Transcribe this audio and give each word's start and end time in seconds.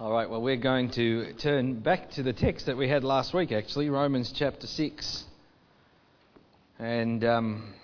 All 0.00 0.10
right, 0.10 0.30
well, 0.30 0.40
we're 0.40 0.56
going 0.56 0.88
to 0.92 1.34
turn 1.34 1.74
back 1.74 2.12
to 2.12 2.22
the 2.22 2.32
text 2.32 2.64
that 2.64 2.76
we 2.78 2.88
had 2.88 3.04
last 3.04 3.34
week, 3.34 3.52
actually, 3.52 3.90
Romans 3.90 4.32
chapter 4.34 4.66
6. 4.66 5.24
And 6.78 7.22
um, 7.22 7.74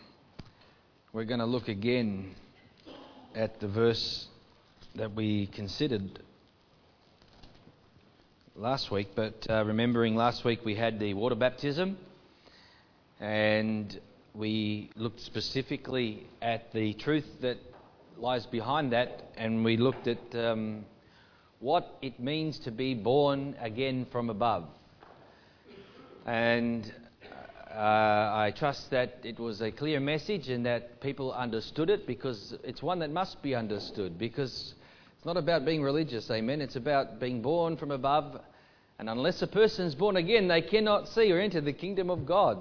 we're 1.13 1.27
going 1.27 1.41
to 1.41 1.45
look 1.47 1.69
again 1.69 2.35
at 3.35 3.61
the 3.61 3.69
verse 3.69 4.29
that 4.95 5.15
we 5.15 5.49
considered 5.49 6.21
last 8.55 8.91
week. 8.91 9.09
But 9.14 9.46
uh, 9.51 9.62
remembering 9.67 10.17
last 10.17 10.43
week 10.43 10.61
we 10.64 10.75
had 10.75 10.98
the 10.98 11.12
water 11.12 11.35
baptism, 11.35 11.98
and 13.21 14.01
we 14.33 14.89
looked 14.96 15.21
specifically 15.21 16.27
at 16.41 16.73
the 16.73 16.95
truth 16.95 17.27
that 17.43 17.59
lies 18.17 18.46
behind 18.46 18.95
that, 18.95 19.33
and 19.37 19.62
we 19.62 19.77
looked 19.77 20.09
at. 20.09 20.35
Um, 20.35 20.87
what 21.61 21.96
it 22.02 22.20
means 22.20 22.59
to 22.61 22.70
be 22.70 22.95
born 22.95 23.57
again 23.61 24.07
from 24.11 24.31
above. 24.31 24.64
And 26.26 26.93
uh, 27.71 27.79
I 27.79 28.53
trust 28.57 28.90
that 28.90 29.21
it 29.25 29.39
was 29.39 29.61
a 29.61 29.71
clear 29.71 30.00
message 30.00 30.48
and 30.48 30.67
that 30.67 31.00
people 31.00 31.32
understood 31.32 31.90
it 31.90 32.06
because 32.06 32.55
it's 32.64 32.83
one 32.83 32.98
that 33.00 33.11
must 33.11 33.42
be 33.42 33.55
understood. 33.55 34.19
Because 34.19 34.75
it's 35.17 35.25
not 35.25 35.36
about 35.36 35.64
being 35.64 35.83
religious, 35.83 36.31
amen. 36.31 36.61
It's 36.61 36.77
about 36.77 37.20
being 37.20 37.42
born 37.42 37.77
from 37.77 37.91
above. 37.91 38.41
And 38.98 39.09
unless 39.09 39.42
a 39.42 39.47
person 39.47 39.86
is 39.86 39.95
born 39.95 40.17
again, 40.17 40.48
they 40.48 40.62
cannot 40.62 41.09
see 41.09 41.31
or 41.33 41.39
enter 41.39 41.61
the 41.61 41.73
kingdom 41.73 42.11
of 42.11 42.27
God. 42.27 42.59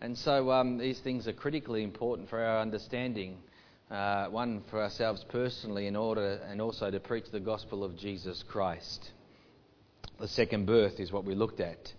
And 0.00 0.16
so 0.16 0.50
um, 0.50 0.78
these 0.78 1.00
things 1.00 1.26
are 1.28 1.32
critically 1.32 1.82
important 1.82 2.28
for 2.30 2.42
our 2.42 2.60
understanding 2.60 3.38
uh, 3.90 4.26
one 4.28 4.62
for 4.70 4.82
ourselves 4.82 5.24
personally 5.28 5.86
in 5.86 5.96
order 5.96 6.40
and 6.48 6.60
also 6.60 6.90
to 6.90 7.00
preach 7.00 7.24
the 7.32 7.40
gospel 7.40 7.82
of 7.82 7.96
Jesus 7.96 8.44
Christ. 8.44 9.10
The 10.20 10.28
second 10.28 10.66
birth 10.66 11.00
is 11.00 11.10
what 11.10 11.24
we 11.24 11.34
looked 11.34 11.60
at. 11.60 11.92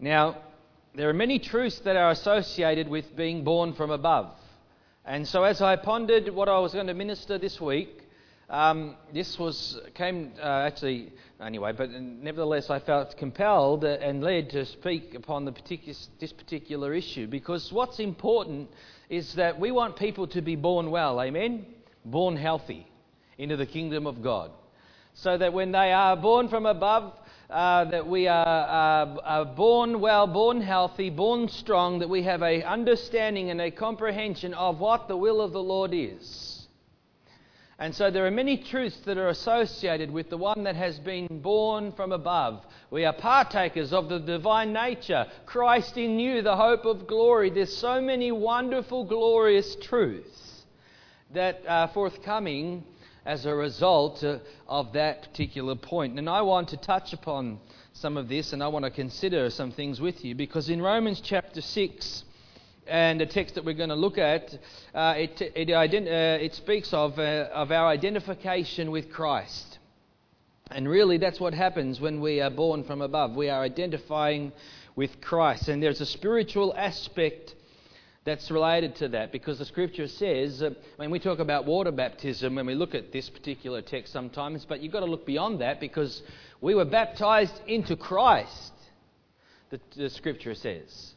Now, 0.00 0.38
there 0.94 1.08
are 1.08 1.14
many 1.14 1.38
truths 1.38 1.78
that 1.80 1.96
are 1.96 2.10
associated 2.10 2.88
with 2.88 3.14
being 3.14 3.44
born 3.44 3.74
from 3.74 3.90
above. 3.90 4.30
And 5.04 5.26
so, 5.26 5.44
as 5.44 5.62
I 5.62 5.76
pondered 5.76 6.28
what 6.28 6.48
I 6.48 6.58
was 6.58 6.72
going 6.72 6.86
to 6.88 6.94
minister 6.94 7.38
this 7.38 7.60
week, 7.60 8.02
um, 8.50 8.96
this 9.14 9.38
was 9.38 9.80
came 9.94 10.32
uh, 10.38 10.44
actually 10.44 11.12
anyway, 11.40 11.72
but 11.72 11.90
nevertheless, 11.90 12.68
I 12.68 12.80
felt 12.80 13.16
compelled 13.16 13.84
and 13.84 14.22
led 14.22 14.50
to 14.50 14.66
speak 14.66 15.14
upon 15.14 15.44
the 15.44 15.52
particular, 15.52 15.98
this 16.20 16.32
particular 16.32 16.92
issue 16.92 17.26
because 17.26 17.72
what's 17.72 17.98
important 17.98 18.70
is 19.12 19.34
that 19.34 19.60
we 19.60 19.70
want 19.70 19.94
people 19.96 20.26
to 20.26 20.40
be 20.40 20.56
born 20.56 20.90
well, 20.90 21.20
amen? 21.20 21.66
Born 22.02 22.34
healthy 22.34 22.86
into 23.36 23.58
the 23.58 23.66
kingdom 23.66 24.06
of 24.06 24.22
God. 24.22 24.50
So 25.12 25.36
that 25.36 25.52
when 25.52 25.70
they 25.70 25.92
are 25.92 26.16
born 26.16 26.48
from 26.48 26.64
above, 26.64 27.12
uh, 27.50 27.84
that 27.90 28.06
we 28.06 28.26
are, 28.26 28.46
uh, 28.46 29.20
are 29.22 29.44
born 29.44 30.00
well, 30.00 30.26
born 30.26 30.62
healthy, 30.62 31.10
born 31.10 31.50
strong, 31.50 31.98
that 31.98 32.08
we 32.08 32.22
have 32.22 32.42
a 32.42 32.62
understanding 32.62 33.50
and 33.50 33.60
a 33.60 33.70
comprehension 33.70 34.54
of 34.54 34.80
what 34.80 35.08
the 35.08 35.16
will 35.18 35.42
of 35.42 35.52
the 35.52 35.62
Lord 35.62 35.90
is. 35.92 36.51
And 37.82 37.92
so 37.92 38.12
there 38.12 38.24
are 38.24 38.30
many 38.30 38.58
truths 38.58 38.98
that 39.06 39.18
are 39.18 39.30
associated 39.30 40.08
with 40.08 40.30
the 40.30 40.36
one 40.36 40.62
that 40.62 40.76
has 40.76 41.00
been 41.00 41.26
born 41.42 41.90
from 41.90 42.12
above. 42.12 42.64
We 42.92 43.04
are 43.04 43.12
partakers 43.12 43.92
of 43.92 44.08
the 44.08 44.20
divine 44.20 44.72
nature. 44.72 45.26
Christ 45.46 45.96
in 45.96 46.20
you, 46.20 46.42
the 46.42 46.54
hope 46.54 46.84
of 46.84 47.08
glory. 47.08 47.50
There's 47.50 47.76
so 47.76 48.00
many 48.00 48.30
wonderful, 48.30 49.02
glorious 49.02 49.74
truths 49.82 50.62
that 51.34 51.62
are 51.66 51.88
forthcoming 51.88 52.84
as 53.26 53.46
a 53.46 53.52
result 53.52 54.22
uh, 54.22 54.38
of 54.68 54.92
that 54.92 55.22
particular 55.22 55.74
point. 55.74 56.20
And 56.20 56.30
I 56.30 56.42
want 56.42 56.68
to 56.68 56.76
touch 56.76 57.12
upon 57.12 57.58
some 57.94 58.16
of 58.16 58.28
this 58.28 58.52
and 58.52 58.62
I 58.62 58.68
want 58.68 58.84
to 58.84 58.92
consider 58.92 59.50
some 59.50 59.72
things 59.72 60.00
with 60.00 60.24
you 60.24 60.36
because 60.36 60.68
in 60.68 60.80
Romans 60.80 61.20
chapter 61.20 61.60
6, 61.60 62.24
and 62.86 63.20
the 63.20 63.26
text 63.26 63.54
that 63.54 63.64
we're 63.64 63.74
going 63.74 63.90
to 63.90 63.94
look 63.94 64.18
at, 64.18 64.52
uh, 64.94 65.14
it, 65.16 65.40
it, 65.40 65.68
ident- 65.68 66.06
uh, 66.06 66.42
it, 66.42 66.54
speaks 66.54 66.92
of, 66.92 67.18
uh, 67.18 67.48
of 67.52 67.70
our 67.70 67.86
identification 67.86 68.90
with 68.90 69.10
Christ. 69.10 69.78
And 70.70 70.88
really, 70.88 71.18
that's 71.18 71.38
what 71.38 71.54
happens 71.54 72.00
when 72.00 72.20
we 72.20 72.40
are 72.40 72.50
born 72.50 72.84
from 72.84 73.02
above. 73.02 73.36
We 73.36 73.50
are 73.50 73.62
identifying 73.62 74.52
with 74.96 75.20
Christ. 75.20 75.68
And 75.68 75.82
there's 75.82 76.00
a 76.00 76.06
spiritual 76.06 76.74
aspect 76.76 77.54
that's 78.24 78.50
related 78.50 78.96
to 78.96 79.08
that 79.08 79.32
because 79.32 79.58
the 79.58 79.64
scripture 79.64 80.08
says, 80.08 80.62
uh, 80.62 80.70
when 80.96 81.10
we 81.10 81.18
talk 81.18 81.40
about 81.40 81.66
water 81.66 81.90
baptism, 81.90 82.54
when 82.54 82.66
we 82.66 82.74
look 82.74 82.94
at 82.94 83.12
this 83.12 83.28
particular 83.28 83.82
text 83.82 84.12
sometimes, 84.12 84.64
but 84.64 84.80
you've 84.80 84.92
got 84.92 85.00
to 85.00 85.06
look 85.06 85.26
beyond 85.26 85.60
that 85.60 85.80
because 85.80 86.22
we 86.60 86.74
were 86.74 86.84
baptized 86.84 87.60
into 87.66 87.96
Christ, 87.96 88.72
the, 89.70 89.80
the 89.96 90.08
scripture 90.10 90.54
says. 90.54 91.11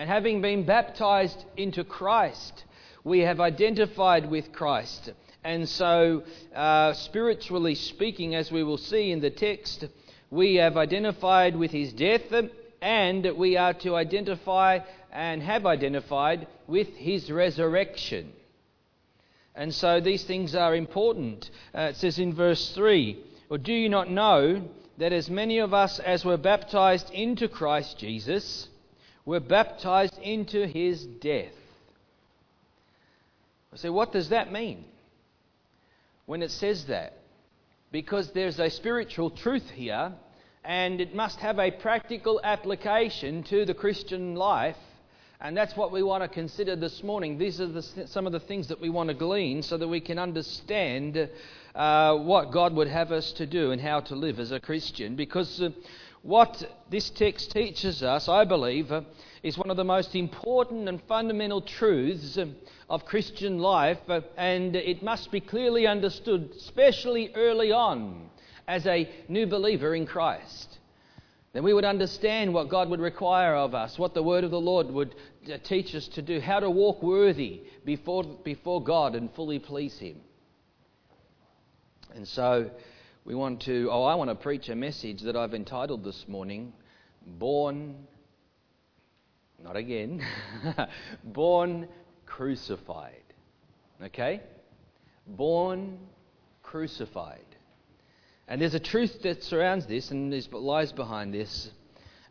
And 0.00 0.08
having 0.08 0.40
been 0.40 0.64
baptized 0.64 1.44
into 1.58 1.84
Christ, 1.84 2.64
we 3.04 3.18
have 3.18 3.38
identified 3.38 4.30
with 4.30 4.50
Christ. 4.50 5.10
And 5.44 5.68
so, 5.68 6.22
uh, 6.54 6.94
spiritually 6.94 7.74
speaking, 7.74 8.34
as 8.34 8.50
we 8.50 8.64
will 8.64 8.78
see 8.78 9.10
in 9.10 9.20
the 9.20 9.28
text, 9.28 9.84
we 10.30 10.54
have 10.54 10.78
identified 10.78 11.54
with 11.54 11.70
his 11.70 11.92
death 11.92 12.32
and 12.80 13.30
we 13.36 13.58
are 13.58 13.74
to 13.74 13.94
identify 13.94 14.78
and 15.12 15.42
have 15.42 15.66
identified 15.66 16.46
with 16.66 16.88
his 16.94 17.30
resurrection. 17.30 18.32
And 19.54 19.74
so 19.74 20.00
these 20.00 20.24
things 20.24 20.54
are 20.54 20.74
important. 20.74 21.50
Uh, 21.74 21.90
it 21.90 21.96
says 21.96 22.18
in 22.18 22.32
verse 22.32 22.72
3 22.74 23.22
Or 23.50 23.58
do 23.58 23.74
you 23.74 23.90
not 23.90 24.10
know 24.10 24.66
that 24.96 25.12
as 25.12 25.28
many 25.28 25.58
of 25.58 25.74
us 25.74 25.98
as 25.98 26.24
were 26.24 26.38
baptized 26.38 27.10
into 27.10 27.48
Christ 27.48 27.98
Jesus, 27.98 28.69
were 29.30 29.38
baptized 29.38 30.18
into 30.18 30.66
his 30.66 31.04
death. 31.04 31.52
I 33.72 33.76
say, 33.76 33.88
what 33.88 34.10
does 34.10 34.30
that 34.30 34.50
mean 34.50 34.84
when 36.26 36.42
it 36.42 36.50
says 36.50 36.86
that? 36.86 37.12
Because 37.92 38.32
there's 38.32 38.58
a 38.58 38.68
spiritual 38.68 39.30
truth 39.30 39.70
here, 39.70 40.12
and 40.64 41.00
it 41.00 41.14
must 41.14 41.38
have 41.38 41.60
a 41.60 41.70
practical 41.70 42.40
application 42.42 43.44
to 43.44 43.64
the 43.64 43.72
Christian 43.72 44.34
life. 44.34 44.76
And 45.40 45.56
that's 45.56 45.76
what 45.76 45.92
we 45.92 46.02
want 46.02 46.24
to 46.24 46.28
consider 46.28 46.74
this 46.74 47.04
morning. 47.04 47.38
These 47.38 47.60
are 47.60 47.68
the, 47.68 47.82
some 48.08 48.26
of 48.26 48.32
the 48.32 48.40
things 48.40 48.66
that 48.66 48.80
we 48.80 48.90
want 48.90 49.10
to 49.10 49.14
glean 49.14 49.62
so 49.62 49.78
that 49.78 49.86
we 49.86 50.00
can 50.00 50.18
understand 50.18 51.30
uh, 51.76 52.16
what 52.16 52.50
God 52.50 52.74
would 52.74 52.88
have 52.88 53.12
us 53.12 53.30
to 53.34 53.46
do 53.46 53.70
and 53.70 53.80
how 53.80 54.00
to 54.00 54.16
live 54.16 54.40
as 54.40 54.50
a 54.50 54.58
Christian. 54.58 55.14
Because 55.14 55.62
uh, 55.62 55.70
what 56.22 56.62
this 56.90 57.08
text 57.10 57.50
teaches 57.52 58.02
us, 58.02 58.28
I 58.28 58.44
believe, 58.44 58.92
uh, 58.92 59.02
is 59.42 59.56
one 59.56 59.70
of 59.70 59.76
the 59.76 59.84
most 59.84 60.14
important 60.14 60.88
and 60.88 61.02
fundamental 61.04 61.62
truths 61.62 62.36
uh, 62.36 62.46
of 62.90 63.06
Christian 63.06 63.58
life, 63.58 63.98
uh, 64.08 64.20
and 64.36 64.76
it 64.76 65.02
must 65.02 65.30
be 65.30 65.40
clearly 65.40 65.86
understood, 65.86 66.50
especially 66.56 67.32
early 67.34 67.72
on, 67.72 68.28
as 68.68 68.86
a 68.86 69.08
new 69.28 69.46
believer 69.46 69.94
in 69.94 70.06
Christ. 70.06 70.78
Then 71.52 71.64
we 71.64 71.72
would 71.72 71.84
understand 71.84 72.52
what 72.52 72.68
God 72.68 72.90
would 72.90 73.00
require 73.00 73.56
of 73.56 73.74
us, 73.74 73.98
what 73.98 74.14
the 74.14 74.22
Word 74.22 74.44
of 74.44 74.50
the 74.50 74.60
Lord 74.60 74.90
would 74.90 75.14
teach 75.64 75.94
us 75.94 76.06
to 76.08 76.22
do, 76.22 76.38
how 76.38 76.60
to 76.60 76.70
walk 76.70 77.02
worthy 77.02 77.62
before, 77.84 78.24
before 78.44 78.82
God 78.84 79.16
and 79.16 79.32
fully 79.34 79.58
please 79.58 79.98
Him. 79.98 80.20
And 82.14 82.28
so, 82.28 82.70
we 83.24 83.34
want 83.34 83.62
to, 83.62 83.88
oh, 83.90 84.04
I 84.04 84.14
want 84.14 84.30
to 84.30 84.34
preach 84.34 84.68
a 84.68 84.74
message 84.74 85.22
that 85.22 85.36
I've 85.36 85.52
entitled 85.52 86.04
this 86.04 86.24
morning, 86.26 86.72
Born, 87.26 87.96
not 89.62 89.76
again, 89.76 90.24
Born 91.24 91.86
Crucified. 92.24 93.22
Okay? 94.02 94.40
Born 95.26 95.98
Crucified. 96.62 97.44
And 98.48 98.60
there's 98.60 98.74
a 98.74 98.80
truth 98.80 99.22
that 99.22 99.44
surrounds 99.44 99.86
this 99.86 100.10
and 100.10 100.32
lies 100.52 100.92
behind 100.92 101.34
this, 101.34 101.68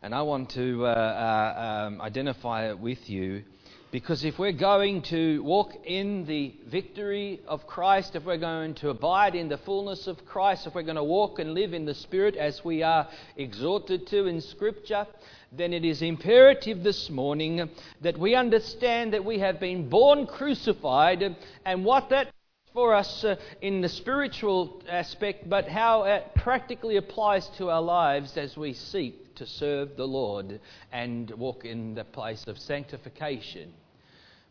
and 0.02 0.12
I 0.12 0.22
want 0.22 0.50
to 0.50 0.86
uh, 0.86 0.88
uh, 0.88 1.86
um, 1.86 2.00
identify 2.00 2.68
it 2.68 2.78
with 2.78 3.08
you 3.08 3.44
because 3.90 4.24
if 4.24 4.38
we're 4.38 4.52
going 4.52 5.02
to 5.02 5.42
walk 5.42 5.72
in 5.84 6.24
the 6.24 6.54
victory 6.66 7.40
of 7.48 7.66
Christ, 7.66 8.14
if 8.14 8.24
we're 8.24 8.36
going 8.36 8.74
to 8.74 8.90
abide 8.90 9.34
in 9.34 9.48
the 9.48 9.58
fullness 9.58 10.06
of 10.06 10.24
Christ, 10.26 10.66
if 10.66 10.74
we're 10.74 10.82
going 10.82 10.94
to 10.96 11.02
walk 11.02 11.40
and 11.40 11.54
live 11.54 11.74
in 11.74 11.84
the 11.84 11.94
Spirit 11.94 12.36
as 12.36 12.64
we 12.64 12.84
are 12.84 13.08
exhorted 13.36 14.06
to 14.08 14.26
in 14.26 14.40
Scripture, 14.40 15.06
then 15.50 15.72
it 15.72 15.84
is 15.84 16.02
imperative 16.02 16.84
this 16.84 17.10
morning 17.10 17.68
that 18.00 18.16
we 18.16 18.36
understand 18.36 19.12
that 19.12 19.24
we 19.24 19.40
have 19.40 19.58
been 19.58 19.88
born 19.88 20.26
crucified 20.26 21.36
and 21.64 21.84
what 21.84 22.10
that 22.10 22.28
for 22.72 22.94
us 22.94 23.24
uh, 23.24 23.34
in 23.60 23.80
the 23.80 23.88
spiritual 23.88 24.80
aspect, 24.88 25.48
but 25.50 25.68
how 25.68 26.04
it 26.04 26.24
practically 26.36 26.96
applies 26.96 27.48
to 27.48 27.68
our 27.68 27.82
lives 27.82 28.36
as 28.36 28.56
we 28.56 28.72
seek 28.72 29.29
to 29.40 29.46
serve 29.46 29.96
the 29.96 30.06
Lord 30.06 30.60
and 30.92 31.30
walk 31.30 31.64
in 31.64 31.94
the 31.94 32.04
place 32.04 32.44
of 32.46 32.58
sanctification 32.58 33.72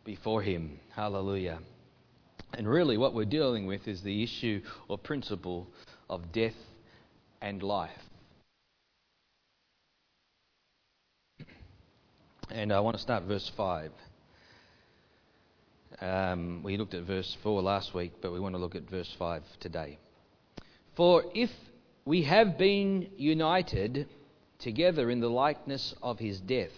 before 0.04 0.42
Him. 0.42 0.80
Hallelujah. 0.96 1.60
And 2.56 2.68
really, 2.68 2.98
what 2.98 3.14
we're 3.14 3.26
dealing 3.26 3.68
with 3.68 3.88
is 3.88 4.02
the 4.02 4.24
issue 4.24 4.64
or 4.88 4.98
principle 4.98 5.68
of 6.10 6.32
death 6.32 6.56
and 7.40 7.62
life. 7.62 7.92
And 12.50 12.74
I 12.74 12.80
want 12.80 12.98
to 12.98 13.02
start 13.04 13.26
verse 13.26 13.52
5. 13.56 13.92
Um, 16.02 16.64
we 16.64 16.78
looked 16.78 16.96
at 16.96 17.04
verse 17.04 17.38
4 17.44 17.62
last 17.62 17.94
week, 17.94 18.14
but 18.22 18.34
we 18.34 18.40
want 18.40 18.56
to 18.56 18.60
look 18.60 18.74
at 18.74 18.90
verse 18.90 19.14
5 19.20 19.44
today. 19.60 20.00
For 20.96 21.26
if 21.36 21.52
we 22.06 22.24
have 22.24 22.58
been 22.58 23.12
united 23.18 24.08
together 24.60 25.10
in 25.10 25.20
the 25.20 25.30
likeness 25.30 25.96
of 26.02 26.20
his 26.20 26.40
death, 26.40 26.72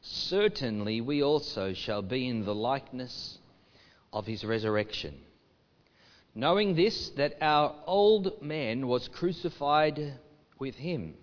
certainly 0.00 1.00
we 1.00 1.22
also 1.22 1.72
shall 1.72 2.02
be 2.02 2.28
in 2.28 2.44
the 2.44 2.54
likeness 2.54 3.38
of 4.12 4.26
his 4.26 4.44
resurrection. 4.44 5.14
Knowing 6.34 6.74
this, 6.74 7.10
that 7.10 7.36
our 7.40 7.74
old 7.86 8.42
man 8.42 8.86
was 8.86 9.08
crucified 9.08 10.14
with 10.58 10.74
him, 10.76 11.14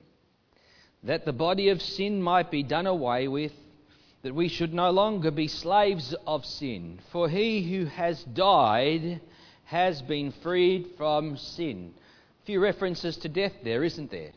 that 1.04 1.26
the 1.26 1.34
body 1.34 1.70
of 1.70 1.82
sin 1.82 2.22
might 2.22 2.50
be 2.50 2.64
done 2.64 2.88
away 2.88 3.28
with 3.28 3.52
that 4.24 4.34
we 4.34 4.48
should 4.48 4.74
no 4.74 4.90
longer 4.90 5.30
be 5.30 5.48
slaves 5.48 6.16
of 6.26 6.46
sin. 6.46 6.98
For 7.12 7.30
he 7.30 7.62
who 7.62 7.86
has 7.86 8.24
died 8.24 9.20
has 9.66 10.02
been 10.02 10.32
freed 10.32 10.92
from 10.98 11.38
sin. 11.38 11.94
A 12.42 12.46
few 12.46 12.62
references 12.62 13.18
to 13.18 13.30
death 13.30 13.54
there, 13.64 13.84
isn't 13.84 14.12
there? 14.12 14.32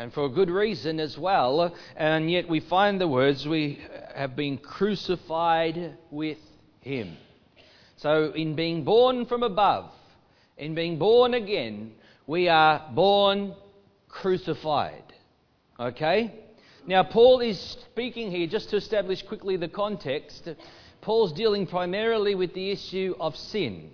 And 0.00 0.12
for 0.12 0.26
a 0.26 0.28
good 0.28 0.48
reason 0.48 1.00
as 1.00 1.18
well. 1.18 1.74
And 1.96 2.30
yet 2.30 2.48
we 2.48 2.60
find 2.60 3.00
the 3.00 3.08
words, 3.08 3.48
we 3.48 3.80
have 4.14 4.36
been 4.36 4.56
crucified 4.56 5.96
with 6.12 6.38
him. 6.80 7.16
So 7.96 8.30
in 8.30 8.54
being 8.54 8.84
born 8.84 9.26
from 9.26 9.42
above, 9.42 9.90
in 10.56 10.76
being 10.76 10.98
born 10.98 11.34
again, 11.34 11.94
we 12.28 12.48
are 12.48 12.88
born 12.94 13.54
crucified. 14.08 15.02
Okay? 15.80 16.32
Now, 16.86 17.02
Paul 17.02 17.40
is 17.40 17.58
speaking 17.58 18.30
here, 18.30 18.46
just 18.46 18.70
to 18.70 18.76
establish 18.76 19.22
quickly 19.22 19.56
the 19.56 19.68
context, 19.68 20.48
Paul's 21.00 21.32
dealing 21.32 21.66
primarily 21.66 22.36
with 22.36 22.54
the 22.54 22.70
issue 22.70 23.16
of 23.18 23.36
sin. 23.36 23.90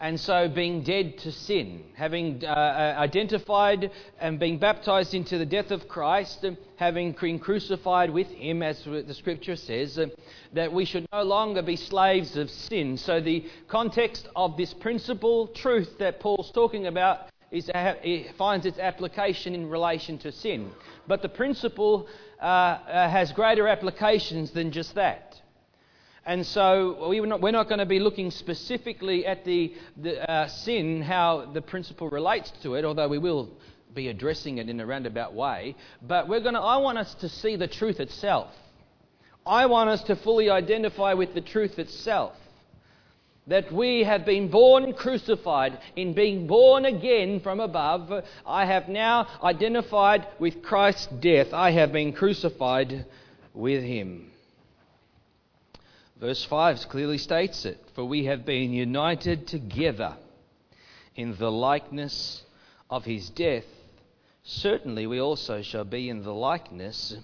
And 0.00 0.18
so, 0.18 0.48
being 0.48 0.82
dead 0.82 1.18
to 1.18 1.30
sin, 1.30 1.84
having 1.94 2.44
uh, 2.44 2.48
uh 2.48 2.94
identified 2.98 3.90
and 4.20 4.40
being 4.40 4.58
baptized 4.58 5.14
into 5.14 5.38
the 5.38 5.46
death 5.46 5.70
of 5.70 5.86
Christ, 5.88 6.44
having 6.76 7.12
been 7.12 7.38
crucified 7.38 8.10
with 8.10 8.26
him, 8.28 8.62
as 8.62 8.82
the 8.84 9.14
scripture 9.14 9.56
says, 9.56 9.98
uh, 9.98 10.06
that 10.52 10.72
we 10.72 10.84
should 10.84 11.06
no 11.12 11.22
longer 11.22 11.62
be 11.62 11.76
slaves 11.76 12.36
of 12.36 12.50
sin. 12.50 12.96
So, 12.96 13.20
the 13.20 13.44
context 13.68 14.28
of 14.34 14.56
this 14.56 14.74
principle, 14.74 15.46
truth 15.48 15.96
that 15.98 16.18
Paul's 16.18 16.50
talking 16.50 16.86
about, 16.86 17.28
is, 17.52 17.70
it 17.74 18.34
finds 18.36 18.66
its 18.66 18.78
application 18.78 19.54
in 19.54 19.70
relation 19.70 20.18
to 20.18 20.32
sin. 20.32 20.72
But 21.06 21.22
the 21.22 21.28
principle 21.28 22.08
uh, 22.42 22.44
uh, 22.44 23.08
has 23.08 23.30
greater 23.32 23.68
applications 23.68 24.50
than 24.50 24.72
just 24.72 24.96
that. 24.96 25.40
And 26.26 26.46
so 26.46 27.08
we 27.08 27.20
not, 27.20 27.40
we're 27.40 27.50
not 27.50 27.68
going 27.68 27.80
to 27.80 27.86
be 27.86 28.00
looking 28.00 28.30
specifically 28.30 29.26
at 29.26 29.44
the, 29.44 29.74
the 29.96 30.30
uh, 30.30 30.48
sin, 30.48 31.02
how 31.02 31.50
the 31.52 31.60
principle 31.60 32.08
relates 32.08 32.50
to 32.62 32.74
it, 32.74 32.84
although 32.84 33.08
we 33.08 33.18
will 33.18 33.50
be 33.94 34.08
addressing 34.08 34.58
it 34.58 34.68
in 34.68 34.80
a 34.80 34.86
roundabout 34.86 35.34
way. 35.34 35.76
But 36.02 36.28
we're 36.28 36.40
going 36.40 36.54
to, 36.54 36.60
I 36.60 36.78
want 36.78 36.98
us 36.98 37.14
to 37.16 37.28
see 37.28 37.56
the 37.56 37.68
truth 37.68 38.00
itself. 38.00 38.48
I 39.46 39.66
want 39.66 39.90
us 39.90 40.02
to 40.04 40.16
fully 40.16 40.48
identify 40.48 41.12
with 41.12 41.34
the 41.34 41.42
truth 41.42 41.78
itself 41.78 42.32
that 43.46 43.70
we 43.70 44.04
have 44.04 44.24
been 44.24 44.48
born 44.50 44.94
crucified. 44.94 45.78
In 45.96 46.14
being 46.14 46.46
born 46.46 46.86
again 46.86 47.40
from 47.40 47.60
above, 47.60 48.24
I 48.46 48.64
have 48.64 48.88
now 48.88 49.26
identified 49.42 50.26
with 50.38 50.62
Christ's 50.62 51.08
death. 51.20 51.48
I 51.52 51.72
have 51.72 51.92
been 51.92 52.14
crucified 52.14 53.04
with 53.52 53.82
him. 53.82 54.30
Verse 56.20 56.44
5 56.44 56.88
clearly 56.88 57.18
states 57.18 57.64
it 57.64 57.78
For 57.94 58.04
we 58.04 58.24
have 58.26 58.44
been 58.44 58.72
united 58.72 59.46
together 59.46 60.16
in 61.16 61.36
the 61.36 61.50
likeness 61.50 62.42
of 62.90 63.04
his 63.04 63.30
death. 63.30 63.64
Certainly, 64.44 65.06
we 65.06 65.20
also 65.20 65.62
shall 65.62 65.84
be 65.84 66.08
in 66.08 66.22
the 66.22 66.34
likeness 66.34 67.16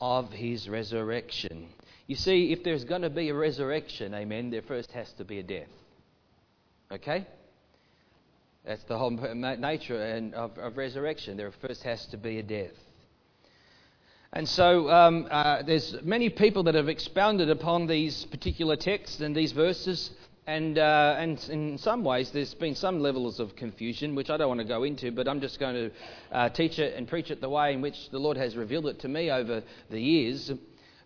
of 0.00 0.32
his 0.32 0.68
resurrection. 0.68 1.68
You 2.06 2.16
see, 2.16 2.52
if 2.52 2.62
there's 2.62 2.84
going 2.84 3.02
to 3.02 3.10
be 3.10 3.28
a 3.28 3.34
resurrection, 3.34 4.14
amen, 4.14 4.50
there 4.50 4.62
first 4.62 4.92
has 4.92 5.12
to 5.14 5.24
be 5.24 5.38
a 5.38 5.42
death. 5.42 5.68
Okay? 6.90 7.26
That's 8.64 8.82
the 8.84 8.98
whole 8.98 9.10
nature 9.10 10.30
of, 10.34 10.56
of 10.58 10.76
resurrection. 10.76 11.36
There 11.36 11.50
first 11.50 11.82
has 11.82 12.06
to 12.06 12.16
be 12.16 12.38
a 12.38 12.42
death. 12.42 12.74
And 14.34 14.48
so 14.48 14.88
um, 14.88 15.28
uh, 15.30 15.60
there's 15.62 15.94
many 16.02 16.30
people 16.30 16.62
that 16.62 16.74
have 16.74 16.88
expounded 16.88 17.50
upon 17.50 17.86
these 17.86 18.24
particular 18.24 18.76
texts 18.76 19.20
and 19.20 19.36
these 19.36 19.52
verses, 19.52 20.10
and, 20.46 20.78
uh, 20.78 21.16
and 21.18 21.38
in 21.50 21.76
some 21.76 22.02
ways 22.02 22.30
there's 22.30 22.54
been 22.54 22.74
some 22.74 23.00
levels 23.00 23.40
of 23.40 23.54
confusion, 23.56 24.14
which 24.14 24.30
I 24.30 24.38
don't 24.38 24.48
want 24.48 24.60
to 24.60 24.66
go 24.66 24.84
into, 24.84 25.12
but 25.12 25.28
I'm 25.28 25.42
just 25.42 25.60
going 25.60 25.74
to 25.74 25.90
uh, 26.34 26.48
teach 26.48 26.78
it 26.78 26.96
and 26.96 27.06
preach 27.06 27.30
it 27.30 27.42
the 27.42 27.50
way 27.50 27.74
in 27.74 27.82
which 27.82 28.08
the 28.08 28.18
Lord 28.18 28.38
has 28.38 28.56
revealed 28.56 28.86
it 28.86 29.00
to 29.00 29.08
me 29.08 29.30
over 29.30 29.62
the 29.90 30.00
years. 30.00 30.50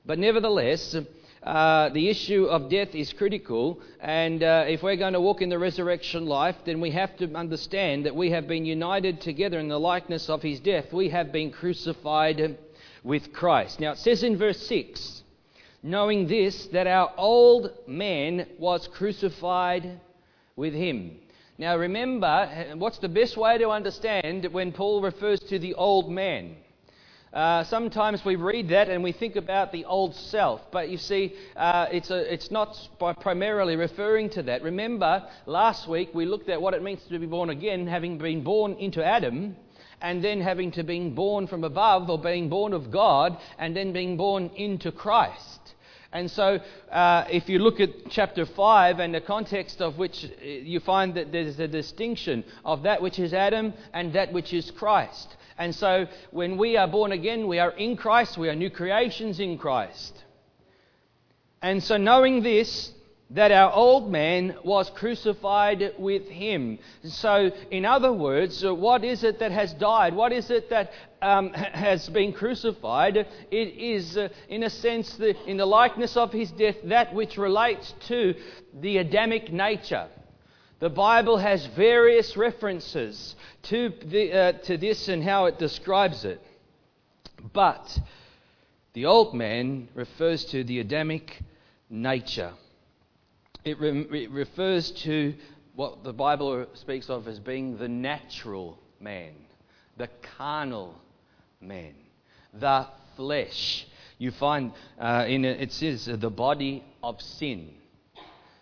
But 0.07 0.21
nevertheless, 0.21 0.95
uh, 1.43 1.89
the 1.89 2.09
issue 2.09 2.45
of 2.45 2.71
death 2.71 2.95
is 2.95 3.13
critical, 3.13 3.81
and 3.99 4.41
uh, 4.41 4.67
if 4.69 4.85
we're 4.85 4.95
going 4.95 5.15
to 5.15 5.21
walk 5.21 5.43
in 5.43 5.49
the 5.49 5.59
resurrection 5.59 6.27
life, 6.27 6.55
then 6.65 6.81
we 6.81 6.93
have 6.93 7.17
to 7.17 7.35
understand 7.35 8.07
that 8.07 8.15
we 8.15 8.31
have 8.31 8.47
been 8.47 8.65
united 8.65 9.21
together 9.21 9.59
in 9.59 9.67
the 9.67 9.81
likeness 9.81 10.29
of 10.29 10.43
his 10.43 10.61
death. 10.61 10.93
We 10.93 11.09
have 11.09 11.33
been 11.33 11.51
crucified 11.51 12.57
with 13.05 13.33
Christ. 13.33 13.81
Now 13.81 13.93
it 13.93 13.99
says 13.99 14.23
in 14.23 14.37
verse 14.37 14.67
6 14.67 15.23
knowing 15.87 16.27
this, 16.27 16.67
that 16.69 16.87
our 16.87 17.13
old 17.17 17.71
man 17.87 18.47
was 18.59 18.89
crucified 18.89 20.01
with 20.57 20.75
him. 20.75 21.17
Now 21.59 21.77
remember, 21.77 22.75
what's 22.77 22.99
the 22.99 23.09
best 23.09 23.37
way 23.37 23.57
to 23.59 23.71
understand 23.71 24.47
when 24.53 24.73
Paul 24.73 25.01
refers 25.01 25.41
to 25.41 25.59
the 25.59 25.75
old 25.75 26.11
man? 26.11 26.57
Uh, 27.33 27.63
sometimes 27.65 28.25
we 28.25 28.35
read 28.35 28.69
that 28.71 28.89
and 28.89 29.03
we 29.03 29.13
think 29.13 29.37
about 29.37 29.71
the 29.71 29.85
old 29.85 30.15
self, 30.15 30.61
but 30.73 30.89
you 30.89 30.97
see, 30.97 31.35
uh, 31.55 31.87
it's, 31.93 32.11
a, 32.11 32.33
it's 32.33 32.51
not 32.51 32.77
primarily 33.21 33.77
referring 33.77 34.31
to 34.31 34.43
that. 34.43 34.63
Remember, 34.63 35.23
last 35.45 35.89
week 35.89 36.11
we 36.15 36.25
looked 36.25 36.49
at 36.49 36.61
what 36.61 36.75
it 36.75 36.83
means 36.83 37.03
to 37.11 37.19
be 37.19 37.27
born 37.27 37.51
again, 37.51 37.87
having 37.87 38.19
been 38.19 38.43
born 38.43 38.73
into 38.75 39.05
Adam, 39.05 39.55
and 40.01 40.23
then 40.23 40.41
having 40.41 40.71
to 40.73 40.83
being 40.83 41.15
born 41.15 41.47
from 41.47 41.65
above, 41.65 42.11
or 42.11 42.19
being 42.19 42.49
born 42.49 42.73
of 42.73 42.91
God, 42.91 43.37
and 43.59 43.77
then 43.77 43.93
being 43.93 44.17
born 44.17 44.51
into 44.57 44.93
Christ. 44.93 45.75
And 46.13 46.31
so, 46.31 46.61
uh, 46.91 47.25
if 47.31 47.49
you 47.49 47.59
look 47.59 47.81
at 47.81 47.91
chapter 48.09 48.47
5 48.47 49.01
and 49.01 49.15
the 49.15 49.21
context 49.21 49.83
of 49.83 49.99
which 49.99 50.25
uh, 50.25 50.45
you 50.45 50.81
find 50.81 51.15
that 51.15 51.33
there's 51.33 51.59
a 51.59 51.69
distinction 51.69 52.45
of 52.65 52.85
that 52.85 53.03
which 53.03 53.19
is 53.19 53.35
Adam 53.35 53.75
and 53.93 54.13
that 54.15 54.33
which 54.33 54.53
is 54.53 54.71
Christ. 54.71 55.37
And 55.59 55.75
so 55.75 56.07
when 56.31 56.57
we 56.57 56.77
are 56.77 56.89
born 56.89 57.13
again, 57.13 57.49
we 57.49 57.59
are 57.59 57.71
in 57.71 57.97
Christ, 57.97 58.39
we 58.39 58.49
are 58.49 58.55
new 58.55 58.71
creations 58.71 59.41
in 59.41 59.59
Christ. 59.59 60.25
And 61.63 61.83
so 61.83 61.97
knowing 61.97 62.43
this, 62.43 62.93
that 63.31 63.51
our 63.51 63.73
old 63.73 64.11
man 64.11 64.55
was 64.63 64.89
crucified 64.91 65.95
with 65.99 66.29
him. 66.29 66.79
So, 67.03 67.51
in 67.71 67.85
other 67.85 68.13
words, 68.13 68.65
what 68.65 69.05
is 69.05 69.25
it 69.25 69.41
that 69.41 69.51
has 69.51 69.73
died? 69.75 70.15
What 70.15 70.33
is 70.33 70.49
it 70.51 70.71
that 70.71 70.93
um, 71.21 71.53
has 71.53 72.09
been 72.09 72.33
crucified? 72.33 73.17
It 73.17 73.29
is, 73.51 74.17
uh, 74.17 74.29
in 74.49 74.63
a 74.63 74.71
sense, 74.71 75.15
the, 75.17 75.37
in 75.49 75.57
the 75.57 75.67
likeness 75.67 76.17
of 76.17 76.33
his 76.33 76.53
death, 76.53 76.77
that 76.85 77.15
which 77.15 77.37
relates 77.37 77.95
to 78.07 78.35
the 78.81 78.99
Adamic 78.99 79.53
nature. 79.53 80.07
The 80.79 80.91
Bible 80.91 81.39
has 81.39 81.67
various 81.67 82.37
references 82.37 83.35
to, 83.65 83.93
the, 84.05 84.33
uh, 84.33 84.53
to 84.53 84.77
this 84.77 85.09
and 85.09 85.25
how 85.25 85.47
it 85.47 85.59
describes 85.59 86.25
it. 86.25 86.41
But 87.53 87.99
the 88.93 89.07
old 89.07 89.35
man 89.35 89.89
refers 89.95 90.45
to 90.47 90.63
the 90.63 90.79
Adamic 90.79 91.41
nature. 91.91 92.53
It, 93.67 93.81
re- 93.81 94.23
it 94.23 94.31
refers 94.31 94.93
to 95.03 95.35
what 95.75 96.05
the 96.05 96.13
Bible 96.13 96.67
speaks 96.75 97.11
of 97.11 97.27
as 97.27 97.41
being 97.41 97.77
the 97.77 97.89
natural 97.89 98.79
man, 99.01 99.33
the 99.97 100.09
carnal 100.39 100.95
man, 101.61 101.95
the 102.55 102.87
flesh. 103.17 103.85
You 104.19 104.31
find 104.31 104.71
uh, 105.01 105.25
in 105.27 105.45
it, 105.45 105.73
says 105.73 106.09
uh, 106.09 106.15
the 106.15 106.31
body 106.31 106.85
of 107.03 107.21
sin. 107.21 107.71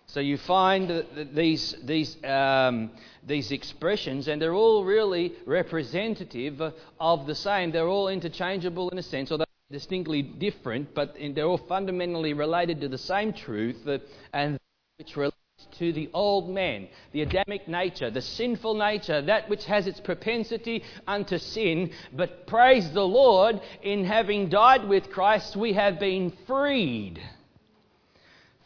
So 0.07 0.21
you 0.21 0.39
find 0.39 1.05
these, 1.35 1.77
these, 1.85 2.17
um, 2.25 2.91
these 3.27 3.53
expressions, 3.53 4.27
and 4.29 4.41
they're 4.41 4.55
all 4.55 4.85
really 4.85 5.35
representative 5.45 6.63
of 6.99 7.27
the 7.27 7.35
same. 7.35 7.73
They're 7.73 7.89
all 7.89 8.09
interchangeable 8.09 8.89
in 8.89 8.97
a 8.97 9.03
sense, 9.03 9.31
although 9.31 9.45
distinctly 9.71 10.23
different, 10.23 10.95
but 10.95 11.15
they're 11.35 11.45
all 11.45 11.59
fundamentally 11.59 12.33
related 12.33 12.81
to 12.81 12.89
the 12.89 12.97
same 12.97 13.35
truth, 13.35 13.87
and 14.33 14.59
which 14.99 15.17
relates 15.17 15.37
to 15.77 15.93
the 15.93 16.09
old 16.15 16.49
man, 16.49 16.87
the 17.11 17.23
Adamic 17.23 17.67
nature, 17.67 18.11
the 18.11 18.23
sinful 18.23 18.75
nature, 18.75 19.21
that 19.23 19.49
which 19.49 19.65
has 19.65 19.89
its 19.89 19.99
propensity 19.99 20.85
unto 21.09 21.37
sin. 21.37 21.91
But 22.13 22.47
praise 22.47 22.93
the 22.93 23.07
Lord, 23.07 23.61
in 23.83 24.05
having 24.05 24.49
died 24.49 24.89
with 24.89 25.11
Christ, 25.11 25.57
we 25.57 25.73
have 25.73 25.99
been 25.99 26.33
freed. 26.47 27.21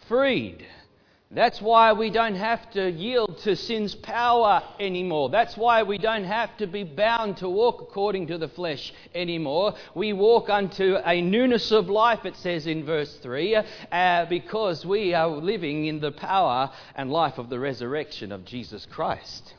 Freed. 0.07 0.67
That's 1.31 1.61
why 1.61 1.93
we 1.93 2.09
don't 2.09 2.37
have 2.37 2.71
to 2.71 2.91
yield 2.91 3.37
to 3.41 3.55
sin's 3.55 3.95
power 3.95 4.63
anymore. 4.81 5.29
That's 5.29 5.59
why 5.59 5.83
we 5.83 5.99
don't 5.99 6.25
have 6.25 6.57
to 6.57 6.67
be 6.67 6.85
bound 6.85 7.37
to 7.39 7.51
walk 7.51 7.83
according 7.83 8.29
to 8.29 8.39
the 8.39 8.49
flesh 8.49 8.95
anymore. 9.15 9.75
We 9.95 10.15
walk 10.15 10.49
unto 10.49 10.97
a 11.05 11.21
newness 11.21 11.71
of 11.71 11.91
life, 11.91 12.25
it 12.25 12.35
says 12.37 12.67
in 12.67 12.87
verse 12.87 13.15
3, 13.19 13.57
uh, 13.93 14.25
because 14.31 14.87
we 14.87 15.13
are 15.13 15.29
living 15.29 15.85
in 15.85 16.01
the 16.01 16.13
power 16.13 16.71
and 16.95 17.13
life 17.13 17.37
of 17.37 17.51
the 17.51 17.59
resurrection 17.59 18.33
of 18.33 18.47
Jesus 18.47 18.87
Christ. 18.87 19.55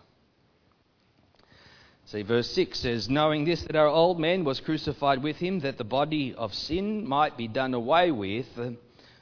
See, 2.06 2.24
verse 2.24 2.50
6 2.50 2.80
says, 2.80 3.10
Knowing 3.10 3.46
this, 3.46 3.62
that 3.62 3.76
our 3.76 3.86
old 3.86 4.20
man 4.20 4.44
was 4.44 4.60
crucified 4.60 5.22
with 5.22 5.36
him, 5.36 5.60
that 5.60 5.78
the 5.78 5.84
body 5.84 6.34
of 6.34 6.56
sin 6.56 7.08
might 7.08 7.38
be 7.38 7.48
done 7.48 7.76
away 7.76 8.10
with, 8.10 8.48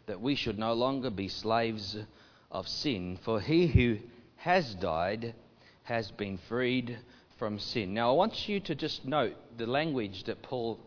that 0.06 0.22
we 0.22 0.36
should 0.36 0.58
no 0.58 0.72
longer 0.72 1.10
be 1.10 1.27
slaves 1.27 1.98
of 2.51 2.68
sin. 2.68 3.18
For 3.24 3.39
he 3.39 3.68
who 3.68 3.98
has 4.38 4.75
died 4.75 5.34
has 5.84 6.12
been 6.12 6.38
freed 6.38 7.00
from 7.38 7.60
sin. 7.60 7.94
Now, 7.94 8.10
I 8.10 8.13
want 8.13 8.48
you 8.50 8.60
to 8.62 8.75
just 8.75 9.06
note 9.06 9.36
the 9.58 9.68
language 9.68 10.24
that 10.25 10.42
Paul 10.42 10.80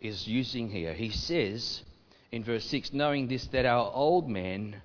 is 0.00 0.26
using 0.26 0.70
here. 0.70 0.94
He 0.94 1.10
says 1.10 1.82
in 2.30 2.44
verse 2.44 2.64
6 2.66 2.92
knowing 2.92 3.28
this, 3.28 3.46
that 3.48 3.66
our 3.66 3.90
old 3.92 4.28
man 4.28 4.82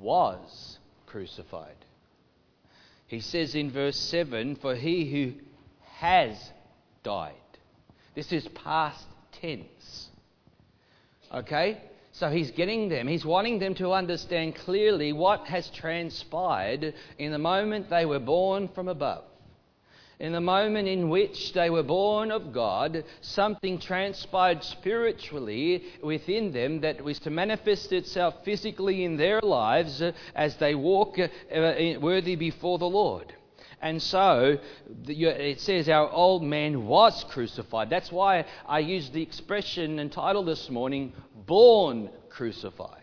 was 0.00 0.78
crucified. 1.06 1.76
He 3.06 3.20
says 3.20 3.54
in 3.54 3.70
verse 3.70 3.96
7 3.96 4.56
for 4.56 4.74
he 4.74 5.10
who 5.10 5.34
has 5.96 6.52
died. 7.02 7.34
This 8.14 8.32
is 8.32 8.46
past 8.48 9.04
tense. 9.32 10.08
Okay? 11.32 11.80
So 12.12 12.30
he's 12.30 12.50
getting 12.50 12.90
them, 12.90 13.08
he's 13.08 13.24
wanting 13.24 13.58
them 13.58 13.74
to 13.76 13.92
understand 13.92 14.54
clearly 14.54 15.14
what 15.14 15.46
has 15.46 15.70
transpired 15.70 16.94
in 17.18 17.32
the 17.32 17.38
moment 17.38 17.88
they 17.88 18.04
were 18.04 18.18
born 18.18 18.68
from 18.68 18.88
above. 18.88 19.24
In 20.20 20.32
the 20.32 20.40
moment 20.40 20.86
in 20.86 21.08
which 21.08 21.52
they 21.52 21.68
were 21.68 21.82
born 21.82 22.30
of 22.30 22.52
God, 22.52 23.02
something 23.22 23.78
transpired 23.78 24.62
spiritually 24.62 25.84
within 26.02 26.52
them 26.52 26.82
that 26.82 27.02
was 27.02 27.18
to 27.20 27.30
manifest 27.30 27.92
itself 27.92 28.44
physically 28.44 29.04
in 29.04 29.16
their 29.16 29.40
lives 29.40 30.02
as 30.34 30.56
they 30.56 30.74
walk 30.74 31.18
uh, 31.18 31.28
worthy 31.50 32.36
before 32.36 32.78
the 32.78 32.88
Lord. 32.88 33.34
And 33.82 34.00
so 34.00 34.58
it 35.08 35.60
says 35.60 35.88
our 35.88 36.08
old 36.08 36.44
man 36.44 36.86
was 36.86 37.24
crucified. 37.24 37.90
That's 37.90 38.12
why 38.12 38.44
I 38.66 38.78
used 38.78 39.12
the 39.12 39.22
expression 39.22 39.98
and 39.98 40.10
title 40.10 40.44
this 40.44 40.70
morning, 40.70 41.12
born 41.46 42.08
crucified. 42.30 43.02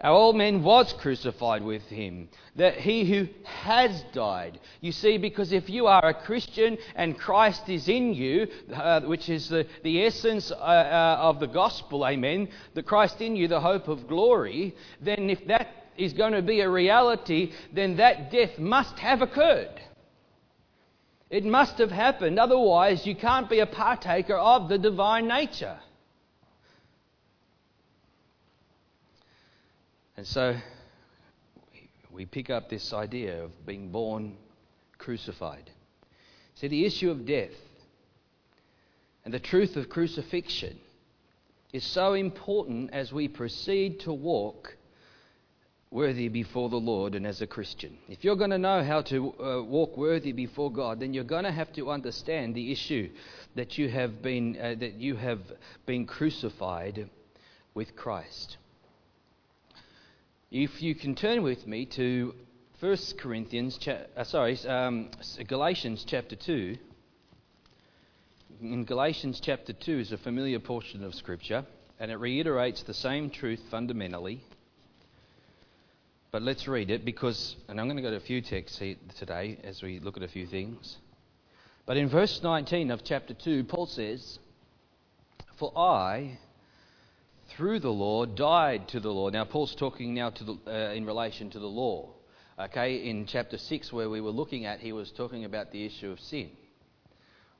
Our 0.00 0.12
old 0.12 0.36
man 0.36 0.62
was 0.62 0.92
crucified 0.92 1.64
with 1.64 1.82
him, 1.84 2.28
that 2.54 2.76
he 2.76 3.04
who 3.04 3.26
has 3.42 4.04
died. 4.12 4.60
You 4.80 4.92
see, 4.92 5.18
because 5.18 5.50
if 5.50 5.68
you 5.68 5.88
are 5.88 6.06
a 6.06 6.14
Christian 6.14 6.78
and 6.94 7.18
Christ 7.18 7.68
is 7.68 7.88
in 7.88 8.14
you, 8.14 8.46
uh, 8.72 9.00
which 9.00 9.28
is 9.28 9.48
the, 9.48 9.66
the 9.82 10.04
essence 10.04 10.52
uh, 10.52 10.54
uh, 10.54 11.16
of 11.20 11.40
the 11.40 11.48
gospel, 11.48 12.06
amen, 12.06 12.48
the 12.74 12.82
Christ 12.82 13.20
in 13.20 13.34
you, 13.34 13.48
the 13.48 13.60
hope 13.60 13.88
of 13.88 14.06
glory, 14.06 14.76
then 15.00 15.30
if 15.30 15.44
that 15.48 15.87
is 15.98 16.12
going 16.12 16.32
to 16.32 16.42
be 16.42 16.60
a 16.60 16.70
reality, 16.70 17.52
then 17.72 17.96
that 17.96 18.30
death 18.30 18.58
must 18.58 18.98
have 18.98 19.20
occurred. 19.20 19.80
It 21.28 21.44
must 21.44 21.76
have 21.78 21.90
happened, 21.90 22.38
otherwise, 22.38 23.06
you 23.06 23.14
can't 23.14 23.50
be 23.50 23.58
a 23.58 23.66
partaker 23.66 24.36
of 24.36 24.68
the 24.68 24.78
divine 24.78 25.28
nature. 25.28 25.78
And 30.16 30.26
so 30.26 30.56
we 32.10 32.24
pick 32.24 32.48
up 32.48 32.70
this 32.70 32.92
idea 32.92 33.44
of 33.44 33.66
being 33.66 33.90
born 33.90 34.36
crucified. 34.96 35.70
See, 36.54 36.68
the 36.68 36.86
issue 36.86 37.10
of 37.10 37.26
death 37.26 37.52
and 39.24 39.34
the 39.34 39.38
truth 39.38 39.76
of 39.76 39.90
crucifixion 39.90 40.78
is 41.72 41.84
so 41.84 42.14
important 42.14 42.94
as 42.94 43.12
we 43.12 43.28
proceed 43.28 44.00
to 44.00 44.12
walk 44.12 44.77
worthy 45.90 46.28
before 46.28 46.68
the 46.68 46.76
Lord 46.76 47.14
and 47.14 47.26
as 47.26 47.40
a 47.40 47.46
Christian. 47.46 47.96
If 48.08 48.22
you're 48.22 48.36
going 48.36 48.50
to 48.50 48.58
know 48.58 48.84
how 48.84 49.02
to 49.02 49.34
uh, 49.40 49.62
walk 49.62 49.96
worthy 49.96 50.32
before 50.32 50.70
God, 50.70 51.00
then 51.00 51.14
you're 51.14 51.24
going 51.24 51.44
to 51.44 51.52
have 51.52 51.72
to 51.74 51.90
understand 51.90 52.54
the 52.54 52.70
issue 52.70 53.08
that 53.56 53.78
you 53.78 53.88
have 53.88 54.22
been 54.22 54.56
uh, 54.60 54.74
that 54.78 54.94
you 54.94 55.16
have 55.16 55.40
been 55.86 56.06
crucified 56.06 57.08
with 57.74 57.96
Christ. 57.96 58.58
If 60.50 60.82
you 60.82 60.94
can 60.94 61.14
turn 61.14 61.42
with 61.42 61.66
me 61.66 61.86
to 61.96 62.34
1 62.80 62.96
Corinthians, 63.18 63.76
cha- 63.78 64.06
uh, 64.16 64.24
sorry, 64.24 64.58
um, 64.66 65.10
Galatians 65.46 66.04
chapter 66.06 66.36
2. 66.36 66.76
In 68.60 68.84
Galatians 68.84 69.40
chapter 69.40 69.72
2 69.72 69.98
is 69.98 70.12
a 70.12 70.18
familiar 70.18 70.58
portion 70.58 71.04
of 71.04 71.14
Scripture, 71.14 71.64
and 72.00 72.10
it 72.10 72.16
reiterates 72.16 72.82
the 72.82 72.94
same 72.94 73.30
truth 73.30 73.60
fundamentally. 73.70 74.42
But 76.30 76.42
let's 76.42 76.68
read 76.68 76.90
it 76.90 77.04
because, 77.04 77.56
and 77.68 77.80
I'm 77.80 77.86
going 77.86 77.96
to 77.96 78.02
go 78.02 78.10
to 78.10 78.16
a 78.16 78.20
few 78.20 78.42
texts 78.42 78.82
today 79.18 79.58
as 79.64 79.82
we 79.82 79.98
look 79.98 80.16
at 80.16 80.22
a 80.22 80.28
few 80.28 80.46
things. 80.46 80.98
But 81.86 81.96
in 81.96 82.08
verse 82.08 82.42
19 82.42 82.90
of 82.90 83.02
chapter 83.02 83.32
2, 83.32 83.64
Paul 83.64 83.86
says, 83.86 84.38
For 85.56 85.72
I 85.76 86.38
through 87.48 87.80
the 87.80 87.92
law, 87.92 88.26
died 88.26 88.88
to 88.88 89.00
the 89.00 89.10
law. 89.10 89.30
Now, 89.30 89.44
Paul's 89.44 89.74
talking 89.74 90.14
now 90.14 90.30
the, 90.44 90.58
uh, 90.66 90.92
in 90.92 91.06
relation 91.06 91.50
to 91.50 91.58
the 91.58 91.66
law. 91.66 92.10
Okay, 92.58 93.08
in 93.08 93.26
chapter 93.26 93.56
6, 93.56 93.92
where 93.92 94.10
we 94.10 94.20
were 94.20 94.30
looking 94.30 94.66
at, 94.66 94.80
he 94.80 94.92
was 94.92 95.10
talking 95.12 95.44
about 95.44 95.72
the 95.72 95.84
issue 95.84 96.10
of 96.10 96.20
sin. 96.20 96.50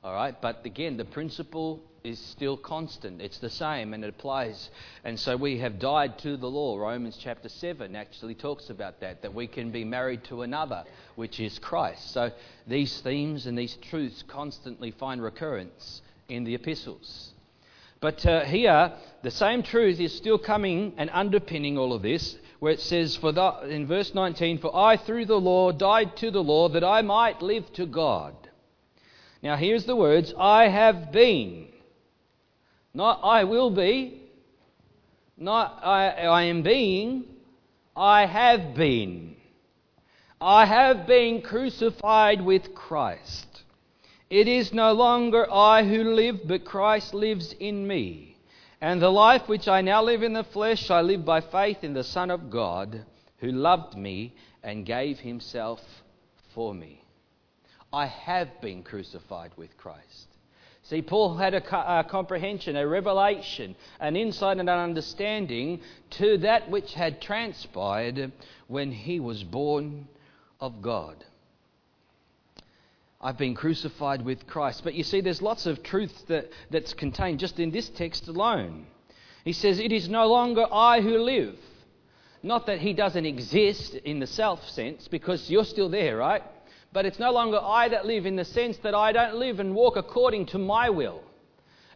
All 0.01 0.13
right, 0.13 0.39
but 0.41 0.65
again, 0.65 0.95
the 0.95 1.03
principle 1.03 1.83
is 2.05 2.19
still 2.19 2.55
constant. 2.55 3.21
It's 3.21 3.39
the 3.39 3.49
same 3.49 3.93
and 3.93 4.03
it 4.05 4.09
applies. 4.09 4.69
And 5.03 5.19
so 5.19 5.35
we 5.35 5.57
have 5.59 5.77
died 5.77 6.17
to 6.19 6.37
the 6.37 6.49
law. 6.49 6.77
Romans 6.77 7.17
chapter 7.19 7.49
7 7.49 7.97
actually 7.97 8.35
talks 8.35 8.69
about 8.69 9.01
that, 9.01 9.21
that 9.21 9.33
we 9.33 9.47
can 9.47 9.71
be 9.71 9.83
married 9.83 10.23
to 10.25 10.43
another, 10.43 10.85
which 11.15 11.41
is 11.41 11.59
Christ. 11.59 12.13
So 12.13 12.31
these 12.65 13.01
themes 13.01 13.45
and 13.45 13.57
these 13.57 13.75
truths 13.75 14.23
constantly 14.25 14.91
find 14.91 15.21
recurrence 15.21 16.01
in 16.29 16.45
the 16.45 16.55
epistles. 16.55 17.33
But 17.99 18.25
uh, 18.25 18.45
here, 18.45 18.93
the 19.23 19.31
same 19.31 19.63
truth 19.63 19.99
is 19.99 20.15
still 20.15 20.37
coming 20.37 20.93
and 20.95 21.09
underpinning 21.11 21.77
all 21.77 21.91
of 21.91 22.03
this, 22.03 22.37
where 22.59 22.71
it 22.71 22.79
says 22.79 23.17
for 23.17 23.33
the, 23.33 23.67
in 23.67 23.85
verse 23.85 24.13
19, 24.13 24.59
For 24.59 24.73
I 24.73 24.95
through 24.95 25.25
the 25.25 25.39
law 25.39 25.73
died 25.73 26.15
to 26.17 26.31
the 26.31 26.43
law 26.43 26.69
that 26.69 26.85
I 26.85 27.01
might 27.01 27.41
live 27.41 27.71
to 27.73 27.85
God. 27.85 28.48
Now 29.41 29.55
here's 29.55 29.85
the 29.85 29.95
words 29.95 30.33
I 30.37 30.67
have 30.67 31.11
been. 31.11 31.67
Not 32.93 33.21
I 33.23 33.43
will 33.45 33.69
be. 33.69 34.21
Not 35.37 35.79
I, 35.83 36.09
I 36.09 36.43
am 36.43 36.63
being. 36.63 37.23
I 37.95 38.25
have 38.25 38.75
been. 38.75 39.35
I 40.41 40.65
have 40.65 41.05
been 41.05 41.41
crucified 41.41 42.41
with 42.41 42.73
Christ. 42.73 43.63
It 44.29 44.47
is 44.47 44.73
no 44.73 44.93
longer 44.93 45.51
I 45.51 45.83
who 45.83 46.03
live, 46.03 46.41
but 46.45 46.65
Christ 46.65 47.13
lives 47.13 47.53
in 47.59 47.87
me. 47.87 48.37
And 48.81 49.01
the 49.01 49.09
life 49.09 49.47
which 49.47 49.67
I 49.67 49.81
now 49.81 50.03
live 50.03 50.23
in 50.23 50.33
the 50.33 50.43
flesh, 50.43 50.89
I 50.89 51.01
live 51.01 51.25
by 51.25 51.41
faith 51.41 51.83
in 51.83 51.93
the 51.93 52.03
Son 52.03 52.31
of 52.31 52.49
God, 52.49 53.03
who 53.39 53.51
loved 53.51 53.97
me 53.97 54.35
and 54.63 54.85
gave 54.85 55.19
himself 55.19 55.81
for 56.53 56.73
me. 56.73 57.01
I 57.91 58.05
have 58.05 58.61
been 58.61 58.83
crucified 58.83 59.51
with 59.57 59.75
Christ. 59.77 60.27
See, 60.83 61.01
Paul 61.01 61.37
had 61.37 61.53
a, 61.53 61.99
a, 61.99 62.03
comprehension, 62.03 62.75
a 62.75 62.87
revelation, 62.87 63.75
an 63.99 64.15
insight 64.15 64.57
and 64.57 64.69
an 64.69 64.79
understanding 64.79 65.81
to 66.11 66.37
that 66.39 66.69
which 66.69 66.93
had 66.93 67.21
transpired 67.21 68.31
when 68.67 68.91
he 68.91 69.19
was 69.19 69.43
born 69.43 70.07
of 70.59 70.81
God. 70.81 71.23
I've 73.21 73.37
been 73.37 73.53
crucified 73.55 74.23
with 74.23 74.47
Christ. 74.47 74.83
But 74.83 74.93
you 74.93 75.03
see, 75.03 75.21
there's 75.21 75.41
lots 75.41 75.65
of 75.65 75.83
truth 75.83 76.25
that, 76.27 76.49
that's 76.71 76.93
contained 76.93 77.39
just 77.39 77.59
in 77.59 77.69
this 77.71 77.89
text 77.89 78.27
alone. 78.27 78.85
He 79.43 79.53
says, 79.53 79.79
It 79.79 79.91
is 79.91 80.07
no 80.07 80.27
longer 80.27 80.65
I 80.71 81.01
who 81.01 81.17
live. 81.17 81.57
Not 82.41 82.67
that 82.67 82.79
he 82.79 82.93
doesn't 82.93 83.25
exist 83.25 83.95
in 83.95 84.19
the 84.19 84.27
self 84.27 84.67
sense, 84.69 85.09
because 85.09 85.49
you're 85.49 85.65
still 85.65 85.89
there, 85.89 86.17
right? 86.17 86.43
But 86.91 87.05
it's 87.05 87.19
no 87.19 87.31
longer 87.31 87.59
I 87.61 87.89
that 87.89 88.05
live 88.05 88.25
in 88.25 88.35
the 88.35 88.45
sense 88.45 88.77
that 88.77 88.95
I 88.95 89.11
don't 89.11 89.35
live 89.35 89.59
and 89.59 89.75
walk 89.75 89.95
according 89.95 90.47
to 90.47 90.57
my 90.57 90.89
will 90.89 91.23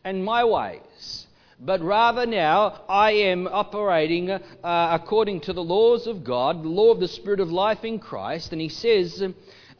and 0.04 0.24
my 0.24 0.44
ways, 0.44 1.28
but 1.60 1.82
rather 1.82 2.26
now 2.26 2.82
I 2.88 3.12
am 3.12 3.48
operating 3.48 4.30
uh, 4.30 4.40
according 4.64 5.42
to 5.42 5.54
the 5.54 5.64
laws 5.64 6.06
of 6.06 6.24
God, 6.24 6.64
the 6.64 6.70
law 6.70 6.92
of 6.92 7.00
the 7.00 7.08
Spirit 7.08 7.40
of 7.40 7.52
life 7.52 7.84
in 7.84 7.98
Christ. 8.00 8.52
And 8.52 8.62
he 8.62 8.70
says, 8.70 9.24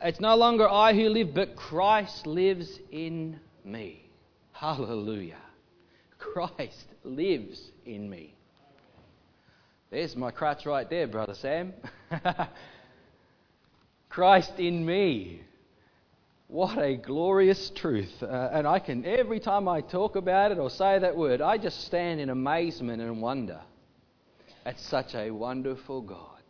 It's 0.02 0.20
no 0.20 0.36
longer 0.36 0.68
I 0.68 0.94
who 0.94 1.10
live, 1.10 1.34
but 1.34 1.56
Christ 1.56 2.26
lives 2.26 2.80
in 2.92 3.40
me. 3.64 4.10
Hallelujah. 4.54 5.38
Christ 6.18 6.88
lives 7.04 7.72
in 7.86 8.10
me. 8.10 8.34
There's 9.92 10.16
my 10.16 10.32
crutch 10.32 10.66
right 10.66 10.90
there, 10.90 11.06
Brother 11.06 11.36
Sam. 11.36 11.74
Christ 14.14 14.60
in 14.60 14.86
me. 14.86 15.42
What 16.48 16.78
a 16.78 16.96
glorious 16.96 17.72
truth. 17.72 18.22
Uh, 18.22 18.50
and 18.54 18.68
I 18.68 18.78
can, 18.78 19.04
every 19.06 19.40
time 19.40 19.68
I 19.68 19.82
talk 19.82 20.16
about 20.16 20.52
it 20.52 20.60
or 20.60 20.70
say 20.70 21.00
that 21.00 21.18
word, 21.18 21.42
I 21.42 21.58
just 21.58 21.84
stand 21.86 22.20
in 22.20 22.30
amazement 22.30 23.02
and 23.02 23.24
wonder 23.24 23.60
at 24.68 24.80
such 24.80 25.16
a 25.16 25.32
wonderful 25.32 26.04
God. 26.04 26.44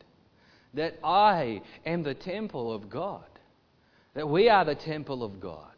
That 0.74 1.00
I 1.06 1.62
am 1.86 2.04
the 2.04 2.14
temple 2.14 2.74
of 2.74 2.90
God. 2.90 3.24
That 4.14 4.28
we 4.28 4.50
are 4.50 4.66
the 4.66 4.76
temple 4.76 5.24
of 5.24 5.40
God. 5.40 5.72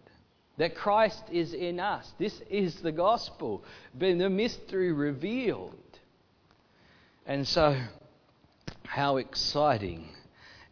That 0.57 0.73
Christ 0.73 1.21
is 1.31 1.53
in 1.53 1.79
us. 1.79 2.11
This 2.17 2.41
is 2.49 2.81
the 2.81 2.91
gospel, 2.91 3.63
been 3.95 4.17
the 4.17 4.31
mystery 4.31 4.91
revealed. 4.91 5.75
And 7.27 7.47
so, 7.47 7.79
how 8.85 9.17
exciting 9.17 10.09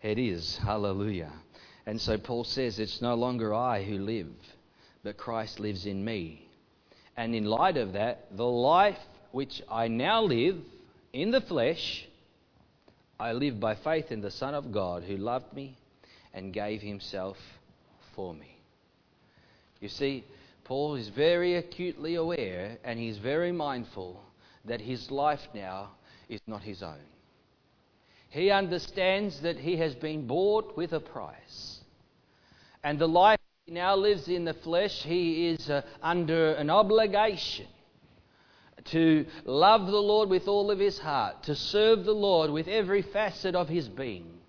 it 0.03 0.19
is. 0.19 0.57
Hallelujah. 0.57 1.31
And 1.86 2.00
so 2.00 2.17
Paul 2.17 2.43
says, 2.43 2.77
It's 2.77 3.01
no 3.01 3.15
longer 3.15 3.53
I 3.53 3.83
who 3.83 3.98
live, 3.98 4.33
but 5.03 5.17
Christ 5.17 5.60
lives 5.60 5.86
in 5.86 6.03
me. 6.03 6.48
And 7.17 7.33
in 7.33 7.45
light 7.45 7.77
of 7.77 7.93
that, 7.93 8.36
the 8.36 8.45
life 8.45 9.00
which 9.31 9.62
I 9.69 9.88
now 9.88 10.22
live 10.24 10.57
in 11.13 11.31
the 11.31 11.41
flesh, 11.41 12.05
I 13.19 13.33
live 13.33 13.60
by 13.60 13.75
faith 13.75 14.12
in 14.12 14.22
the 14.22 14.31
Son 14.31 14.53
of 14.53 14.72
God 14.72 15.03
who 15.03 15.17
loved 15.17 15.53
me 15.53 15.77
and 16.33 16.53
gave 16.53 16.81
himself 16.81 17.38
for 18.15 18.33
me. 18.33 18.57
You 19.79 19.89
see, 19.89 20.24
Paul 20.63 20.95
is 20.95 21.10
very 21.10 21.55
acutely 21.55 22.15
aware 22.15 22.77
and 22.83 22.98
he's 22.98 23.17
very 23.17 23.51
mindful 23.51 24.22
that 24.65 24.81
his 24.81 25.12
life 25.12 25.48
now 25.53 25.91
is 26.29 26.39
not 26.48 26.63
his 26.63 26.81
own. 26.81 27.12
He 28.34 28.50
understands 28.50 29.42
that 29.42 29.60
he 29.60 29.78
has 29.78 29.94
been 29.94 30.25
bought 30.25 30.75
with 30.75 30.92
a 30.94 31.00
price. 31.00 31.82
And 32.84 32.98
the 32.98 33.08
life 33.08 33.38
he 33.68 33.74
now 33.74 33.96
lives 33.96 34.28
in 34.28 34.44
the 34.44 34.56
flesh, 34.56 35.04
he 35.04 35.50
is 35.50 35.70
uh, 35.70 35.84
under 36.02 36.54
an 36.54 36.72
obligation 36.72 37.68
to 38.86 39.28
love 39.46 39.86
the 39.86 40.02
Lord 40.02 40.30
with 40.30 40.48
all 40.48 40.72
of 40.72 40.80
his 40.80 40.98
heart, 40.98 41.44
to 41.44 41.56
serve 41.56 42.06
the 42.06 42.12
Lord 42.12 42.50
with 42.50 42.68
every 42.68 43.04
facet 43.04 43.54
of 43.54 43.70
his 43.70 43.88
being. 43.88 44.40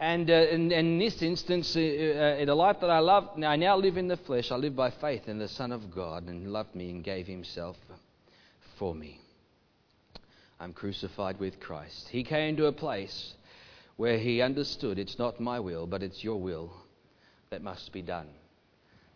And, 0.00 0.28
uh, 0.28 0.34
in, 0.50 0.72
in, 0.72 0.98
this 0.98 1.22
instance, 1.22 1.76
uh, 1.76 1.78
uh, 1.78 2.40
in 2.40 2.46
the 2.46 2.56
life 2.56 2.80
that 2.80 2.90
I 2.90 2.98
love, 2.98 3.28
I 3.44 3.54
now 3.54 3.76
live 3.76 3.96
in 3.96 4.08
the 4.08 4.16
flesh, 4.16 4.50
I 4.50 4.56
live 4.56 4.74
by 4.74 4.90
faith 4.90 5.28
in 5.28 5.38
the 5.38 5.46
Son 5.46 5.70
of 5.70 5.94
God 5.94 6.24
and 6.24 6.52
loved 6.52 6.74
me 6.74 6.90
and 6.90 7.04
gave 7.04 7.28
himself 7.28 7.76
for 8.76 8.92
me. 8.92 9.20
I'm 10.60 10.72
crucified 10.72 11.38
with 11.40 11.60
Christ. 11.60 12.08
He 12.08 12.24
came 12.24 12.56
to 12.56 12.66
a 12.66 12.72
place 12.72 13.34
where 13.96 14.18
he 14.18 14.40
understood 14.40 14.98
it's 14.98 15.18
not 15.18 15.40
my 15.40 15.60
will, 15.60 15.86
but 15.86 16.02
it's 16.02 16.24
your 16.24 16.40
will 16.40 16.72
that 17.50 17.62
must 17.62 17.92
be 17.92 18.02
done. 18.02 18.28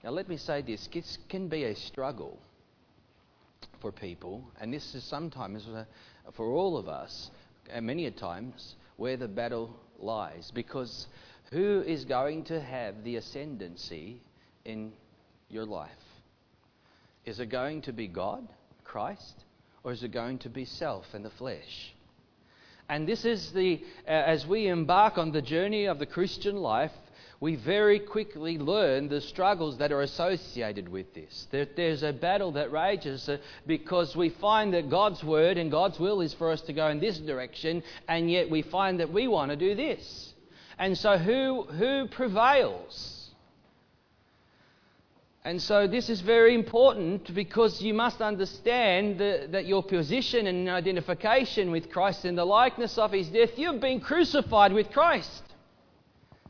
Now, 0.05 0.11
let 0.11 0.29
me 0.29 0.37
say 0.37 0.63
this 0.63 0.89
this 0.93 1.19
can 1.29 1.49
be 1.49 1.65
a 1.65 1.75
struggle 1.75 2.39
for 3.81 3.93
people, 3.93 4.45
and 4.61 4.73
this 4.73 4.95
is 4.95 5.05
sometimes 5.05 5.67
uh, 5.67 5.85
for 6.33 6.47
all 6.53 6.77
of 6.77 6.89
us, 6.89 7.31
and 7.71 7.87
many 7.87 8.07
a 8.07 8.11
times, 8.11 8.77
where 8.97 9.17
the 9.17 9.29
battle 9.29 9.75
lies. 9.99 10.51
Because 10.55 11.07
who 11.51 11.83
is 11.87 12.05
going 12.05 12.45
to 12.45 12.61
have 12.61 13.03
the 13.05 13.17
ascendancy 13.17 14.21
in 14.65 14.93
your 15.49 15.65
life? 15.65 15.91
Is 17.25 17.41
it 17.41 17.47
going 17.47 17.83
to 17.83 17.93
be 17.93 18.07
God, 18.07 18.47
Christ? 18.85 19.45
Or 19.85 19.93
is 19.93 20.03
it 20.03 20.13
going 20.13 20.39
to 20.39 20.49
be 20.49 20.65
self 20.65 21.07
and 21.15 21.25
the 21.25 21.31
flesh? 21.31 21.95
And 22.89 23.07
this 23.07 23.25
is 23.25 23.53
the, 23.53 23.83
uh, 24.07 24.11
as 24.11 24.47
we 24.47 24.69
embark 24.69 25.19
on 25.19 25.33
the 25.33 25.43
journey 25.43 25.85
of 25.85 25.99
the 25.99 26.07
Christian 26.07 26.57
life, 26.57 26.93
we 27.41 27.55
very 27.55 28.01
quickly 28.01 28.59
learn 28.59 29.09
the 29.09 29.21
struggles 29.21 29.79
that 29.79 29.93
are 29.93 30.01
associated 30.01 30.89
with 30.89 31.15
this. 31.15 31.47
That 31.53 31.77
there's 31.77 32.03
a 32.03 32.13
battle 32.13 32.53
that 32.53 32.73
rages 32.73 33.29
uh, 33.29 33.39
because 33.67 34.17
we 34.17 34.31
find 34.31 34.75
that 34.75 34.91
God's 34.91 35.23
word 35.23 35.59
and 35.59 35.71
God's 35.71 36.01
will 36.01 36.21
is 36.21 36.35
for 36.35 36.51
us 36.51 36.63
to 36.63 36.73
go 36.73 36.89
in 36.89 36.99
this 36.99 37.19
direction, 37.19 37.83
and 38.09 38.31
yet 38.31 38.51
we 38.51 38.63
find 38.63 39.01
that 39.01 39.13
we 39.13 39.29
want 39.29 39.51
to 39.51 39.57
do 39.57 39.75
this. 39.75 40.33
And 40.79 40.97
so, 40.97 41.19
who, 41.19 41.65
who 41.65 42.09
prevails? 42.09 43.18
And 45.45 45.63
so 45.63 45.87
this 45.87 46.11
is 46.11 46.21
very 46.21 46.55
important 46.55 47.33
because 47.35 47.81
you 47.81 47.95
must 47.95 48.21
understand 48.21 49.19
that, 49.19 49.53
that 49.53 49.67
your 49.67 49.83
position 49.83 50.47
and 50.47 50.69
identification 50.69 51.71
with 51.71 51.91
Christ 51.91 52.25
in 52.25 52.35
the 52.35 52.45
likeness 52.45 52.99
of 52.99 53.13
his 53.13 53.29
death, 53.29 53.51
you've 53.57 53.81
been 53.81 54.01
crucified 54.01 54.73
with 54.73 54.91
Christ. 54.91 55.43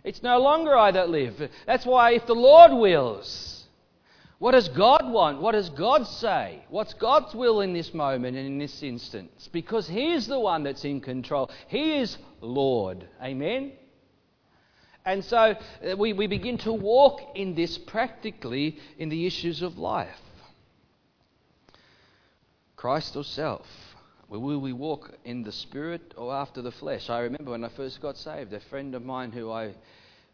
It's 0.05 0.22
no 0.22 0.38
longer 0.38 0.77
I 0.77 0.90
that 0.92 1.11
live. 1.11 1.51
That's 1.66 1.85
why 1.85 2.12
if 2.12 2.27
the 2.27 2.35
Lord 2.35 2.72
wills, 2.72 3.64
what 4.38 4.53
does 4.53 4.68
God 4.68 5.11
want? 5.11 5.42
What 5.42 5.53
does 5.53 5.68
God 5.70 6.07
say? 6.07 6.64
What's 6.70 6.94
God's 6.94 7.35
will 7.35 7.61
in 7.61 7.72
this 7.72 7.92
moment 7.92 8.37
and 8.37 8.46
in 8.46 8.59
this 8.59 8.83
instance? 8.83 9.48
Because 9.53 9.88
He 9.88 10.12
is 10.12 10.27
the 10.27 10.38
one 10.38 10.62
that's 10.62 10.85
in 10.85 11.01
control. 11.01 11.51
He 11.66 11.96
is 11.96 12.16
Lord. 12.40 13.07
Amen? 13.22 13.72
And 15.09 15.25
so 15.25 15.38
uh, 15.57 15.97
we, 15.97 16.12
we 16.12 16.27
begin 16.27 16.59
to 16.59 16.73
walk 16.75 17.23
in 17.35 17.55
this 17.55 17.79
practically 17.79 18.77
in 18.99 19.09
the 19.09 19.25
issues 19.25 19.62
of 19.62 19.79
life. 19.79 20.21
Christ 22.77 23.16
or 23.16 23.25
self? 23.25 23.66
Will 24.29 24.61
we 24.61 24.75
walk 24.75 25.11
in 25.25 25.44
the 25.44 25.51
spirit 25.51 26.12
or 26.18 26.35
after 26.35 26.61
the 26.61 26.71
flesh? 26.71 27.09
I 27.09 27.21
remember 27.21 27.53
when 27.53 27.64
I 27.64 27.71
first 27.71 28.03
got 28.03 28.18
saved, 28.18 28.53
a 28.53 28.61
friend 28.61 28.94
of 28.94 29.03
mine 29.03 29.33
who 29.33 29.51
I 29.51 29.75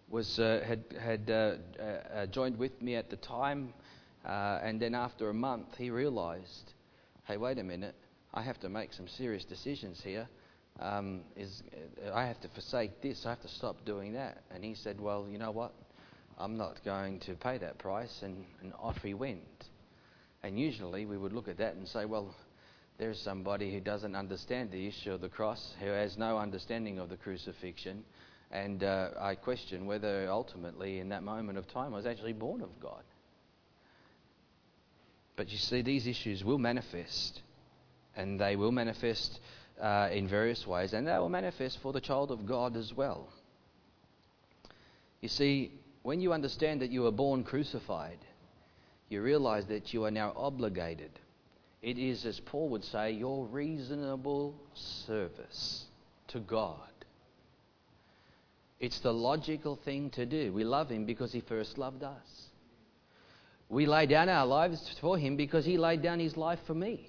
was 0.08 0.40
uh, 0.40 0.64
had 0.66 0.82
had 1.00 1.30
uh, 1.30 1.54
uh, 1.78 1.82
uh 1.82 2.26
joined 2.26 2.58
with 2.58 2.82
me 2.82 2.96
at 2.96 3.10
the 3.10 3.16
time, 3.16 3.72
uh, 4.26 4.58
and 4.60 4.82
then 4.82 4.96
after 4.96 5.30
a 5.30 5.34
month, 5.34 5.76
he 5.78 5.90
realised, 5.90 6.72
"Hey, 7.22 7.36
wait 7.36 7.60
a 7.60 7.62
minute! 7.62 7.94
I 8.34 8.42
have 8.42 8.58
to 8.60 8.68
make 8.68 8.92
some 8.92 9.06
serious 9.06 9.44
decisions 9.44 10.02
here 10.02 10.28
um, 10.80 11.20
is 11.36 11.62
I 12.12 12.26
have 12.26 12.40
to 12.40 12.48
forsake 12.48 13.00
this, 13.00 13.24
I 13.26 13.30
have 13.30 13.42
to 13.42 13.48
stop 13.48 13.84
doing 13.84 14.14
that. 14.14 14.42
And 14.50 14.64
he 14.64 14.74
said, 14.74 15.00
Well, 15.00 15.26
you 15.30 15.38
know 15.38 15.50
what? 15.50 15.72
I'm 16.36 16.56
not 16.56 16.84
going 16.84 17.20
to 17.20 17.34
pay 17.34 17.58
that 17.58 17.78
price. 17.78 18.22
And, 18.22 18.44
and 18.60 18.72
off 18.78 19.00
he 19.02 19.14
went. 19.14 19.68
And 20.42 20.58
usually 20.58 21.06
we 21.06 21.16
would 21.16 21.32
look 21.32 21.48
at 21.48 21.58
that 21.58 21.74
and 21.74 21.86
say, 21.86 22.04
Well, 22.04 22.34
there's 22.98 23.20
somebody 23.20 23.72
who 23.72 23.80
doesn't 23.80 24.14
understand 24.14 24.70
the 24.70 24.86
issue 24.86 25.12
of 25.12 25.20
the 25.20 25.28
cross, 25.28 25.74
who 25.80 25.86
has 25.86 26.16
no 26.18 26.38
understanding 26.38 26.98
of 26.98 27.08
the 27.08 27.16
crucifixion. 27.16 28.04
And 28.50 28.84
uh, 28.84 29.10
I 29.18 29.34
question 29.34 29.86
whether 29.86 30.28
ultimately, 30.28 31.00
in 31.00 31.08
that 31.08 31.22
moment 31.22 31.58
of 31.58 31.66
time, 31.66 31.92
I 31.92 31.96
was 31.96 32.06
actually 32.06 32.34
born 32.34 32.60
of 32.62 32.78
God. 32.80 33.02
But 35.36 35.50
you 35.50 35.58
see, 35.58 35.82
these 35.82 36.06
issues 36.06 36.44
will 36.44 36.58
manifest, 36.58 37.42
and 38.16 38.38
they 38.38 38.54
will 38.54 38.70
manifest 38.70 39.40
uh, 39.80 40.08
in 40.12 40.28
various 40.28 40.66
ways, 40.66 40.92
and 40.92 41.06
they 41.06 41.18
will 41.18 41.28
manifest 41.28 41.80
for 41.80 41.92
the 41.92 42.00
child 42.00 42.30
of 42.30 42.46
God 42.46 42.76
as 42.76 42.92
well. 42.92 43.28
You 45.20 45.28
see, 45.28 45.72
when 46.02 46.20
you 46.20 46.32
understand 46.32 46.82
that 46.82 46.90
you 46.90 47.02
were 47.02 47.10
born 47.10 47.44
crucified, 47.44 48.18
you 49.08 49.22
realize 49.22 49.66
that 49.66 49.92
you 49.92 50.04
are 50.04 50.10
now 50.10 50.32
obligated. 50.36 51.10
It 51.82 51.98
is, 51.98 52.24
as 52.24 52.40
Paul 52.40 52.68
would 52.70 52.84
say, 52.84 53.12
your 53.12 53.46
reasonable 53.46 54.54
service 54.74 55.84
to 56.28 56.40
God. 56.40 56.78
It's 58.80 59.00
the 59.00 59.12
logical 59.12 59.76
thing 59.76 60.10
to 60.10 60.26
do. 60.26 60.52
We 60.52 60.64
love 60.64 60.90
Him 60.90 61.04
because 61.04 61.32
He 61.32 61.40
first 61.40 61.78
loved 61.78 62.02
us. 62.02 62.48
We 63.68 63.86
lay 63.86 64.06
down 64.06 64.28
our 64.28 64.46
lives 64.46 64.94
for 65.00 65.16
Him 65.16 65.36
because 65.36 65.64
He 65.64 65.78
laid 65.78 66.02
down 66.02 66.20
His 66.20 66.36
life 66.36 66.60
for 66.66 66.74
me. 66.74 67.08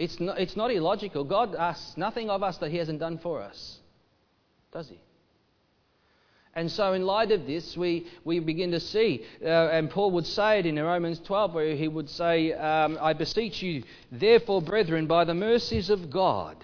It's 0.00 0.18
not, 0.18 0.40
it's 0.40 0.56
not 0.56 0.72
illogical. 0.72 1.24
God 1.24 1.54
asks 1.54 1.98
nothing 1.98 2.30
of 2.30 2.42
us 2.42 2.56
that 2.58 2.70
He 2.70 2.78
hasn't 2.78 3.00
done 3.00 3.18
for 3.18 3.42
us, 3.42 3.80
does 4.72 4.88
He? 4.88 4.98
And 6.54 6.70
so, 6.70 6.94
in 6.94 7.04
light 7.04 7.30
of 7.32 7.46
this, 7.46 7.76
we, 7.76 8.06
we 8.24 8.40
begin 8.40 8.70
to 8.70 8.80
see, 8.80 9.26
uh, 9.44 9.68
and 9.68 9.90
Paul 9.90 10.12
would 10.12 10.26
say 10.26 10.60
it 10.60 10.66
in 10.66 10.82
Romans 10.82 11.20
12, 11.20 11.54
where 11.54 11.76
he 11.76 11.86
would 11.86 12.08
say, 12.08 12.52
um, 12.54 12.98
I 13.00 13.12
beseech 13.12 13.62
you, 13.62 13.84
therefore, 14.10 14.62
brethren, 14.62 15.06
by 15.06 15.24
the 15.24 15.34
mercies 15.34 15.90
of 15.90 16.10
God, 16.10 16.56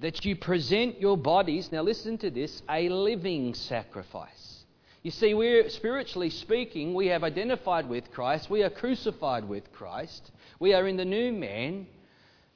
that 0.00 0.24
you 0.24 0.34
present 0.34 1.00
your 1.00 1.18
bodies, 1.18 1.70
now 1.70 1.82
listen 1.82 2.16
to 2.18 2.30
this, 2.30 2.62
a 2.68 2.88
living 2.88 3.52
sacrifice. 3.52 4.64
You 5.02 5.10
see, 5.10 5.34
we're 5.34 5.68
spiritually 5.68 6.30
speaking, 6.30 6.94
we 6.94 7.08
have 7.08 7.22
identified 7.22 7.88
with 7.88 8.10
Christ, 8.10 8.50
we 8.50 8.62
are 8.62 8.70
crucified 8.70 9.46
with 9.46 9.70
Christ, 9.72 10.32
we 10.58 10.72
are 10.72 10.88
in 10.88 10.96
the 10.96 11.04
new 11.04 11.30
man. 11.30 11.86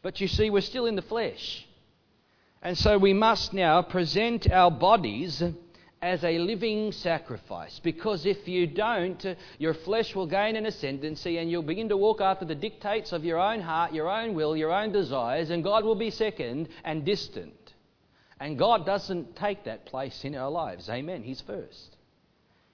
But 0.02 0.20
you 0.20 0.28
see, 0.28 0.50
we're 0.50 0.60
still 0.60 0.86
in 0.86 0.96
the 0.96 1.02
flesh. 1.02 1.66
And 2.60 2.76
so 2.76 2.98
we 2.98 3.12
must 3.12 3.52
now 3.52 3.82
present 3.82 4.50
our 4.50 4.70
bodies 4.70 5.42
as 6.02 6.24
a 6.24 6.38
living 6.38 6.90
sacrifice. 6.90 7.80
Because 7.82 8.26
if 8.26 8.48
you 8.48 8.66
don't, 8.66 9.24
your 9.58 9.74
flesh 9.74 10.14
will 10.14 10.26
gain 10.26 10.56
an 10.56 10.66
ascendancy 10.66 11.38
and 11.38 11.48
you'll 11.48 11.62
begin 11.62 11.88
to 11.88 11.96
walk 11.96 12.20
after 12.20 12.44
the 12.44 12.56
dictates 12.56 13.12
of 13.12 13.24
your 13.24 13.38
own 13.38 13.60
heart, 13.60 13.94
your 13.94 14.10
own 14.10 14.34
will, 14.34 14.56
your 14.56 14.72
own 14.72 14.90
desires, 14.90 15.50
and 15.50 15.62
God 15.62 15.84
will 15.84 15.94
be 15.94 16.10
second 16.10 16.68
and 16.84 17.04
distant. 17.04 17.54
And 18.40 18.58
God 18.58 18.84
doesn't 18.84 19.36
take 19.36 19.64
that 19.64 19.86
place 19.86 20.24
in 20.24 20.34
our 20.34 20.50
lives. 20.50 20.88
Amen. 20.88 21.22
He's 21.22 21.40
first, 21.40 21.96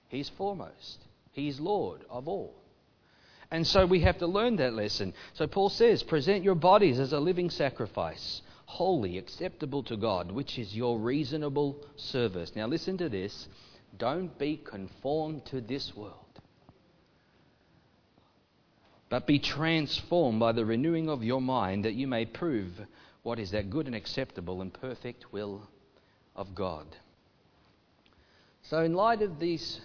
He's 0.07 0.29
foremost, 0.29 1.05
He's 1.31 1.59
Lord 1.59 2.01
of 2.09 2.27
all. 2.27 2.55
And 3.51 3.65
so 3.65 3.85
we 3.85 4.01
have 4.01 4.19
to 4.19 4.27
learn 4.27 4.57
that 4.57 4.73
lesson. 4.73 5.13
So 5.33 5.47
Paul 5.47 5.69
says, 5.69 6.03
present 6.03 6.43
your 6.43 6.55
bodies 6.55 6.99
as 6.99 7.13
a 7.13 7.19
living 7.19 7.49
sacrifice 7.49 8.41
holy, 8.69 9.17
acceptable 9.17 9.81
to 9.81 9.97
God, 9.97 10.31
which 10.31 10.59
is 10.59 10.75
your 10.75 10.99
reasonable 10.99 11.75
service. 11.95 12.55
Now, 12.55 12.67
listen 12.67 12.99
to 12.99 13.09
this. 13.09 13.47
Don't 13.97 14.37
be 14.37 14.57
conformed 14.57 15.43
to 15.47 15.59
this 15.59 15.95
world, 15.95 16.39
but 19.09 19.25
be 19.25 19.39
transformed 19.39 20.39
by 20.39 20.51
the 20.51 20.65
renewing 20.65 21.09
of 21.09 21.23
your 21.23 21.41
mind 21.41 21.83
that 21.85 21.95
you 21.95 22.05
may 22.05 22.25
prove 22.25 22.79
what 23.23 23.39
is 23.39 23.49
that 23.51 23.71
good 23.71 23.87
and 23.87 23.95
acceptable 23.95 24.61
and 24.61 24.71
perfect 24.71 25.33
will 25.33 25.67
of 26.35 26.53
God. 26.53 26.85
So, 28.61 28.83
in 28.83 28.93
light 28.93 29.23
of 29.23 29.39
these, 29.39 29.81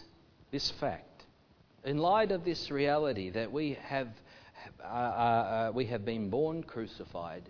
this 0.50 0.70
fact, 0.70 1.13
in 1.84 1.98
light 1.98 2.32
of 2.32 2.44
this 2.44 2.70
reality 2.70 3.30
that 3.30 3.52
we 3.52 3.78
have, 3.82 4.08
uh, 4.82 4.86
uh, 4.86 4.88
uh, 4.88 5.72
we 5.74 5.86
have 5.86 6.04
been 6.04 6.30
born 6.30 6.62
crucified, 6.62 7.42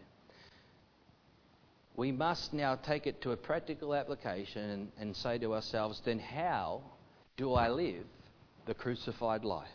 we 1.97 2.11
must 2.11 2.53
now 2.53 2.75
take 2.75 3.07
it 3.07 3.23
to 3.23 3.31
a 3.31 3.37
practical 3.37 3.95
application 3.95 4.71
and, 4.71 4.93
and 4.99 5.17
say 5.17 5.39
to 5.39 5.55
ourselves, 5.55 6.03
then 6.05 6.19
how 6.19 6.83
do 7.37 7.53
I 7.53 7.69
live 7.69 8.05
the 8.67 8.75
crucified 8.75 9.45
life? 9.45 9.69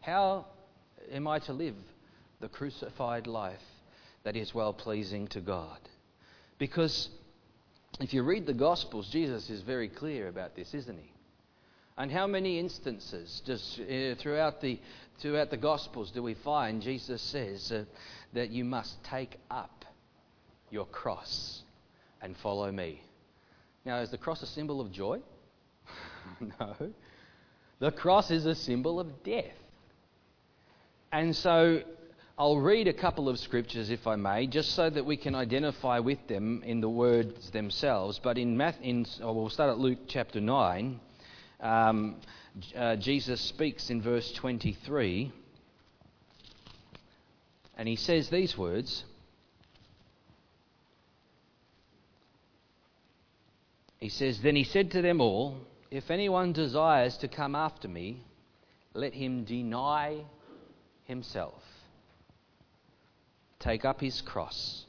How 0.00 0.46
am 1.10 1.26
I 1.26 1.40
to 1.40 1.52
live 1.52 1.74
the 2.40 2.48
crucified 2.48 3.26
life 3.26 3.62
that 4.22 4.36
is 4.36 4.54
well 4.54 4.72
pleasing 4.72 5.26
to 5.28 5.40
God? 5.40 5.78
Because 6.58 7.08
if 8.00 8.14
you 8.14 8.22
read 8.22 8.46
the 8.46 8.54
Gospels, 8.54 9.08
Jesus 9.08 9.50
is 9.50 9.62
very 9.62 9.88
clear 9.88 10.28
about 10.28 10.54
this, 10.54 10.72
isn't 10.72 10.98
he? 10.98 11.13
And 11.96 12.10
how 12.10 12.26
many 12.26 12.58
instances 12.58 13.42
just 13.46 13.80
uh, 13.80 14.16
throughout 14.16 14.60
the 14.60 14.80
throughout 15.20 15.50
the 15.50 15.56
Gospels 15.56 16.10
do 16.10 16.22
we 16.22 16.34
find 16.34 16.82
Jesus 16.82 17.22
says 17.22 17.70
uh, 17.70 17.84
that 18.32 18.50
you 18.50 18.64
must 18.64 19.02
take 19.04 19.38
up 19.48 19.84
your 20.70 20.86
cross 20.86 21.62
and 22.20 22.36
follow 22.38 22.72
me. 22.72 23.00
Now, 23.84 24.00
is 24.00 24.10
the 24.10 24.18
cross 24.18 24.42
a 24.42 24.46
symbol 24.46 24.80
of 24.80 24.90
joy? 24.90 25.20
no. 26.40 26.74
The 27.78 27.92
cross 27.92 28.30
is 28.30 28.46
a 28.46 28.54
symbol 28.54 28.98
of 28.98 29.22
death. 29.22 29.52
And 31.12 31.36
so 31.36 31.82
I'll 32.36 32.58
read 32.58 32.88
a 32.88 32.92
couple 32.92 33.28
of 33.28 33.38
scriptures, 33.38 33.90
if 33.90 34.06
I 34.06 34.16
may, 34.16 34.48
just 34.48 34.72
so 34.72 34.90
that 34.90 35.04
we 35.04 35.16
can 35.16 35.34
identify 35.34 36.00
with 36.00 36.26
them 36.26 36.62
in 36.64 36.80
the 36.80 36.88
words 36.88 37.50
themselves. 37.50 38.18
But 38.20 38.38
in, 38.38 38.56
Math, 38.56 38.80
in 38.82 39.06
oh, 39.22 39.32
we'll 39.32 39.50
start 39.50 39.70
at 39.70 39.78
Luke 39.78 40.00
chapter 40.08 40.40
9. 40.40 40.98
Um, 41.64 42.16
uh, 42.76 42.94
Jesus 42.96 43.40
speaks 43.40 43.90
in 43.90 44.00
verse 44.00 44.30
23, 44.32 45.32
and 47.76 47.88
he 47.88 47.96
says 47.96 48.28
these 48.30 48.56
words 48.56 49.04
He 54.04 54.10
says, 54.10 54.38
Then 54.42 54.54
he 54.54 54.64
said 54.64 54.90
to 54.90 55.00
them 55.00 55.22
all, 55.22 55.56
If 55.90 56.10
anyone 56.10 56.52
desires 56.52 57.16
to 57.16 57.26
come 57.26 57.54
after 57.54 57.88
me, 57.88 58.22
let 58.92 59.14
him 59.14 59.44
deny 59.44 60.26
himself, 61.04 61.62
take 63.58 63.86
up 63.86 64.02
his 64.02 64.20
cross 64.20 64.84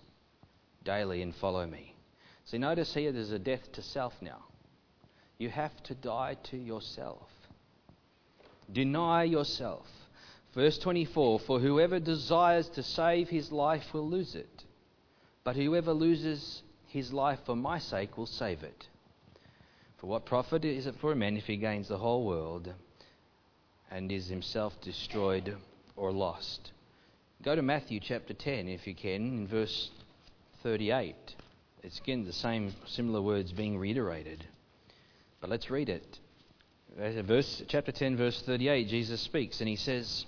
daily 0.83 1.21
and 1.21 1.33
follow 1.33 1.65
me. 1.65 1.95
See, 2.43 2.57
notice 2.57 2.93
here 2.93 3.13
there's 3.13 3.31
a 3.31 3.39
death 3.39 3.71
to 3.71 3.81
self 3.81 4.13
now. 4.21 4.43
You 5.37 5.49
have 5.49 5.83
to 5.83 5.95
die 5.95 6.37
to 6.45 6.57
yourself. 6.57 7.29
Deny 8.71 9.23
yourself. 9.23 9.87
Verse 10.53 10.77
24 10.77 11.39
For 11.39 11.59
whoever 11.59 11.99
desires 11.99 12.69
to 12.69 12.83
save 12.83 13.29
his 13.29 13.51
life 13.51 13.93
will 13.93 14.09
lose 14.09 14.35
it, 14.35 14.63
but 15.43 15.55
whoever 15.55 15.93
loses 15.93 16.63
his 16.87 17.11
life 17.11 17.39
for 17.45 17.55
my 17.55 17.77
sake 17.77 18.17
will 18.17 18.25
save 18.25 18.63
it. 18.63 18.87
For 19.97 20.07
what 20.07 20.25
profit 20.25 20.63
is 20.63 20.87
it 20.87 20.95
for 20.95 21.11
a 21.11 21.15
man 21.15 21.35
if 21.35 21.45
he 21.45 21.57
gains 21.57 21.89
the 21.89 21.97
whole 21.97 22.25
world 22.25 22.73
and 23.91 24.11
is 24.11 24.27
himself 24.27 24.79
destroyed 24.81 25.57
or 25.97 26.11
lost? 26.11 26.71
Go 27.43 27.55
to 27.55 27.61
Matthew 27.61 27.99
chapter 27.99 28.33
10 28.33 28.69
if 28.69 28.87
you 28.87 28.95
can, 28.95 29.39
in 29.39 29.47
verse 29.47 29.91
38. 30.63 31.15
It's 31.83 31.99
again 31.99 32.23
the 32.23 32.33
same 32.33 32.73
similar 32.87 33.21
words 33.21 33.51
being 33.51 33.77
reiterated. 33.77 34.45
But 35.45 35.51
let's 35.51 35.69
read 35.69 35.89
it. 35.89 36.19
Verse, 36.97 37.61
chapter 37.67 37.91
10, 37.91 38.17
verse 38.17 38.41
38, 38.41 38.87
Jesus 38.87 39.21
speaks 39.21 39.59
and 39.59 39.69
he 39.69 39.75
says, 39.75 40.25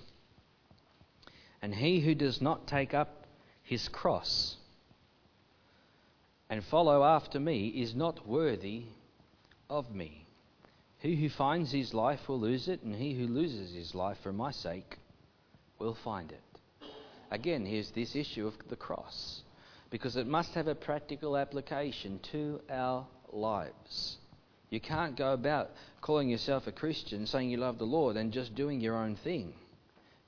And 1.60 1.74
he 1.74 1.98
who 1.98 2.14
does 2.14 2.40
not 2.40 2.68
take 2.68 2.94
up 2.94 3.26
his 3.64 3.88
cross 3.88 4.54
and 6.48 6.62
follow 6.62 7.02
after 7.02 7.40
me 7.40 7.66
is 7.66 7.96
not 7.96 8.28
worthy 8.28 8.84
of 9.68 9.92
me. 9.92 10.24
He 10.98 11.16
who 11.16 11.30
finds 11.30 11.72
his 11.72 11.92
life 11.92 12.28
will 12.28 12.38
lose 12.38 12.68
it, 12.68 12.84
and 12.84 12.94
he 12.94 13.14
who 13.14 13.26
loses 13.26 13.74
his 13.74 13.96
life 13.96 14.18
for 14.22 14.32
my 14.32 14.52
sake 14.52 14.98
will 15.80 15.96
find 16.04 16.30
it. 16.30 16.60
Again, 17.32 17.66
here's 17.66 17.90
this 17.90 18.14
issue 18.14 18.46
of 18.46 18.54
the 18.68 18.76
cross, 18.76 19.42
because 19.90 20.14
it 20.14 20.28
must 20.28 20.54
have 20.54 20.68
a 20.68 20.76
practical 20.76 21.36
application 21.36 22.20
to 22.30 22.60
our 22.70 23.04
lives. 23.32 24.18
You 24.70 24.80
can't 24.80 25.16
go 25.16 25.32
about 25.32 25.70
calling 26.00 26.28
yourself 26.28 26.66
a 26.66 26.72
Christian, 26.72 27.26
saying 27.26 27.50
you 27.50 27.56
love 27.56 27.78
the 27.78 27.84
Lord, 27.84 28.16
and 28.16 28.32
just 28.32 28.54
doing 28.54 28.80
your 28.80 28.96
own 28.96 29.16
thing. 29.16 29.54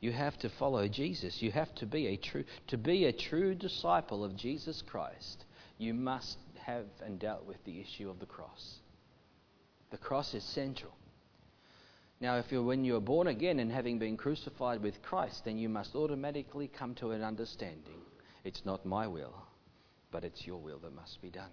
You 0.01 0.13
have 0.13 0.39
to 0.39 0.49
follow 0.49 0.89
Jesus. 0.89 1.43
You 1.43 1.53
have 1.53 1.75
to 1.77 1.87
be 1.87 2.07
a 2.07 2.17
true 2.17 2.45
to 2.69 2.79
be 2.79 3.05
a 3.05 3.13
true 3.13 3.55
disciple 3.55 4.25
of 4.25 4.37
Jesus 4.37 4.81
Christ. 4.83 5.45
You 5.77 5.93
must 5.93 6.39
have 6.65 6.87
and 7.05 7.19
dealt 7.19 7.45
with 7.45 7.63
the 7.65 7.81
issue 7.81 8.09
of 8.09 8.19
the 8.19 8.27
cross. 8.27 8.81
The 9.91 9.99
cross 9.99 10.35
is 10.35 10.45
central. 10.45 10.93
Now, 12.21 12.37
if 12.37 12.51
you're 12.51 12.63
when 12.63 12.85
you're 12.85 13.01
born 13.01 13.27
again 13.27 13.59
and 13.61 13.71
having 13.71 13.99
been 13.99 14.17
crucified 14.17 14.83
with 14.83 15.03
Christ, 15.03 15.45
then 15.45 15.59
you 15.59 15.69
must 15.69 15.95
automatically 15.95 16.69
come 16.69 16.95
to 16.97 17.11
an 17.11 17.23
understanding. 17.23 18.01
It's 18.45 18.65
not 18.65 18.87
my 18.87 19.07
will, 19.07 19.35
but 20.11 20.25
it's 20.25 20.47
your 20.47 20.59
will 20.59 20.79
that 20.79 20.95
must 20.95 21.21
be 21.21 21.29
done. 21.29 21.51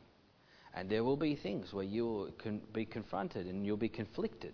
And 0.73 0.89
there 0.89 1.03
will 1.03 1.17
be 1.17 1.35
things 1.35 1.73
where 1.73 1.83
you'll 1.83 2.31
be 2.73 2.85
confronted 2.85 3.47
and 3.47 3.65
you'll 3.65 3.77
be 3.77 3.89
conflicted 3.89 4.53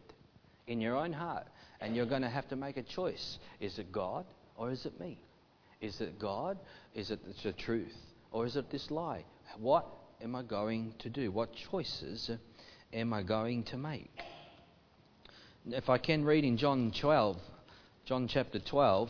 in 0.68 0.80
your 0.80 0.96
own 0.96 1.14
heart. 1.14 1.48
And 1.82 1.96
you're 1.96 2.06
going 2.06 2.22
to 2.22 2.30
have 2.30 2.48
to 2.50 2.56
make 2.56 2.78
a 2.78 2.84
choice. 2.84 3.40
Is 3.60 3.78
it 3.80 3.92
God 3.92 4.26
or 4.56 4.72
is 4.72 4.86
it 4.86 5.00
me? 5.00 5.20
Is 5.82 6.00
it 6.00 6.18
God? 6.18 6.58
Is 6.96 7.12
it 7.12 7.20
the 7.44 7.52
truth? 7.52 7.96
Or 8.32 8.46
is 8.46 8.56
it 8.56 8.72
this 8.72 8.90
lie? 8.90 9.26
What 9.60 9.86
am 10.22 10.36
I 10.36 10.44
going 10.44 10.94
to 11.00 11.10
do? 11.10 11.32
What 11.32 11.54
choices 11.54 12.32
am 12.94 13.14
I 13.14 13.22
going 13.24 13.64
to 13.64 13.78
make? 13.78 14.10
If 15.66 15.90
I 15.90 15.98
can 15.98 16.24
read 16.24 16.46
in 16.46 16.58
John 16.58 16.92
12, 16.92 17.38
John 18.06 18.28
chapter 18.28 18.60
12, 18.60 19.10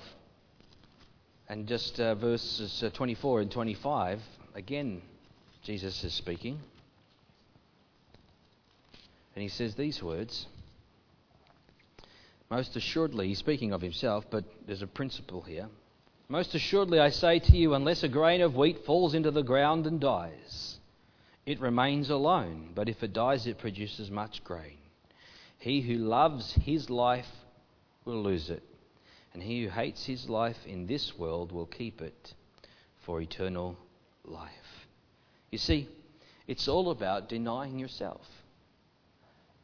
and 1.49 1.67
just 1.67 1.99
uh, 1.99 2.15
verses 2.15 2.83
uh, 2.83 2.89
24 2.91 3.41
and 3.41 3.51
25, 3.51 4.19
again, 4.55 5.01
Jesus 5.63 6.03
is 6.03 6.13
speaking. 6.13 6.59
And 9.35 9.41
he 9.41 9.49
says 9.49 9.75
these 9.75 10.01
words 10.01 10.47
Most 12.49 12.75
assuredly, 12.75 13.27
he's 13.27 13.39
speaking 13.39 13.73
of 13.73 13.81
himself, 13.81 14.25
but 14.29 14.45
there's 14.67 14.81
a 14.81 14.87
principle 14.87 15.41
here. 15.41 15.69
Most 16.29 16.55
assuredly, 16.55 16.99
I 16.99 17.09
say 17.09 17.39
to 17.39 17.57
you, 17.57 17.73
unless 17.73 18.03
a 18.03 18.07
grain 18.07 18.41
of 18.41 18.55
wheat 18.55 18.85
falls 18.85 19.13
into 19.13 19.31
the 19.31 19.43
ground 19.43 19.85
and 19.85 19.99
dies, 19.99 20.79
it 21.45 21.59
remains 21.59 22.09
alone, 22.09 22.71
but 22.73 22.87
if 22.87 23.03
it 23.03 23.13
dies, 23.13 23.45
it 23.45 23.57
produces 23.57 24.09
much 24.09 24.43
grain. 24.43 24.77
He 25.59 25.81
who 25.81 25.95
loves 25.95 26.53
his 26.53 26.89
life 26.89 27.29
will 28.05 28.21
lose 28.21 28.49
it, 28.49 28.63
and 29.33 29.43
he 29.43 29.63
who 29.63 29.69
hates 29.69 30.05
his 30.05 30.29
life 30.29 30.57
in 30.65 30.87
this 30.87 31.17
world 31.17 31.51
will 31.51 31.65
keep 31.65 32.01
it 32.01 32.33
for 33.05 33.21
eternal 33.21 33.77
life. 34.23 34.87
You 35.51 35.57
see, 35.57 35.87
it's 36.47 36.67
all 36.67 36.91
about 36.91 37.29
denying 37.29 37.79
yourself. 37.79 38.25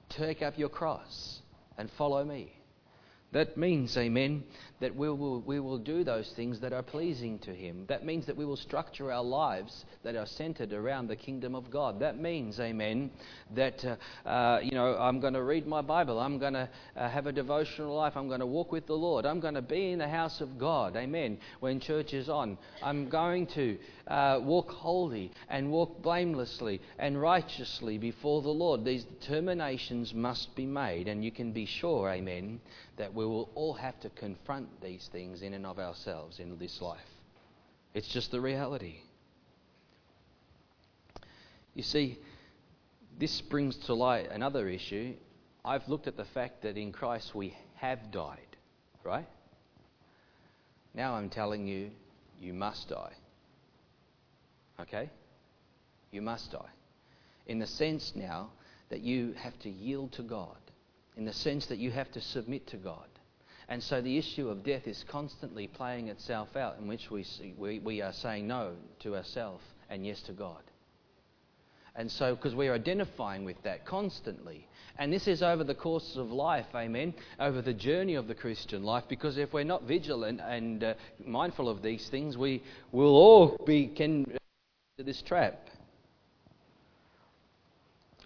Take 0.09 0.41
up 0.41 0.57
your 0.57 0.69
cross 0.69 1.39
and 1.77 1.89
follow 1.91 2.25
me. 2.25 2.51
That 3.31 3.57
means, 3.57 3.95
amen, 3.95 4.43
that 4.79 4.95
we 4.95 5.09
will, 5.09 5.41
we 5.41 5.59
will 5.59 5.77
do 5.77 6.03
those 6.03 6.31
things 6.35 6.59
that 6.61 6.73
are 6.73 6.83
pleasing 6.83 7.37
to 7.39 7.53
Him. 7.53 7.85
That 7.87 8.05
means 8.05 8.25
that 8.27 8.37
we 8.37 8.45
will 8.45 8.57
structure 8.57 9.11
our 9.11 9.23
lives 9.23 9.85
that 10.03 10.15
are 10.15 10.25
centered 10.25 10.71
around 10.71 11.07
the 11.07 11.15
kingdom 11.15 11.55
of 11.55 11.69
God. 11.69 11.99
That 11.99 12.19
means, 12.19 12.59
amen, 12.59 13.11
that, 13.55 13.83
uh, 13.83 14.27
uh, 14.27 14.59
you 14.63 14.71
know, 14.71 14.95
I'm 14.97 15.19
going 15.19 15.33
to 15.33 15.43
read 15.43 15.67
my 15.67 15.81
Bible. 15.81 16.19
I'm 16.19 16.39
going 16.39 16.53
to 16.53 16.69
uh, 16.95 17.09
have 17.09 17.27
a 17.27 17.31
devotional 17.31 17.95
life. 17.95 18.13
I'm 18.15 18.27
going 18.27 18.39
to 18.39 18.45
walk 18.45 18.71
with 18.71 18.87
the 18.87 18.93
Lord. 18.93 19.25
I'm 19.25 19.39
going 19.39 19.55
to 19.55 19.61
be 19.61 19.91
in 19.91 19.99
the 19.99 20.07
house 20.07 20.39
of 20.39 20.57
God, 20.57 20.95
amen, 20.95 21.39
when 21.59 21.79
church 21.79 22.13
is 22.13 22.29
on. 22.29 22.57
I'm 22.81 23.09
going 23.09 23.47
to 23.47 23.77
uh, 24.07 24.39
walk 24.41 24.71
holy 24.71 25.31
and 25.49 25.71
walk 25.71 26.01
blamelessly 26.01 26.81
and 26.97 27.19
righteously 27.21 27.97
before 27.97 28.41
the 28.41 28.49
Lord. 28.49 28.85
These 28.85 29.03
determinations 29.03 30.13
must 30.13 30.55
be 30.55 30.65
made, 30.65 31.07
and 31.07 31.23
you 31.23 31.31
can 31.31 31.51
be 31.51 31.65
sure, 31.65 32.09
amen, 32.09 32.61
that 32.97 33.13
we 33.13 33.25
will 33.25 33.49
all 33.55 33.73
have 33.73 33.99
to 34.01 34.09
confront 34.11 34.68
these 34.81 35.09
things 35.11 35.41
in 35.41 35.53
and 35.53 35.65
of 35.65 35.79
ourselves 35.79 36.39
in 36.39 36.57
this 36.57 36.81
life. 36.81 36.99
It's 37.93 38.07
just 38.07 38.31
the 38.31 38.41
reality. 38.41 38.95
You 41.73 41.83
see, 41.83 42.17
this 43.17 43.41
brings 43.41 43.75
to 43.85 43.93
light 43.93 44.29
another 44.31 44.67
issue. 44.67 45.13
I've 45.63 45.87
looked 45.87 46.07
at 46.07 46.17
the 46.17 46.25
fact 46.25 46.63
that 46.63 46.77
in 46.77 46.91
Christ 46.91 47.35
we 47.35 47.55
have 47.75 48.11
died, 48.11 48.57
right? 49.03 49.27
Now 50.93 51.15
I'm 51.15 51.29
telling 51.29 51.67
you, 51.67 51.91
you 52.39 52.53
must 52.53 52.89
die. 52.89 53.13
Okay? 54.79 55.09
You 56.11 56.21
must 56.21 56.51
die. 56.51 56.69
In 57.47 57.59
the 57.59 57.67
sense 57.67 58.13
now 58.15 58.49
that 58.89 59.01
you 59.01 59.33
have 59.33 59.57
to 59.59 59.69
yield 59.69 60.11
to 60.13 60.23
God 60.23 60.57
in 61.19 61.25
the 61.25 61.33
sense 61.33 61.65
that 61.65 61.77
you 61.77 61.91
have 61.91 62.09
to 62.13 62.21
submit 62.21 62.65
to 62.67 62.77
God. 62.77 63.07
And 63.69 63.83
so 63.83 64.01
the 64.01 64.17
issue 64.17 64.49
of 64.49 64.63
death 64.63 64.87
is 64.87 65.05
constantly 65.07 65.67
playing 65.67 66.07
itself 66.07 66.55
out, 66.55 66.77
in 66.79 66.87
which 66.87 67.11
we, 67.11 67.23
see, 67.23 67.53
we, 67.55 67.77
we 67.77 68.01
are 68.01 68.11
saying 68.11 68.47
no 68.47 68.73
to 69.01 69.15
ourselves 69.15 69.63
and 69.91 70.05
yes 70.05 70.21
to 70.23 70.31
God. 70.31 70.63
And 71.95 72.11
so, 72.11 72.35
because 72.35 72.55
we're 72.55 72.73
identifying 72.73 73.45
with 73.45 73.61
that 73.63 73.85
constantly. 73.85 74.67
And 74.97 75.13
this 75.13 75.27
is 75.27 75.43
over 75.43 75.63
the 75.63 75.75
course 75.75 76.15
of 76.15 76.31
life, 76.31 76.65
amen, 76.73 77.13
over 77.39 77.61
the 77.61 77.73
journey 77.73 78.15
of 78.15 78.27
the 78.27 78.33
Christian 78.33 78.83
life, 78.83 79.03
because 79.07 79.37
if 79.37 79.53
we're 79.53 79.63
not 79.63 79.83
vigilant 79.83 80.41
and 80.41 80.83
uh, 80.83 80.93
mindful 81.23 81.69
of 81.69 81.83
these 81.83 82.09
things, 82.09 82.37
we 82.37 82.63
will 82.91 83.15
all 83.15 83.57
be 83.65 83.87
can 83.87 84.25
to 84.97 85.03
this 85.03 85.21
trap. 85.21 85.67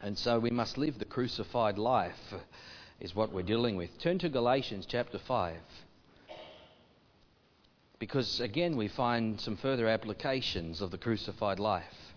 And 0.02 0.18
so 0.18 0.40
we 0.40 0.52
must 0.52 0.78
live 0.78 1.00
the 1.00 1.06
crucified 1.06 1.78
life 1.78 2.34
is 3.04 3.14
what 3.14 3.34
we're 3.34 3.44
dealing 3.44 3.76
with. 3.76 3.90
Turn 4.00 4.18
to 4.20 4.30
Galatians 4.30 4.86
chapter 4.88 5.20
5. 5.20 5.58
Because 8.00 8.40
again, 8.40 8.78
we 8.78 8.88
find 8.88 9.40
some 9.42 9.58
further 9.58 9.90
applications 9.90 10.80
of 10.82 10.90
the 10.90 10.98
crucified 10.98 11.60
life. 11.60 12.14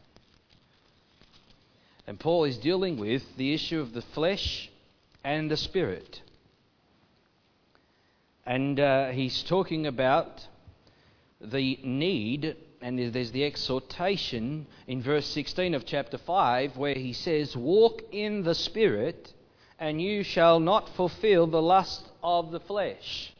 And 2.07 2.21
Paul 2.21 2.45
is 2.45 2.57
dealing 2.57 2.99
with 2.99 3.25
the 3.37 3.53
issue 3.53 3.81
of 3.81 3.95
the 3.95 4.03
flesh 4.03 4.71
and 5.25 5.51
the 5.51 5.57
spirit. 5.57 6.23
And 8.47 8.79
uh, 8.79 9.09
he's 9.11 9.43
talking 9.43 9.89
about 9.89 10.47
the 11.41 11.81
need, 11.83 12.57
and 12.81 13.13
there's 13.13 13.33
the 13.33 13.45
exhortation 13.45 14.69
in 14.87 15.03
verse 15.03 15.27
16 15.27 15.75
of 15.75 15.85
chapter 15.85 16.17
5 16.17 16.77
where 16.77 16.95
he 16.95 17.13
says, 17.13 17.57
Walk 17.57 18.03
in 18.13 18.45
the 18.45 18.55
spirit 18.55 19.33
and 19.79 20.01
you 20.01 20.23
shall 20.23 20.61
not 20.61 20.89
fulfill 20.97 21.47
the 21.47 21.63
lust 21.63 22.03
of 22.23 22.51
the 22.51 22.61
flesh. 22.61 23.33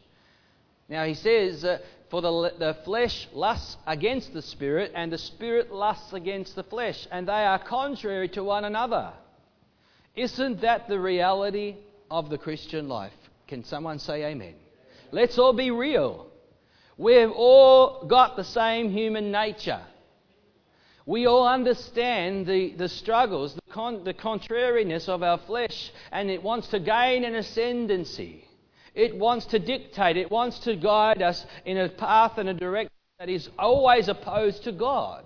Now 0.89 1.05
he 1.05 1.15
says, 1.15 1.65
uh, 1.65 1.79
For 2.11 2.23
the, 2.23 2.53
the 2.59 2.77
flesh 2.85 3.29
lusts 3.33 3.77
against 3.87 4.33
the 4.33 4.43
spirit, 4.43 4.93
and 4.95 5.13
the 5.13 5.19
spirit 5.19 5.73
lusts 5.73 6.13
against 6.13 6.55
the 6.55 6.63
flesh, 6.63 7.07
and 7.11 7.27
they 7.29 7.33
are 7.33 7.59
contrary 7.59 8.29
to 8.31 8.45
one 8.45 8.65
another. 8.65 9.13
Isn't 10.15 10.61
that 10.61 10.89
the 10.89 11.01
reality 11.01 11.77
of 12.11 12.31
the 12.31 12.39
Christian 12.39 12.89
life? 12.89 13.13
Can 13.49 13.65
someone 13.65 13.99
say 13.99 14.25
amen? 14.25 14.55
Let's 15.13 15.39
all 15.39 15.53
be 15.53 15.71
real. 15.71 16.27
We've 16.97 17.31
all 17.31 18.07
got 18.07 18.37
the 18.37 18.45
same 18.45 18.91
human 18.91 19.31
nature. 19.31 19.83
We 21.07 21.27
all 21.27 21.47
understand 21.47 22.47
the, 22.47 22.73
the 22.73 22.89
struggles, 22.89 23.55
the, 23.55 23.73
con, 23.73 24.03
the 24.03 24.13
contrariness 24.13 25.09
of 25.09 25.23
our 25.23 25.39
flesh, 25.39 25.93
and 26.11 26.29
it 26.29 26.43
wants 26.43 26.67
to 26.69 26.81
gain 26.81 27.25
an 27.25 27.37
ascendancy. 27.37 28.45
It 28.93 29.17
wants 29.17 29.47
to 29.47 29.61
dictate, 29.61 30.17
it 30.17 30.31
wants 30.33 30.59
to 30.61 30.75
guide 30.75 31.23
us 31.23 31.47
in 31.65 31.79
a 31.79 31.89
path 31.89 32.39
and 32.39 32.49
a 32.49 32.55
direction 32.55 32.91
that 33.21 33.29
is 33.29 33.49
always 33.57 34.09
opposed 34.09 34.65
to 34.65 34.73
God. 34.73 35.23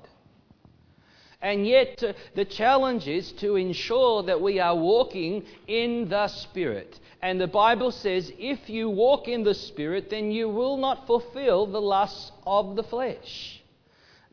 And 1.41 1.67
yet, 1.67 2.03
uh, 2.03 2.13
the 2.35 2.45
challenge 2.45 3.09
is 3.09 3.33
to 3.33 3.57
ensure 3.57 4.23
that 4.25 4.43
we 4.43 4.61
are 4.61 4.77
walking 4.77 5.45
in 5.67 6.11
the 6.11 6.29
Spirit. 6.29 7.01
And 7.23 7.41
the 7.41 7.47
Bible 7.47 7.91
says, 7.91 8.31
if 8.39 8.69
you 8.69 8.91
walk 8.91 9.29
in 9.29 9.45
the 9.45 9.55
Spirit, 9.55 10.11
then 10.11 10.31
you 10.31 10.51
will 10.51 10.77
not 10.77 11.07
fulfill 11.07 11.67
the 11.67 11.81
lusts 11.81 12.33
of 12.47 12.77
the 12.77 12.83
flesh. 12.83 13.60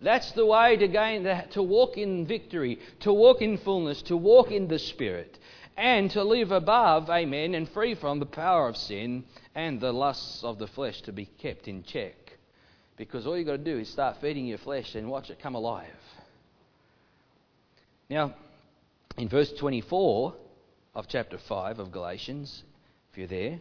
That's 0.02 0.32
the 0.34 0.46
way 0.46 0.78
to 0.78 0.88
gain 0.88 1.24
that, 1.24 1.52
to 1.52 1.64
walk 1.64 1.98
in 1.98 2.28
victory, 2.28 2.80
to 3.00 3.12
walk 3.12 3.42
in 3.42 3.58
fullness, 3.58 4.02
to 4.04 4.18
walk 4.18 4.52
in 4.52 4.68
the 4.68 4.78
Spirit, 4.78 5.40
and 5.76 6.12
to 6.12 6.24
live 6.24 6.52
above, 6.52 7.10
amen, 7.10 7.56
and 7.56 7.68
free 7.70 7.96
from 7.96 8.20
the 8.20 8.26
power 8.26 8.68
of 8.68 8.78
sin 8.78 9.24
and 9.56 9.80
the 9.80 9.92
lusts 9.92 10.44
of 10.44 10.60
the 10.60 10.68
flesh 10.68 11.02
to 11.02 11.12
be 11.12 11.26
kept 11.26 11.68
in 11.68 11.84
check. 11.84 12.16
Because 12.96 13.26
all 13.26 13.38
you've 13.38 13.48
got 13.48 13.54
to 13.54 13.58
do 13.58 13.78
is 13.80 13.90
start 13.90 14.18
feeding 14.22 14.46
your 14.46 14.58
flesh 14.60 14.96
and 14.96 15.10
watch 15.10 15.30
it 15.30 15.40
come 15.40 15.56
alive. 15.56 15.88
Now, 18.10 18.36
in 19.18 19.30
verse 19.30 19.52
24 19.54 20.34
of 20.96 21.08
chapter 21.08 21.38
5 21.38 21.80
of 21.80 21.92
Galatians, 21.92 22.64
if 23.12 23.18
you're 23.18 23.28
there, 23.28 23.60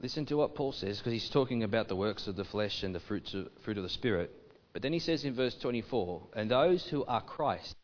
listen 0.00 0.26
to 0.26 0.36
what 0.36 0.54
Paul 0.54 0.72
says 0.72 0.98
because 0.98 1.12
he's 1.12 1.30
talking 1.30 1.62
about 1.62 1.88
the 1.88 1.96
works 1.96 2.26
of 2.26 2.36
the 2.36 2.44
flesh 2.44 2.82
and 2.82 2.94
the 2.94 3.00
fruits 3.00 3.34
of, 3.34 3.48
fruit 3.64 3.76
of 3.76 3.82
the 3.82 3.88
Spirit. 3.88 4.30
But 4.74 4.82
then 4.82 4.92
he 4.92 4.98
says 4.98 5.24
in 5.24 5.34
verse 5.34 5.54
24, 5.54 6.20
and 6.34 6.50
those 6.50 6.84
who 6.88 7.04
are 7.04 7.22
Christ 7.22 7.76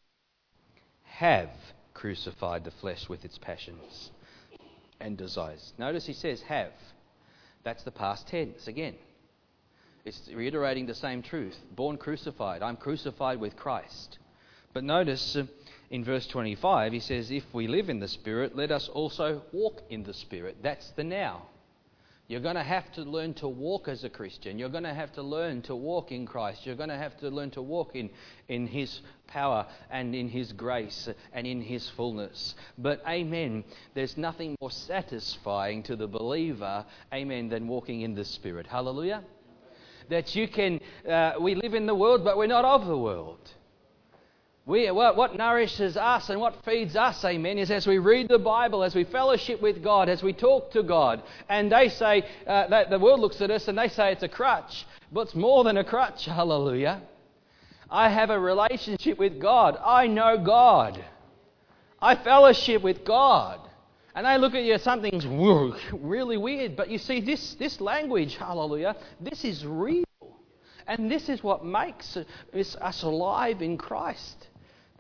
have 1.04 1.50
crucified 1.94 2.64
the 2.64 2.72
flesh 2.72 3.08
with 3.08 3.24
its 3.24 3.38
passions 3.38 4.10
and 5.00 5.16
desires. 5.16 5.72
Notice 5.78 6.04
he 6.04 6.12
says 6.12 6.42
have. 6.42 6.72
That's 7.62 7.84
the 7.84 7.92
past 7.92 8.26
tense 8.26 8.66
again. 8.66 8.96
It's 10.04 10.28
reiterating 10.34 10.86
the 10.86 10.94
same 10.94 11.22
truth. 11.22 11.56
Born 11.76 11.96
crucified. 11.96 12.62
I'm 12.62 12.76
crucified 12.76 13.38
with 13.38 13.54
Christ. 13.54 14.18
But 14.72 14.82
notice 14.82 15.36
uh, 15.36 15.46
in 15.90 16.04
verse 16.04 16.26
25, 16.26 16.92
he 16.92 17.00
says, 17.00 17.30
If 17.30 17.44
we 17.52 17.68
live 17.68 17.88
in 17.88 18.00
the 18.00 18.08
Spirit, 18.08 18.56
let 18.56 18.72
us 18.72 18.88
also 18.88 19.42
walk 19.52 19.82
in 19.90 20.02
the 20.02 20.14
Spirit. 20.14 20.56
That's 20.62 20.90
the 20.92 21.04
now. 21.04 21.49
You're 22.30 22.38
going 22.38 22.54
to 22.54 22.62
have 22.62 22.92
to 22.92 23.02
learn 23.02 23.34
to 23.34 23.48
walk 23.48 23.88
as 23.88 24.04
a 24.04 24.08
Christian. 24.08 24.56
You're 24.56 24.68
going 24.68 24.84
to 24.84 24.94
have 24.94 25.10
to 25.14 25.22
learn 25.22 25.62
to 25.62 25.74
walk 25.74 26.12
in 26.12 26.26
Christ. 26.26 26.64
You're 26.64 26.76
going 26.76 26.88
to 26.88 26.96
have 26.96 27.16
to 27.16 27.28
learn 27.28 27.50
to 27.50 27.60
walk 27.60 27.96
in, 27.96 28.08
in 28.46 28.68
His 28.68 29.00
power 29.26 29.66
and 29.90 30.14
in 30.14 30.28
His 30.28 30.52
grace 30.52 31.08
and 31.32 31.44
in 31.44 31.60
His 31.60 31.88
fullness. 31.88 32.54
But, 32.78 33.02
amen, 33.08 33.64
there's 33.94 34.16
nothing 34.16 34.54
more 34.60 34.70
satisfying 34.70 35.82
to 35.82 35.96
the 35.96 36.06
believer, 36.06 36.86
amen, 37.12 37.48
than 37.48 37.66
walking 37.66 38.02
in 38.02 38.14
the 38.14 38.24
Spirit. 38.24 38.68
Hallelujah. 38.68 39.24
That 40.08 40.36
you 40.36 40.46
can, 40.46 40.78
uh, 41.10 41.32
we 41.40 41.56
live 41.56 41.74
in 41.74 41.86
the 41.86 41.96
world, 41.96 42.22
but 42.22 42.38
we're 42.38 42.46
not 42.46 42.64
of 42.64 42.86
the 42.86 42.96
world. 42.96 43.40
We, 44.70 44.88
what, 44.92 45.16
what, 45.16 45.34
nourishes 45.34 45.96
us 45.96 46.30
and 46.30 46.40
what 46.40 46.64
feeds 46.64 46.94
us, 46.94 47.24
amen, 47.24 47.58
is 47.58 47.72
as 47.72 47.88
we 47.88 47.98
read 47.98 48.28
the 48.28 48.38
Bible, 48.38 48.84
as 48.84 48.94
we 48.94 49.02
fellowship 49.02 49.60
with 49.60 49.82
God, 49.82 50.08
as 50.08 50.22
we 50.22 50.32
talk 50.32 50.70
to 50.70 50.84
God. 50.84 51.24
And 51.48 51.72
they 51.72 51.88
say, 51.88 52.22
uh, 52.46 52.68
that 52.68 52.88
the 52.88 53.00
world 53.00 53.18
looks 53.18 53.40
at 53.40 53.50
us 53.50 53.66
and 53.66 53.76
they 53.76 53.88
say 53.88 54.12
it's 54.12 54.22
a 54.22 54.28
crutch. 54.28 54.86
But 55.10 55.22
it's 55.22 55.34
more 55.34 55.64
than 55.64 55.76
a 55.76 55.82
crutch, 55.82 56.24
hallelujah. 56.26 57.02
I 57.90 58.10
have 58.10 58.30
a 58.30 58.38
relationship 58.38 59.18
with 59.18 59.40
God. 59.40 59.76
I 59.84 60.06
know 60.06 60.38
God. 60.38 61.04
I 62.00 62.14
fellowship 62.14 62.80
with 62.80 63.04
God. 63.04 63.58
And 64.14 64.24
they 64.24 64.38
look 64.38 64.54
at 64.54 64.62
you, 64.62 64.78
something's 64.78 65.26
really 65.26 66.36
weird. 66.36 66.76
But 66.76 66.90
you 66.90 66.98
see, 66.98 67.20
this, 67.20 67.54
this 67.54 67.80
language, 67.80 68.36
hallelujah, 68.36 68.94
this 69.20 69.44
is 69.44 69.66
real. 69.66 70.04
And 70.86 71.10
this 71.10 71.28
is 71.28 71.42
what 71.42 71.64
makes 71.64 72.16
us 72.80 73.02
alive 73.02 73.62
in 73.62 73.76
Christ 73.76 74.46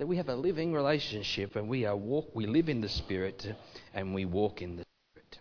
that 0.00 0.06
we 0.06 0.16
have 0.16 0.30
a 0.30 0.34
living 0.34 0.72
relationship 0.72 1.56
and 1.56 1.68
we 1.68 1.84
are 1.84 1.94
walk 1.94 2.34
we 2.34 2.46
live 2.46 2.70
in 2.70 2.80
the 2.80 2.88
spirit 2.88 3.54
and 3.92 4.14
we 4.14 4.24
walk 4.24 4.62
in 4.62 4.76
the 4.76 4.84
spirit. 5.12 5.38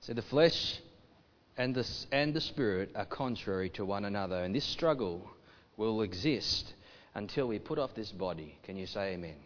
So 0.00 0.14
the 0.14 0.22
flesh 0.22 0.80
and 1.58 1.74
the, 1.74 1.86
and 2.10 2.32
the 2.32 2.40
spirit 2.40 2.92
are 2.94 3.04
contrary 3.04 3.68
to 3.70 3.84
one 3.84 4.06
another, 4.06 4.42
and 4.42 4.54
this 4.54 4.64
struggle 4.64 5.28
will 5.76 6.00
exist 6.00 6.72
until 7.14 7.46
we 7.46 7.58
put 7.58 7.78
off 7.78 7.94
this 7.94 8.10
body. 8.10 8.58
Can 8.62 8.78
you 8.78 8.86
say 8.86 9.12
amen? 9.12 9.36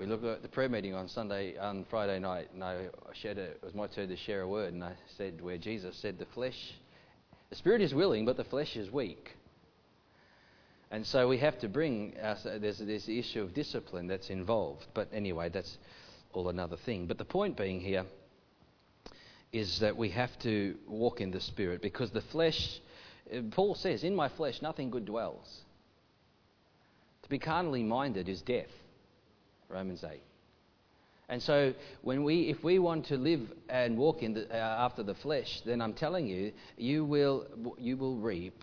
We 0.00 0.06
looked 0.06 0.24
at 0.24 0.42
the 0.42 0.48
prayer 0.48 0.68
meeting 0.68 0.92
on 0.92 1.06
Sunday, 1.06 1.56
on 1.56 1.86
Friday 1.88 2.18
night, 2.18 2.48
and 2.52 2.64
I 2.64 2.88
shared 3.12 3.38
a, 3.38 3.44
it 3.44 3.62
was 3.62 3.74
my 3.74 3.86
turn 3.86 4.08
to 4.08 4.16
share 4.16 4.40
a 4.40 4.48
word, 4.48 4.72
and 4.72 4.82
I 4.82 4.94
said 5.16 5.40
where 5.40 5.56
Jesus 5.56 5.96
said 5.98 6.18
the 6.18 6.26
flesh, 6.34 6.74
the 7.48 7.54
spirit 7.54 7.80
is 7.80 7.94
willing, 7.94 8.24
but 8.24 8.36
the 8.36 8.44
flesh 8.44 8.74
is 8.74 8.90
weak. 8.90 9.36
And 10.90 11.04
so 11.04 11.26
we 11.28 11.38
have 11.38 11.58
to 11.60 11.68
bring, 11.68 12.16
us, 12.18 12.44
there's 12.44 12.78
this 12.78 13.08
issue 13.08 13.42
of 13.42 13.54
discipline 13.54 14.06
that's 14.06 14.30
involved. 14.30 14.86
But 14.94 15.08
anyway, 15.12 15.48
that's 15.48 15.78
all 16.32 16.48
another 16.48 16.76
thing. 16.76 17.06
But 17.06 17.18
the 17.18 17.24
point 17.24 17.56
being 17.56 17.80
here 17.80 18.04
is 19.52 19.80
that 19.80 19.96
we 19.96 20.10
have 20.10 20.38
to 20.40 20.76
walk 20.86 21.20
in 21.20 21.30
the 21.30 21.40
Spirit 21.40 21.82
because 21.82 22.10
the 22.10 22.20
flesh, 22.20 22.80
Paul 23.50 23.74
says, 23.74 24.04
in 24.04 24.14
my 24.14 24.28
flesh 24.28 24.62
nothing 24.62 24.90
good 24.90 25.06
dwells. 25.06 25.62
To 27.22 27.28
be 27.28 27.38
carnally 27.40 27.82
minded 27.82 28.28
is 28.28 28.42
death. 28.42 28.70
Romans 29.68 30.04
8. 30.04 30.22
And 31.28 31.42
so, 31.42 31.74
when 32.02 32.22
we, 32.22 32.42
if 32.42 32.62
we 32.62 32.78
want 32.78 33.06
to 33.06 33.16
live 33.16 33.40
and 33.68 33.98
walk 33.98 34.22
in 34.22 34.34
the, 34.34 34.48
uh, 34.48 34.56
after 34.56 35.02
the 35.02 35.14
flesh, 35.14 35.60
then 35.66 35.82
I'm 35.82 35.92
telling 35.92 36.28
you, 36.28 36.52
you 36.76 37.04
will, 37.04 37.46
you 37.78 37.96
will 37.96 38.16
reap 38.16 38.62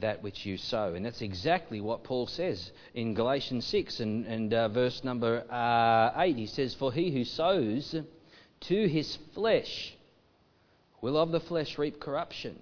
that 0.00 0.22
which 0.22 0.44
you 0.44 0.56
sow. 0.56 0.94
And 0.94 1.04
that's 1.04 1.22
exactly 1.22 1.80
what 1.80 2.04
Paul 2.04 2.26
says 2.26 2.72
in 2.94 3.14
Galatians 3.14 3.64
6 3.66 4.00
and, 4.00 4.26
and 4.26 4.52
uh, 4.52 4.68
verse 4.68 5.04
number 5.04 5.44
uh, 5.50 6.12
8. 6.20 6.36
He 6.36 6.46
says, 6.46 6.74
For 6.74 6.92
he 6.92 7.10
who 7.10 7.24
sows 7.24 7.94
to 8.60 8.88
his 8.88 9.18
flesh 9.34 9.94
will 11.00 11.16
of 11.16 11.30
the 11.30 11.40
flesh 11.40 11.78
reap 11.78 12.00
corruption, 12.00 12.58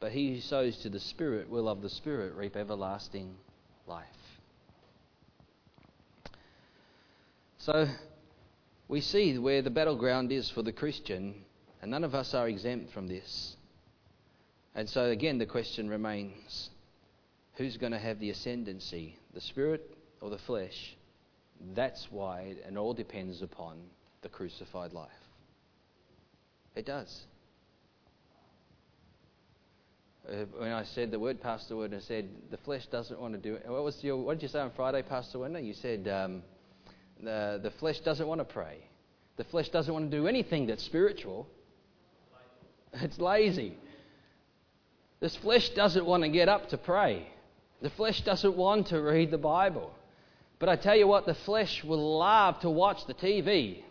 but 0.00 0.12
he 0.12 0.34
who 0.34 0.40
sows 0.40 0.76
to 0.78 0.90
the 0.90 1.00
Spirit 1.00 1.48
will 1.48 1.68
of 1.68 1.82
the 1.82 1.90
Spirit 1.90 2.34
reap 2.34 2.56
everlasting 2.56 3.34
life. 3.86 4.06
So 7.58 7.88
we 8.88 9.00
see 9.00 9.38
where 9.38 9.62
the 9.62 9.70
battleground 9.70 10.30
is 10.30 10.50
for 10.50 10.62
the 10.62 10.72
Christian, 10.72 11.34
and 11.82 11.90
none 11.90 12.04
of 12.04 12.14
us 12.14 12.34
are 12.34 12.48
exempt 12.48 12.92
from 12.92 13.08
this. 13.08 13.55
And 14.76 14.86
so 14.86 15.06
again, 15.06 15.38
the 15.38 15.46
question 15.46 15.88
remains 15.88 16.68
who's 17.54 17.78
going 17.78 17.92
to 17.92 17.98
have 17.98 18.20
the 18.20 18.28
ascendancy, 18.28 19.18
the 19.32 19.40
spirit 19.40 19.90
or 20.20 20.28
the 20.28 20.38
flesh? 20.38 20.94
That's 21.74 22.06
why 22.10 22.56
it 22.68 22.76
all 22.76 22.92
depends 22.92 23.40
upon 23.40 23.78
the 24.20 24.28
crucified 24.28 24.92
life. 24.92 25.08
It 26.74 26.84
does. 26.84 27.22
Uh, 30.28 30.44
when 30.58 30.72
I 30.72 30.84
said 30.84 31.10
the 31.10 31.18
word, 31.18 31.40
Pastor 31.40 31.76
Werner 31.76 32.00
said, 32.00 32.28
the 32.50 32.58
flesh 32.58 32.84
doesn't 32.92 33.18
want 33.18 33.32
to 33.32 33.40
do 33.40 33.54
it. 33.54 33.64
What, 33.66 33.82
was 33.82 33.96
your, 34.04 34.18
what 34.18 34.34
did 34.34 34.42
you 34.42 34.48
say 34.48 34.58
on 34.58 34.72
Friday, 34.76 35.00
Pastor 35.00 35.38
Werner? 35.38 35.60
You 35.60 35.72
said 35.72 36.06
um, 36.06 36.42
the, 37.22 37.60
the 37.62 37.70
flesh 37.78 38.00
doesn't 38.00 38.26
want 38.26 38.40
to 38.40 38.44
pray. 38.44 38.76
The 39.38 39.44
flesh 39.44 39.70
doesn't 39.70 39.92
want 39.92 40.10
to 40.10 40.14
do 40.14 40.26
anything 40.26 40.66
that's 40.66 40.84
spiritual. 40.84 41.48
It's 42.92 43.18
lazy. 43.18 43.78
This 45.20 45.36
flesh 45.36 45.70
doesn't 45.70 46.04
want 46.04 46.22
to 46.22 46.28
get 46.28 46.48
up 46.48 46.68
to 46.70 46.78
pray. 46.78 47.26
The 47.82 47.90
flesh 47.90 48.20
doesn't 48.22 48.56
want 48.56 48.88
to 48.88 49.00
read 49.00 49.30
the 49.30 49.38
Bible. 49.38 49.92
But 50.58 50.68
I 50.68 50.76
tell 50.76 50.96
you 50.96 51.06
what, 51.06 51.26
the 51.26 51.34
flesh 51.34 51.84
would 51.84 51.98
love 51.98 52.60
to 52.60 52.70
watch 52.70 53.06
the 53.06 53.14
TV. 53.14 53.82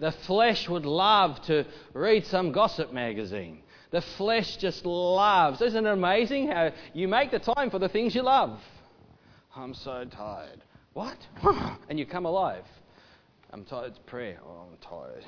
The 0.00 0.12
flesh 0.12 0.68
would 0.68 0.86
love 0.86 1.42
to 1.42 1.66
read 1.92 2.26
some 2.26 2.52
gossip 2.52 2.92
magazine. 2.92 3.60
The 3.90 4.00
flesh 4.00 4.56
just 4.56 4.86
loves. 4.86 5.60
Isn't 5.60 5.86
it 5.86 5.90
amazing 5.90 6.48
how 6.48 6.72
you 6.94 7.08
make 7.08 7.30
the 7.30 7.38
time 7.38 7.70
for 7.70 7.78
the 7.78 7.88
things 7.88 8.14
you 8.14 8.22
love? 8.22 8.58
I'm 9.54 9.74
so 9.74 10.04
tired. 10.04 10.62
What? 10.94 11.18
and 11.88 11.98
you 11.98 12.06
come 12.06 12.24
alive. 12.24 12.64
I'm 13.52 13.64
tired 13.64 13.94
to 13.94 14.00
prayer. 14.02 14.38
Oh, 14.44 14.68
I'm 14.70 14.78
tired. 14.78 15.24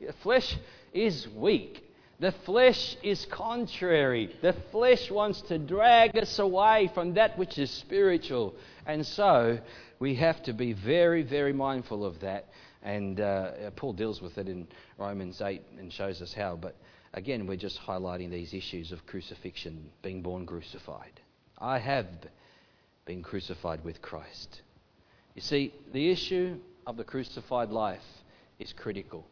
The 0.00 0.12
flesh 0.22 0.56
is 0.92 1.26
weak. 1.34 1.82
The 2.20 2.32
flesh 2.32 2.96
is 3.02 3.26
contrary. 3.26 4.34
The 4.42 4.52
flesh 4.72 5.08
wants 5.08 5.40
to 5.42 5.58
drag 5.58 6.16
us 6.18 6.40
away 6.40 6.90
from 6.92 7.14
that 7.14 7.38
which 7.38 7.58
is 7.58 7.70
spiritual. 7.70 8.56
And 8.86 9.06
so 9.06 9.60
we 10.00 10.16
have 10.16 10.42
to 10.44 10.52
be 10.52 10.72
very, 10.72 11.22
very 11.22 11.52
mindful 11.52 12.04
of 12.04 12.18
that. 12.20 12.46
And 12.82 13.20
uh, 13.20 13.70
Paul 13.76 13.92
deals 13.92 14.20
with 14.20 14.36
it 14.36 14.48
in 14.48 14.66
Romans 14.98 15.40
8 15.40 15.62
and 15.78 15.92
shows 15.92 16.20
us 16.20 16.32
how. 16.32 16.56
But 16.56 16.74
again, 17.14 17.46
we're 17.46 17.56
just 17.56 17.78
highlighting 17.80 18.30
these 18.30 18.52
issues 18.52 18.90
of 18.90 19.06
crucifixion, 19.06 19.88
being 20.02 20.20
born 20.20 20.44
crucified. 20.44 21.20
I 21.56 21.78
have 21.78 22.06
been 23.04 23.22
crucified 23.22 23.84
with 23.84 24.02
Christ. 24.02 24.62
You 25.36 25.42
see, 25.42 25.72
the 25.92 26.10
issue 26.10 26.56
of 26.84 26.96
the 26.96 27.04
crucified 27.04 27.70
life 27.70 28.02
is 28.58 28.72
critical. 28.72 29.24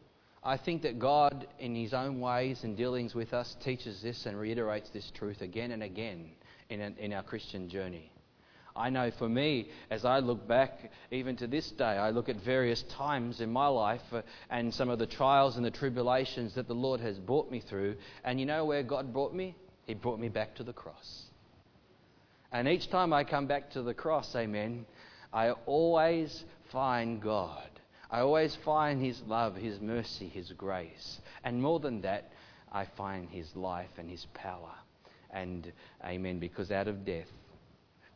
I 0.43 0.57
think 0.57 0.83
that 0.83 0.99
God, 0.99 1.47
in 1.59 1.75
His 1.75 1.93
own 1.93 2.19
ways 2.19 2.63
and 2.63 2.77
dealings 2.77 3.13
with 3.15 3.33
us, 3.33 3.55
teaches 3.63 4.01
this 4.01 4.25
and 4.25 4.39
reiterates 4.39 4.89
this 4.89 5.11
truth 5.15 5.41
again 5.41 5.71
and 5.71 5.83
again 5.83 6.31
in, 6.69 6.81
in 6.81 7.13
our 7.13 7.23
Christian 7.23 7.69
journey. 7.69 8.11
I 8.77 8.91
know 8.91 9.09
for 9.17 9.27
me, 9.27 9.69
as 9.89 10.05
I 10.05 10.19
look 10.19 10.47
back, 10.47 10.91
even 11.11 11.35
to 11.37 11.47
this 11.47 11.71
day, 11.71 11.83
I 11.83 12.11
look 12.11 12.29
at 12.29 12.35
various 12.45 12.83
times 12.95 13.41
in 13.41 13.51
my 13.51 13.67
life 13.67 14.01
uh, 14.11 14.21
and 14.51 14.71
some 14.73 14.89
of 14.89 14.99
the 14.99 15.07
trials 15.07 15.55
and 15.57 15.65
the 15.65 15.71
tribulations 15.71 16.53
that 16.55 16.67
the 16.67 16.75
Lord 16.75 16.99
has 16.99 17.17
brought 17.17 17.49
me 17.49 17.59
through. 17.59 17.95
And 18.23 18.39
you 18.39 18.45
know 18.45 18.65
where 18.65 18.83
God 18.83 19.11
brought 19.11 19.33
me? 19.33 19.55
He 19.87 19.95
brought 19.95 20.19
me 20.19 20.29
back 20.29 20.55
to 20.55 20.63
the 20.63 20.73
cross. 20.73 21.23
And 22.51 22.67
each 22.67 22.89
time 22.89 23.13
I 23.13 23.23
come 23.23 23.47
back 23.47 23.71
to 23.71 23.81
the 23.81 23.93
cross, 23.93 24.35
amen, 24.35 24.85
I 25.33 25.51
always 25.65 26.43
find 26.71 27.21
God. 27.21 27.67
I 28.09 28.21
always 28.21 28.55
find 28.63 29.03
His 29.03 29.21
love, 29.27 29.55
His 29.55 29.79
mercy, 29.81 30.27
His 30.27 30.51
grace. 30.53 31.19
And 31.43 31.61
more 31.61 31.79
than 31.79 32.01
that, 32.01 32.31
I 32.71 32.85
find 32.85 33.29
His 33.29 33.55
life 33.55 33.89
and 33.97 34.09
His 34.09 34.25
power. 34.33 34.73
And 35.31 35.71
amen, 36.03 36.39
because 36.39 36.71
out 36.71 36.87
of 36.87 37.05
death 37.05 37.27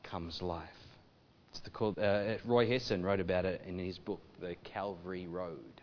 comes 0.03 0.41
life. 0.41 0.69
It's 1.51 1.59
the, 1.59 1.69
called, 1.69 1.99
uh, 1.99 2.35
Roy 2.45 2.67
Hession 2.67 3.03
wrote 3.03 3.19
about 3.19 3.43
it 3.43 3.61
in 3.67 3.77
his 3.77 3.97
book, 3.97 4.21
The 4.39 4.55
Calvary 4.63 5.27
Road. 5.27 5.81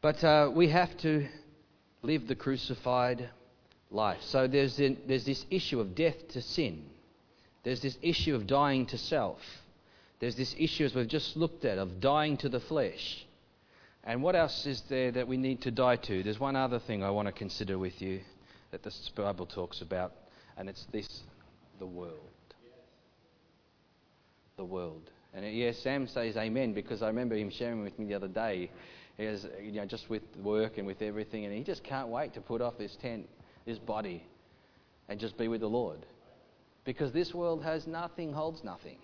But 0.00 0.22
uh, 0.24 0.50
we 0.52 0.68
have 0.68 0.96
to 0.98 1.28
live 2.02 2.26
the 2.26 2.34
crucified 2.34 3.30
life. 3.90 4.18
So 4.22 4.48
there's, 4.48 4.76
there's 4.76 5.24
this 5.24 5.46
issue 5.50 5.80
of 5.80 5.94
death 5.94 6.28
to 6.30 6.42
sin. 6.42 6.84
There's 7.62 7.80
this 7.80 7.96
issue 8.02 8.34
of 8.34 8.46
dying 8.46 8.86
to 8.86 8.98
self. 8.98 9.38
There's 10.20 10.36
this 10.36 10.54
issue, 10.58 10.84
as 10.84 10.94
we've 10.94 11.08
just 11.08 11.36
looked 11.36 11.64
at, 11.64 11.78
of 11.78 12.00
dying 12.00 12.36
to 12.38 12.48
the 12.48 12.60
flesh. 12.60 13.24
And 14.04 14.22
what 14.22 14.34
else 14.34 14.66
is 14.66 14.82
there 14.88 15.12
that 15.12 15.28
we 15.28 15.36
need 15.36 15.62
to 15.62 15.70
die 15.70 15.96
to? 15.96 16.22
There's 16.22 16.40
one 16.40 16.56
other 16.56 16.78
thing 16.78 17.02
I 17.02 17.10
want 17.10 17.26
to 17.26 17.32
consider 17.32 17.78
with 17.78 18.00
you 18.00 18.20
that 18.70 18.82
the 18.82 18.92
Bible 19.14 19.46
talks 19.46 19.80
about, 19.80 20.12
and 20.56 20.68
it's 20.68 20.86
this 20.92 21.22
the 21.78 21.86
world. 21.86 22.18
The 24.56 24.64
world. 24.64 25.10
And 25.34 25.44
uh, 25.44 25.48
yes, 25.48 25.78
Sam 25.78 26.08
says 26.08 26.36
amen 26.36 26.72
because 26.72 27.02
I 27.02 27.06
remember 27.06 27.36
him 27.36 27.50
sharing 27.50 27.82
with 27.82 27.98
me 27.98 28.06
the 28.06 28.14
other 28.14 28.28
day. 28.28 28.70
Has, 29.18 29.46
you 29.60 29.72
know, 29.72 29.84
just 29.84 30.08
with 30.08 30.22
work 30.42 30.78
and 30.78 30.86
with 30.86 31.02
everything, 31.02 31.44
and 31.44 31.52
he 31.52 31.64
just 31.64 31.82
can't 31.82 32.08
wait 32.08 32.34
to 32.34 32.40
put 32.40 32.60
off 32.60 32.78
this 32.78 32.96
tent, 33.02 33.28
this 33.66 33.78
body, 33.78 34.22
and 35.08 35.18
just 35.18 35.36
be 35.36 35.48
with 35.48 35.60
the 35.60 35.68
Lord. 35.68 35.98
Because 36.84 37.12
this 37.12 37.34
world 37.34 37.62
has 37.64 37.86
nothing, 37.86 38.32
holds 38.32 38.62
nothing. 38.62 38.98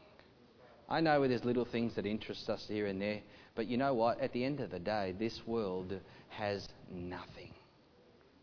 I 0.88 1.00
know 1.00 1.20
where 1.20 1.28
there's 1.28 1.44
little 1.44 1.64
things 1.64 1.94
that 1.94 2.06
interest 2.06 2.48
us 2.50 2.66
here 2.68 2.86
and 2.86 3.00
there, 3.00 3.20
but 3.54 3.66
you 3.66 3.76
know 3.76 3.94
what? 3.94 4.20
At 4.20 4.32
the 4.32 4.44
end 4.44 4.60
of 4.60 4.70
the 4.70 4.78
day, 4.78 5.14
this 5.18 5.46
world 5.46 5.98
has 6.28 6.68
nothing. 6.92 7.52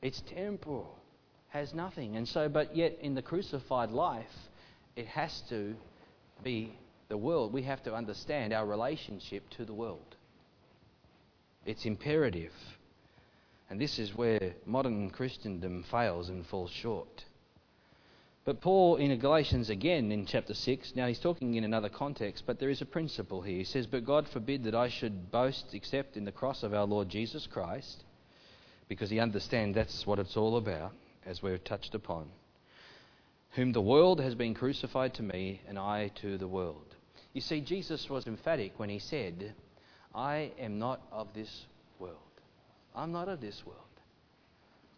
It's 0.02 0.22
temporal, 0.22 0.98
has 1.50 1.74
nothing. 1.74 2.16
And 2.16 2.28
so, 2.28 2.50
but 2.50 2.76
yet 2.76 2.98
in 3.02 3.14
the 3.14 3.22
crucified 3.22 3.92
life, 3.92 4.50
it 4.96 5.06
has 5.08 5.42
to 5.50 5.76
be 6.44 6.74
the 7.10 7.18
world. 7.18 7.54
We 7.54 7.64
have 7.64 7.84
to 7.84 7.94
understand 7.94 8.54
our 8.54 8.66
relationship 8.66 9.50
to 9.52 9.66
the 9.66 9.74
world. 9.74 10.16
It's 11.66 11.86
imperative. 11.86 12.54
And 13.70 13.80
this 13.80 14.00
is 14.00 14.16
where 14.16 14.54
modern 14.66 15.12
Christendom 15.12 15.84
fails 15.92 16.30
and 16.30 16.46
falls 16.46 16.72
short. 16.72 17.24
But 18.44 18.60
Paul 18.60 18.96
in 18.96 19.18
Galatians 19.20 19.70
again 19.70 20.12
in 20.12 20.26
chapter 20.26 20.56
6, 20.56 20.96
now 20.96 21.06
he's 21.06 21.20
talking 21.20 21.54
in 21.56 21.64
another 21.64 21.90
context, 21.90 22.44
but 22.48 22.60
there 22.60 22.72
is 22.72 22.82
a 22.82 22.88
principle 22.88 23.42
here. 23.44 23.60
He 23.60 23.64
says, 23.64 23.86
But 23.86 24.04
God 24.04 24.28
forbid 24.28 24.64
that 24.64 24.74
I 24.74 24.90
should 24.90 25.32
boast 25.32 25.74
except 25.74 26.18
in 26.18 26.26
the 26.26 26.32
cross 26.32 26.64
of 26.64 26.74
our 26.74 26.86
Lord 26.86 27.08
Jesus 27.08 27.46
Christ, 27.46 28.04
because 28.88 29.12
he 29.12 29.20
understands 29.20 29.76
that's 29.76 30.08
what 30.08 30.18
it's 30.18 30.36
all 30.36 30.58
about, 30.58 30.94
as 31.24 31.44
we've 31.44 31.64
touched 31.64 31.94
upon. 31.94 32.30
Whom 33.52 33.74
the 33.74 33.82
world 33.82 34.20
has 34.20 34.34
been 34.34 34.56
crucified 34.56 35.14
to 35.16 35.24
me, 35.24 35.62
and 35.68 35.78
I 35.78 36.08
to 36.22 36.40
the 36.40 36.48
world. 36.48 36.96
You 37.34 37.42
see, 37.42 37.62
Jesus 37.62 38.10
was 38.10 38.26
emphatic 38.26 38.74
when 38.78 38.90
he 38.90 39.00
said, 39.00 39.54
I 40.16 40.52
am 40.58 40.80
not 40.80 41.02
of 41.12 41.28
this 41.36 41.66
world. 42.00 42.18
I'm 42.96 43.12
not 43.12 43.30
of 43.30 43.40
this 43.40 43.62
world. 43.68 43.78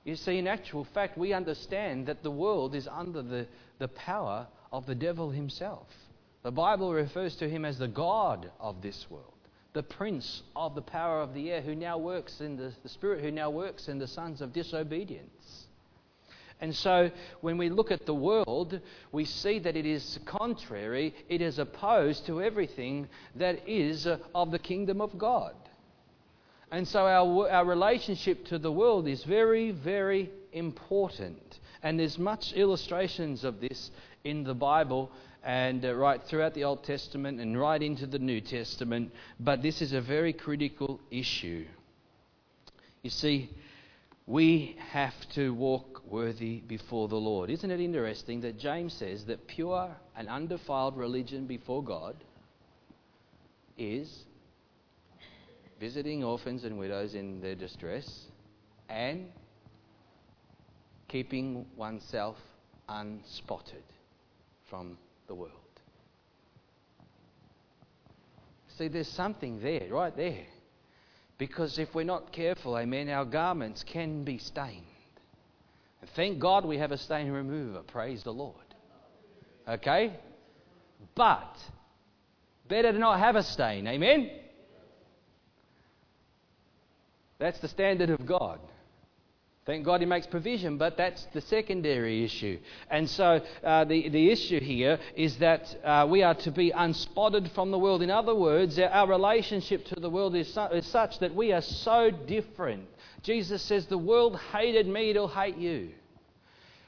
You 0.04 0.16
see, 0.16 0.38
in 0.38 0.48
actual 0.48 0.84
fact, 0.84 1.18
we 1.18 1.34
understand 1.34 2.08
that 2.08 2.24
the 2.24 2.32
world 2.32 2.76
is 2.76 2.88
under 2.88 3.22
the, 3.22 3.48
the 3.80 3.88
power 3.88 4.48
of 4.72 4.86
the 4.86 4.96
devil 4.96 5.30
himself. 5.30 5.88
The 6.44 6.52
Bible 6.52 6.94
refers 6.94 7.36
to 7.38 7.50
him 7.50 7.64
as 7.64 7.78
the 7.78 7.88
God 7.88 8.52
of 8.60 8.82
this 8.82 9.06
world, 9.10 9.34
the 9.72 9.84
prince 9.84 10.44
of 10.56 10.76
the 10.76 10.82
power 10.82 11.22
of 11.22 11.34
the 11.34 11.52
air, 11.52 11.62
who 11.62 11.74
now 11.74 11.98
works 11.98 12.42
in 12.42 12.58
the, 12.58 12.74
the 12.84 12.90
spirit 12.90 13.22
who 13.22 13.32
now 13.32 13.50
works 13.50 13.88
in 13.88 13.98
the 13.98 14.08
sons 14.08 14.42
of 14.42 14.52
disobedience. 14.52 15.68
And 16.60 16.76
so 16.76 17.12
when 17.42 17.58
we 17.58 17.70
look 17.70 17.92
at 17.92 18.06
the 18.06 18.14
world, 18.14 18.80
we 19.12 19.26
see 19.26 19.60
that 19.60 19.76
it 19.76 19.86
is 19.86 20.20
contrary, 20.26 21.14
it 21.30 21.42
is 21.42 21.60
opposed 21.60 22.26
to 22.28 22.42
everything 22.42 23.08
that 23.36 23.68
is 23.68 24.08
of 24.36 24.52
the 24.52 24.60
kingdom 24.60 25.02
of 25.02 25.18
God. 25.18 25.56
And 26.74 26.88
so 26.88 27.06
our, 27.06 27.52
our 27.52 27.66
relationship 27.66 28.46
to 28.46 28.58
the 28.58 28.72
world 28.72 29.08
is 29.08 29.24
very, 29.26 29.70
very 29.70 30.32
important. 30.54 31.60
And 31.84 32.00
there's 32.00 32.18
much 32.18 32.52
illustrations 32.54 33.44
of 33.44 33.60
this 33.60 33.92
in 34.24 34.44
the 34.44 34.56
Bible 34.56 35.12
and 35.44 35.86
uh, 35.86 35.94
right 35.94 36.20
throughout 36.24 36.56
the 36.56 36.64
Old 36.64 36.84
Testament 36.84 37.40
and 37.40 37.60
right 37.60 37.80
into 37.80 38.08
the 38.08 38.18
New 38.18 38.42
Testament. 38.42 39.12
But 39.40 39.62
this 39.62 39.84
is 39.84 39.94
a 39.94 40.02
very 40.02 40.34
critical 40.34 41.00
issue. 41.12 41.64
You 43.04 43.12
see, 43.12 43.52
we 44.26 44.76
have 44.90 45.14
to 45.36 45.54
walk 45.54 46.02
worthy 46.10 46.62
before 46.62 47.08
the 47.08 47.18
Lord. 47.18 47.52
Isn't 47.52 47.70
it 47.70 47.82
interesting 47.82 48.42
that 48.42 48.58
James 48.58 48.94
says 48.94 49.26
that 49.26 49.46
pure 49.46 49.96
and 50.18 50.28
undefiled 50.28 50.98
religion 50.98 51.46
before 51.46 51.84
God 51.84 52.16
is 53.78 54.24
visiting 55.84 56.24
orphans 56.24 56.64
and 56.64 56.80
widows 56.80 57.14
in 57.14 57.42
their 57.42 57.56
distress 57.56 58.28
and 58.88 59.26
keeping 61.10 61.66
oneself 61.76 62.38
unspotted 62.88 63.84
from 64.70 64.98
the 65.28 65.36
world. 65.36 65.52
See, 68.78 68.88
there's 68.88 69.10
something 69.10 69.60
there, 69.62 69.90
right 69.92 70.16
there. 70.16 70.46
Because 71.38 71.78
if 71.78 71.94
we're 71.94 72.06
not 72.06 72.32
careful, 72.32 72.78
amen, 72.78 73.10
our 73.10 73.26
garments 73.26 73.84
can 73.84 74.24
be 74.24 74.38
stained. 74.38 74.86
And 76.00 76.10
thank 76.12 76.40
God 76.40 76.64
we 76.64 76.78
have 76.78 76.94
a 76.94 76.98
stain 76.98 77.30
remover. 77.30 77.82
Praise 77.82 78.24
the 78.24 78.32
Lord. 78.32 78.56
Okay? 79.68 80.14
But 81.14 81.58
better 82.70 82.94
to 82.94 82.98
not 82.98 83.20
have 83.20 83.36
a 83.36 83.44
stain. 83.44 83.86
Amen? 83.86 84.30
That's 87.44 87.60
the 87.60 87.68
standard 87.68 88.10
of 88.10 88.26
God. 88.26 88.58
Thank 89.66 89.84
God 89.84 90.00
He 90.00 90.06
makes 90.06 90.26
provision, 90.26 90.78
but 90.78 90.96
that's 90.96 91.26
the 91.34 91.42
secondary 91.42 92.24
issue. 92.24 92.58
And 92.90 93.10
so 93.10 93.42
uh, 93.62 93.84
the, 93.84 94.08
the 94.08 94.32
issue 94.32 94.62
here 94.62 94.98
is 95.18 95.36
that 95.40 95.76
uh, 95.84 96.08
we 96.10 96.24
are 96.24 96.36
to 96.36 96.52
be 96.52 96.72
unspotted 96.72 97.52
from 97.52 97.72
the 97.72 97.78
world. 97.78 98.02
In 98.02 98.10
other 98.10 98.34
words, 98.34 98.80
our 98.80 99.10
relationship 99.10 99.84
to 99.88 100.00
the 100.00 100.10
world 100.10 100.38
is, 100.38 100.54
su- 100.54 100.70
is 100.72 100.88
such 100.88 101.20
that 101.20 101.36
we 101.36 101.52
are 101.52 101.62
so 101.62 102.12
different. 102.12 102.88
Jesus 103.24 103.62
says, 103.62 103.88
The 103.88 103.98
world 103.98 104.40
hated 104.54 104.88
me, 104.88 105.10
it'll 105.10 105.28
hate 105.28 105.58
you. 105.58 105.90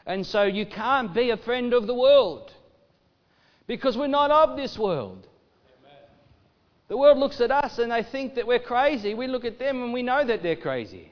And 0.06 0.26
so 0.26 0.44
you 0.44 0.66
can't 0.66 1.14
be 1.14 1.32
a 1.32 1.38
friend 1.38 1.74
of 1.74 1.86
the 1.86 1.96
world 1.96 2.54
because 3.68 3.98
we're 3.98 4.08
not 4.08 4.32
of 4.32 4.56
this 4.56 4.80
world. 4.80 5.28
The 6.88 6.98
world 6.98 7.18
looks 7.18 7.42
at 7.42 7.52
us 7.52 7.80
and 7.80 7.92
they 7.92 8.04
think 8.04 8.36
that 8.36 8.46
we're 8.46 8.60
crazy. 8.60 9.14
We 9.14 9.28
look 9.28 9.46
at 9.46 9.58
them 9.58 9.84
and 9.84 9.94
we 9.94 10.04
know 10.04 10.24
that 10.24 10.44
they're 10.44 10.56
crazy 10.56 11.12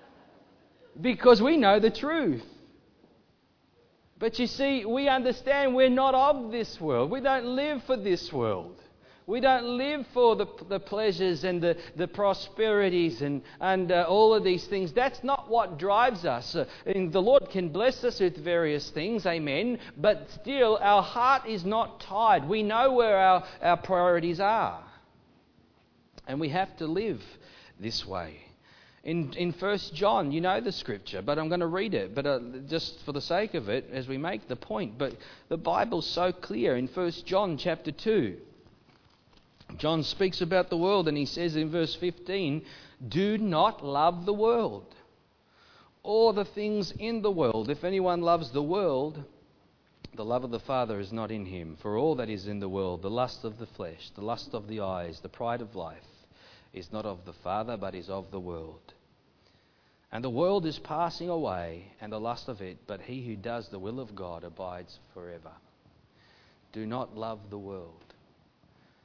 because 1.00 1.42
we 1.42 1.56
know 1.56 1.80
the 1.80 1.90
truth. 1.90 2.44
But 4.18 4.38
you 4.38 4.46
see, 4.46 4.84
we 4.84 5.08
understand 5.08 5.74
we're 5.74 5.88
not 5.88 6.14
of 6.14 6.52
this 6.52 6.80
world. 6.80 7.10
We 7.10 7.20
don't 7.20 7.46
live 7.56 7.82
for 7.84 7.96
this 7.96 8.32
world. 8.32 8.76
We 9.30 9.38
don't 9.38 9.78
live 9.78 10.08
for 10.12 10.34
the, 10.34 10.46
the 10.68 10.80
pleasures 10.80 11.44
and 11.44 11.62
the, 11.62 11.76
the 11.94 12.08
prosperities 12.08 13.22
and, 13.22 13.42
and 13.60 13.92
uh, 13.92 14.04
all 14.08 14.34
of 14.34 14.42
these 14.42 14.66
things. 14.66 14.92
That's 14.92 15.22
not 15.22 15.48
what 15.48 15.78
drives 15.78 16.24
us. 16.24 16.56
Uh, 16.56 16.64
the 16.84 17.22
Lord 17.22 17.48
can 17.48 17.68
bless 17.68 18.02
us 18.02 18.18
with 18.18 18.36
various 18.42 18.90
things, 18.90 19.26
amen, 19.26 19.78
but 19.96 20.28
still 20.32 20.80
our 20.82 21.00
heart 21.00 21.46
is 21.46 21.64
not 21.64 22.00
tied. 22.00 22.48
We 22.48 22.64
know 22.64 22.92
where 22.92 23.16
our, 23.18 23.44
our 23.62 23.76
priorities 23.76 24.40
are. 24.40 24.82
And 26.26 26.40
we 26.40 26.48
have 26.48 26.76
to 26.78 26.86
live 26.88 27.22
this 27.78 28.04
way. 28.04 28.36
In, 29.04 29.32
in 29.34 29.52
1 29.52 29.78
John, 29.94 30.32
you 30.32 30.40
know 30.40 30.60
the 30.60 30.72
scripture, 30.72 31.22
but 31.22 31.38
I'm 31.38 31.46
going 31.46 31.60
to 31.60 31.68
read 31.68 31.94
it, 31.94 32.16
but 32.16 32.26
uh, 32.26 32.40
just 32.68 32.98
for 33.04 33.12
the 33.12 33.20
sake 33.20 33.54
of 33.54 33.68
it, 33.68 33.90
as 33.92 34.08
we 34.08 34.18
make 34.18 34.48
the 34.48 34.56
point. 34.56 34.98
But 34.98 35.14
the 35.48 35.56
Bible's 35.56 36.10
so 36.10 36.32
clear 36.32 36.76
in 36.76 36.88
1 36.88 37.12
John 37.26 37.56
chapter 37.56 37.92
2. 37.92 38.36
John 39.78 40.02
speaks 40.02 40.40
about 40.40 40.70
the 40.70 40.76
world, 40.76 41.08
and 41.08 41.16
he 41.16 41.26
says 41.26 41.56
in 41.56 41.70
verse 41.70 41.94
15, 41.94 42.64
Do 43.08 43.38
not 43.38 43.84
love 43.84 44.26
the 44.26 44.34
world 44.34 44.94
or 46.02 46.32
the 46.32 46.44
things 46.44 46.92
in 46.98 47.22
the 47.22 47.30
world. 47.30 47.70
If 47.70 47.84
anyone 47.84 48.22
loves 48.22 48.50
the 48.50 48.62
world, 48.62 49.22
the 50.14 50.24
love 50.24 50.44
of 50.44 50.50
the 50.50 50.60
Father 50.60 50.98
is 50.98 51.12
not 51.12 51.30
in 51.30 51.46
him. 51.46 51.76
For 51.80 51.96
all 51.96 52.14
that 52.16 52.30
is 52.30 52.46
in 52.46 52.60
the 52.60 52.68
world, 52.68 53.02
the 53.02 53.10
lust 53.10 53.44
of 53.44 53.58
the 53.58 53.66
flesh, 53.66 54.10
the 54.14 54.24
lust 54.24 54.54
of 54.54 54.66
the 54.66 54.80
eyes, 54.80 55.20
the 55.20 55.28
pride 55.28 55.60
of 55.60 55.76
life, 55.76 55.98
is 56.72 56.92
not 56.92 57.04
of 57.04 57.24
the 57.24 57.32
Father, 57.32 57.76
but 57.76 57.94
is 57.94 58.08
of 58.08 58.30
the 58.30 58.40
world. 58.40 58.94
And 60.12 60.24
the 60.24 60.30
world 60.30 60.66
is 60.66 60.78
passing 60.78 61.28
away, 61.28 61.92
and 62.00 62.12
the 62.12 62.20
lust 62.20 62.48
of 62.48 62.60
it, 62.60 62.78
but 62.86 63.02
he 63.02 63.24
who 63.24 63.36
does 63.36 63.68
the 63.68 63.78
will 63.78 64.00
of 64.00 64.16
God 64.16 64.42
abides 64.42 64.98
forever. 65.14 65.52
Do 66.72 66.86
not 66.86 67.16
love 67.16 67.50
the 67.50 67.58
world. 67.58 68.09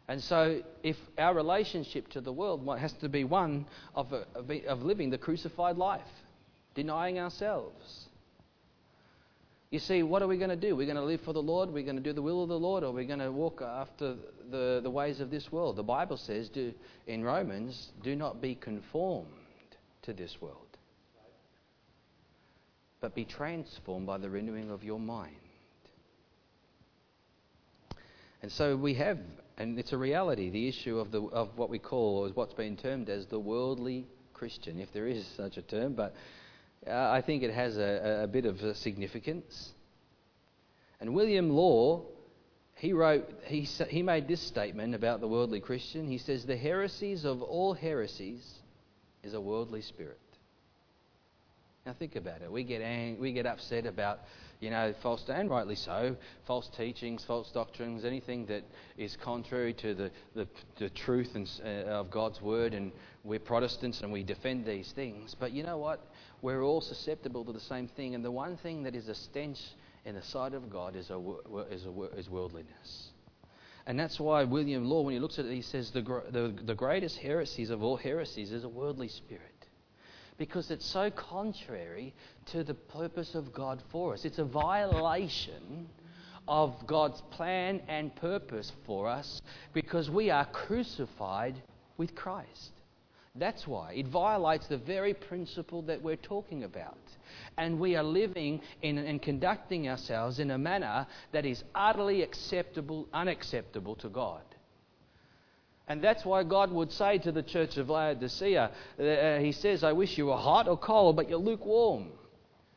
And 0.08 0.22
so, 0.22 0.62
if 0.84 0.98
our 1.18 1.34
relationship 1.34 2.10
to 2.10 2.22
the 2.22 2.32
world 2.32 2.68
has 2.80 2.94
to 2.94 3.10
be 3.10 3.24
one 3.24 3.66
of, 3.96 4.14
uh, 4.14 4.24
of 4.68 4.84
living 4.84 5.10
the 5.10 5.18
crucified 5.18 5.78
life, 5.78 6.02
denying 6.76 7.20
ourselves, 7.20 8.08
you 9.72 9.80
see, 9.80 10.04
what 10.04 10.22
are 10.22 10.28
we 10.28 10.38
going 10.38 10.52
to 10.52 10.56
do? 10.56 10.76
We're 10.76 10.86
going 10.86 10.96
to 10.96 11.04
live 11.04 11.22
for 11.22 11.34
the 11.34 11.42
Lord, 11.42 11.70
we're 11.70 11.84
going 11.84 11.98
to 11.98 12.02
do 12.02 12.14
the 12.14 12.22
will 12.22 12.44
of 12.44 12.50
the 12.50 12.60
Lord, 12.60 12.84
or 12.84 12.94
we're 12.94 13.04
going 13.04 13.20
to 13.20 13.32
walk 13.32 13.62
after 13.62 14.16
the, 14.52 14.80
the 14.82 14.90
ways 14.90 15.20
of 15.20 15.32
this 15.32 15.52
world. 15.52 15.76
The 15.76 15.84
Bible 15.84 16.18
says 16.18 16.50
do, 16.50 16.72
in 17.08 17.24
Romans, 17.24 17.92
do 18.04 18.16
not 18.16 18.42
be 18.42 18.56
conformed 18.56 19.28
to 20.04 20.14
this 20.14 20.40
world, 20.40 20.78
but 23.02 23.16
be 23.16 23.26
transformed 23.26 24.06
by 24.06 24.20
the 24.20 24.30
renewing 24.30 24.70
of 24.70 24.84
your 24.84 25.00
mind. 25.00 25.36
And 28.44 28.52
so 28.52 28.78
we 28.78 28.94
have, 28.94 29.18
and 29.58 29.80
it's 29.80 29.94
a 29.94 29.98
reality, 29.98 30.50
the 30.50 30.68
issue 30.68 31.00
of, 31.00 31.12
the, 31.12 31.22
of 31.22 31.58
what 31.58 31.70
we 31.70 31.80
call, 31.80 32.26
or 32.26 32.30
what's 32.30 32.54
been 32.54 32.76
termed 32.76 33.10
as 33.10 33.26
the 33.28 33.40
worldly 33.40 34.06
Christian, 34.34 34.80
if 34.80 34.92
there 34.94 35.08
is 35.08 35.26
such 35.38 35.58
a 35.58 35.62
term, 35.62 35.94
but 35.94 36.14
uh, 36.86 36.92
I 36.92 37.22
think 37.22 37.42
it 37.42 37.54
has 37.54 37.78
a, 37.78 38.22
a 38.24 38.28
bit 38.28 38.46
of 38.46 38.60
a 38.62 38.76
significance. 38.76 39.72
And 41.00 41.14
William 41.14 41.50
Law, 41.50 42.04
he 42.76 42.94
wrote, 42.94 43.30
he, 43.46 43.62
he 43.90 44.04
made 44.04 44.28
this 44.28 44.42
statement 44.42 44.94
about 44.94 45.22
the 45.22 45.28
worldly 45.28 45.62
Christian. 45.62 46.08
He 46.08 46.18
says, 46.18 46.46
The 46.46 46.58
heresies 46.58 47.26
of 47.26 47.42
all 47.42 47.74
heresies 47.74 48.44
is 49.24 49.34
a 49.34 49.42
worldly 49.42 49.82
spirit. 49.82 50.20
Now 51.86 51.94
think 51.98 52.16
about 52.16 52.42
it. 52.42 52.52
We 52.52 52.64
get, 52.64 52.82
ang- 52.82 53.20
we 53.20 53.32
get 53.32 53.46
upset 53.46 53.86
about, 53.86 54.20
you 54.66 54.72
know, 54.72 54.94
false, 55.02 55.24
and 55.30 55.50
rightly 55.50 55.76
so, 55.76 56.18
false 56.46 56.68
teachings, 56.76 57.24
false 57.24 57.50
doctrines, 57.52 58.04
anything 58.04 58.46
that 58.48 58.64
is 58.98 59.16
contrary 59.16 59.74
to 59.76 59.94
the, 59.94 60.12
the, 60.36 60.48
the 60.78 60.90
truth 60.90 61.36
and, 61.36 61.50
uh, 61.64 61.92
of 61.92 62.12
God's 62.12 62.42
word. 62.42 62.74
And 62.74 62.92
we're 63.24 63.40
Protestants 63.40 64.02
and 64.02 64.12
we 64.12 64.24
defend 64.24 64.66
these 64.66 64.92
things. 64.92 65.36
But 65.40 65.54
you 65.54 65.64
know 65.64 65.78
what? 65.78 66.02
we're 66.46 66.62
all 66.62 66.80
susceptible 66.80 67.44
to 67.44 67.52
the 67.52 67.60
same 67.60 67.88
thing. 67.88 68.14
And 68.14 68.24
the 68.24 68.32
one 68.32 68.56
thing 68.58 68.84
that 68.84 68.96
is 68.96 69.08
a 69.08 69.16
stench 69.16 69.60
in 70.06 70.14
the 70.14 70.22
sight 70.22 70.54
of 70.54 70.70
God 70.70 70.96
is, 70.96 71.10
a, 71.10 71.20
is, 71.72 71.86
a, 71.86 72.02
is 72.18 72.30
worldliness. 72.30 73.10
And 73.88 74.00
that's 74.00 74.20
why 74.20 74.44
William 74.44 74.86
Law, 74.86 75.02
when 75.02 75.16
he 75.16 75.20
looks 75.20 75.40
at 75.40 75.46
it, 75.46 75.54
he 75.54 75.64
says 75.64 75.90
the, 75.90 76.02
the, 76.02 76.54
the 76.64 76.76
greatest 76.76 77.18
heresies 77.18 77.72
of 77.72 77.84
all 77.84 77.98
heresies 77.98 78.52
is 78.52 78.64
a 78.64 78.70
worldly 78.70 79.08
spirit. 79.08 79.55
Because 80.38 80.70
it's 80.72 80.86
so 80.86 81.10
contrary 81.12 82.14
to 82.48 82.64
the 82.64 82.74
purpose 82.74 83.36
of 83.36 83.54
God 83.54 83.82
for 83.92 84.14
us. 84.14 84.26
It's 84.26 84.40
a 84.40 84.44
violation 84.44 85.88
of 86.48 86.76
God's 86.86 87.22
plan 87.32 87.82
and 87.88 88.16
purpose 88.16 88.72
for 88.86 89.08
us 89.08 89.42
because 89.74 90.10
we 90.10 90.30
are 90.30 90.46
crucified 90.46 91.56
with 91.98 92.16
Christ. 92.16 92.72
That's 93.38 93.68
why. 93.68 93.94
It 93.94 94.08
violates 94.08 94.68
the 94.68 94.78
very 94.78 95.14
principle 95.14 95.82
that 95.84 96.02
we're 96.02 96.16
talking 96.16 96.64
about. 96.64 96.98
And 97.58 97.80
we 97.80 97.96
are 97.98 98.04
living 98.04 98.62
in, 98.82 98.98
and 98.98 99.22
conducting 99.22 99.90
ourselves 99.90 100.40
in 100.40 100.52
a 100.52 100.58
manner 100.58 101.06
that 101.34 101.46
is 101.46 101.64
utterly 101.74 102.22
acceptable, 102.22 103.10
unacceptable 103.14 103.96
to 103.96 104.10
God. 104.10 104.44
And 105.88 106.02
that's 106.02 106.26
why 106.26 106.44
God 106.44 106.72
would 106.72 106.92
say 106.92 107.20
to 107.20 107.32
the 107.32 107.44
church 107.44 107.78
of 107.78 107.90
Laodicea, 107.90 108.72
uh, 109.00 109.38
He 109.40 109.52
says, 109.52 109.84
I 109.84 109.92
wish 109.92 110.18
you 110.18 110.28
were 110.28 110.38
hot 110.38 110.68
or 110.68 110.78
cold, 110.78 111.16
but 111.16 111.30
you're 111.30 111.38
lukewarm. 111.40 112.08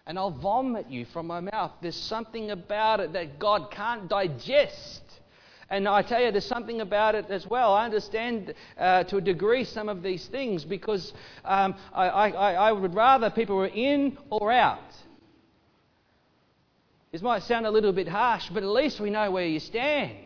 And 0.06 0.18
I'll 0.18 0.30
vomit 0.30 0.88
you 0.90 1.04
from 1.06 1.26
my 1.26 1.40
mouth. 1.40 1.72
There's 1.82 1.96
something 1.96 2.50
about 2.50 3.00
it 3.00 3.12
that 3.14 3.38
God 3.38 3.70
can't 3.70 4.08
digest. 4.08 5.02
And 5.70 5.86
I 5.86 6.00
tell 6.00 6.22
you, 6.22 6.30
there's 6.30 6.46
something 6.46 6.80
about 6.80 7.14
it 7.14 7.26
as 7.28 7.46
well. 7.46 7.74
I 7.74 7.84
understand 7.84 8.54
uh, 8.78 9.04
to 9.04 9.18
a 9.18 9.20
degree 9.20 9.64
some 9.64 9.90
of 9.90 10.02
these 10.02 10.26
things 10.26 10.64
because 10.64 11.12
um, 11.44 11.74
I, 11.92 12.08
I, 12.08 12.52
I 12.52 12.72
would 12.72 12.94
rather 12.94 13.28
people 13.28 13.56
were 13.56 13.66
in 13.66 14.16
or 14.30 14.50
out. 14.50 14.80
This 17.12 17.20
might 17.22 17.42
sound 17.42 17.66
a 17.66 17.70
little 17.70 17.92
bit 17.92 18.08
harsh, 18.08 18.48
but 18.48 18.62
at 18.62 18.68
least 18.68 19.00
we 19.00 19.10
know 19.10 19.30
where 19.30 19.46
you 19.46 19.60
stand. 19.60 20.16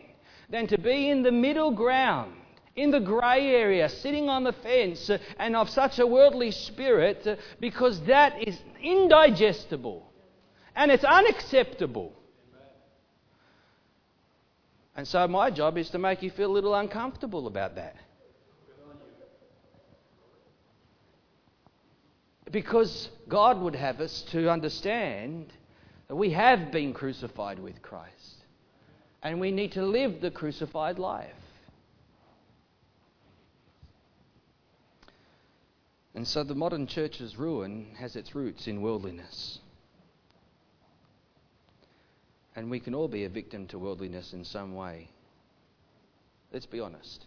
Than 0.49 0.67
to 0.67 0.77
be 0.77 1.09
in 1.09 1.23
the 1.23 1.31
middle 1.31 1.71
ground, 1.71 2.33
in 2.75 2.91
the 2.91 2.99
grey 2.99 3.49
area, 3.49 3.87
sitting 3.87 4.29
on 4.29 4.43
the 4.43 4.53
fence, 4.53 5.09
uh, 5.09 5.17
and 5.37 5.55
of 5.55 5.69
such 5.69 5.99
a 5.99 6.07
worldly 6.07 6.51
spirit, 6.51 7.25
uh, 7.27 7.35
because 7.59 8.01
that 8.01 8.41
is 8.47 8.59
indigestible 8.81 10.09
and 10.75 10.91
it's 10.91 11.03
unacceptable. 11.03 12.13
And 14.95 15.07
so 15.07 15.27
my 15.27 15.49
job 15.49 15.77
is 15.77 15.89
to 15.91 15.99
make 15.99 16.21
you 16.21 16.29
feel 16.29 16.51
a 16.51 16.53
little 16.53 16.75
uncomfortable 16.75 17.47
about 17.47 17.75
that. 17.75 17.95
Because 22.51 23.09
God 23.27 23.59
would 23.61 23.75
have 23.75 23.99
us 23.99 24.23
to 24.31 24.51
understand 24.51 25.51
that 26.07 26.15
we 26.15 26.31
have 26.31 26.71
been 26.71 26.93
crucified 26.93 27.57
with 27.57 27.81
Christ. 27.81 28.45
And 29.23 29.39
we 29.39 29.49
need 29.49 29.71
to 29.71 29.83
live 29.83 30.21
the 30.21 30.29
crucified 30.29 30.99
life. 30.99 31.33
And 36.15 36.27
so 36.27 36.43
the 36.43 36.55
modern 36.55 36.85
church's 36.85 37.37
ruin 37.37 37.95
has 37.97 38.15
its 38.15 38.35
roots 38.35 38.67
in 38.67 38.81
worldliness. 38.81 39.59
And 42.55 42.69
we 42.69 42.79
can 42.79 42.93
all 42.93 43.07
be 43.07 43.23
a 43.23 43.29
victim 43.29 43.65
to 43.67 43.79
worldliness 43.79 44.33
in 44.33 44.45
some 44.45 44.75
way. 44.75 45.09
Let's 46.51 46.67
be 46.67 46.79
honest. 46.79 47.25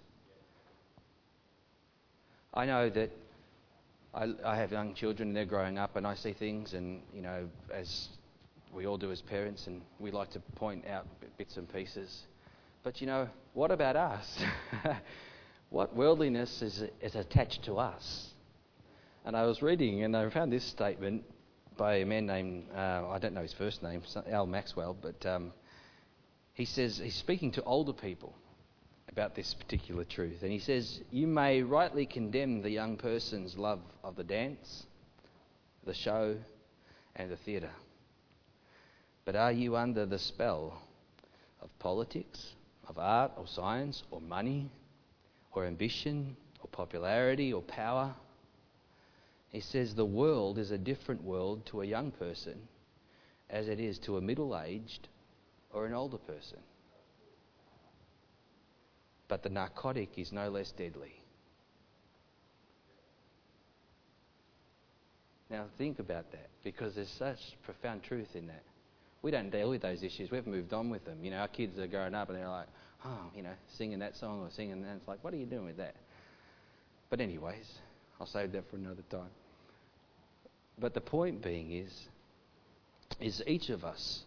I 2.54 2.64
know 2.64 2.88
that 2.90 3.10
I, 4.14 4.32
I, 4.44 4.56
have 4.56 4.70
young 4.70 4.94
children 4.94 5.30
and 5.30 5.36
they're 5.36 5.44
growing 5.44 5.78
up, 5.78 5.96
and 5.96 6.06
I 6.06 6.14
see 6.14 6.32
things, 6.32 6.72
and 6.72 7.02
you 7.12 7.20
know, 7.20 7.48
as 7.74 8.08
we 8.72 8.86
all 8.86 8.96
do 8.96 9.10
as 9.10 9.20
parents, 9.20 9.66
and 9.66 9.82
we 9.98 10.10
like 10.10 10.30
to 10.30 10.40
point 10.54 10.86
out 10.86 11.06
bits 11.36 11.56
and 11.56 11.70
pieces. 11.70 12.22
But 12.82 13.00
you 13.00 13.08
know, 13.08 13.28
what 13.52 13.72
about 13.72 13.96
us? 13.96 14.42
what 15.70 15.94
worldliness 15.94 16.62
is, 16.62 16.84
is 17.02 17.16
attached 17.16 17.64
to 17.64 17.78
us? 17.78 18.32
And 19.26 19.36
I 19.36 19.44
was 19.44 19.60
reading, 19.60 20.04
and 20.04 20.16
I 20.16 20.30
found 20.30 20.52
this 20.52 20.62
statement 20.62 21.24
by 21.76 21.96
a 21.96 22.06
man 22.06 22.26
named, 22.26 22.68
uh, 22.72 23.08
I 23.10 23.18
don't 23.18 23.34
know 23.34 23.42
his 23.42 23.52
first 23.52 23.82
name, 23.82 24.00
Al 24.30 24.46
Maxwell, 24.46 24.94
but 24.94 25.26
um, 25.26 25.52
he 26.54 26.64
says 26.64 26.98
he's 26.98 27.16
speaking 27.16 27.50
to 27.52 27.64
older 27.64 27.92
people 27.92 28.32
about 29.08 29.34
this 29.34 29.52
particular 29.52 30.04
truth. 30.04 30.44
And 30.44 30.52
he 30.52 30.60
says, 30.60 31.00
You 31.10 31.26
may 31.26 31.62
rightly 31.62 32.06
condemn 32.06 32.62
the 32.62 32.70
young 32.70 32.96
person's 32.96 33.58
love 33.58 33.80
of 34.04 34.14
the 34.14 34.22
dance, 34.22 34.86
the 35.84 35.92
show, 35.92 36.36
and 37.16 37.28
the 37.28 37.36
theatre. 37.36 37.74
But 39.24 39.34
are 39.34 39.50
you 39.50 39.74
under 39.76 40.06
the 40.06 40.20
spell 40.20 40.80
of 41.60 41.76
politics, 41.80 42.52
of 42.86 42.96
art, 42.96 43.32
or 43.36 43.48
science, 43.48 44.04
or 44.12 44.20
money, 44.20 44.70
or 45.50 45.66
ambition, 45.66 46.36
or 46.62 46.68
popularity, 46.68 47.52
or 47.52 47.62
power? 47.62 48.14
He 49.56 49.62
says 49.62 49.94
the 49.94 50.04
world 50.04 50.58
is 50.58 50.70
a 50.70 50.76
different 50.76 51.24
world 51.24 51.64
to 51.70 51.80
a 51.80 51.86
young 51.86 52.10
person 52.10 52.58
as 53.48 53.68
it 53.68 53.80
is 53.80 53.98
to 54.00 54.18
a 54.18 54.20
middle 54.20 54.54
aged 54.54 55.08
or 55.72 55.86
an 55.86 55.94
older 55.94 56.18
person. 56.18 56.58
But 59.28 59.42
the 59.42 59.48
narcotic 59.48 60.10
is 60.18 60.30
no 60.30 60.50
less 60.50 60.72
deadly. 60.72 61.22
Now, 65.48 65.64
think 65.78 66.00
about 66.00 66.30
that 66.32 66.50
because 66.62 66.94
there's 66.94 67.08
such 67.08 67.38
profound 67.62 68.02
truth 68.02 68.36
in 68.36 68.48
that. 68.48 68.62
We 69.22 69.30
don't 69.30 69.48
deal 69.48 69.70
with 69.70 69.80
those 69.80 70.02
issues. 70.02 70.30
We've 70.30 70.46
moved 70.46 70.74
on 70.74 70.90
with 70.90 71.06
them. 71.06 71.24
You 71.24 71.30
know, 71.30 71.38
our 71.38 71.48
kids 71.48 71.78
are 71.78 71.86
growing 71.86 72.14
up 72.14 72.28
and 72.28 72.36
they're 72.36 72.46
like, 72.46 72.68
oh, 73.06 73.30
you 73.34 73.42
know, 73.42 73.54
singing 73.78 74.00
that 74.00 74.16
song 74.16 74.42
or 74.42 74.50
singing 74.50 74.82
that. 74.82 74.96
It's 74.96 75.08
like, 75.08 75.24
what 75.24 75.32
are 75.32 75.38
you 75.38 75.46
doing 75.46 75.64
with 75.64 75.78
that? 75.78 75.96
But, 77.08 77.22
anyways, 77.22 77.72
I'll 78.20 78.26
save 78.26 78.52
that 78.52 78.68
for 78.68 78.76
another 78.76 79.02
time. 79.10 79.30
But 80.78 80.92
the 80.92 81.00
point 81.00 81.42
being 81.42 81.72
is, 81.72 82.08
is 83.20 83.42
each 83.46 83.70
of 83.70 83.84
us, 83.84 84.24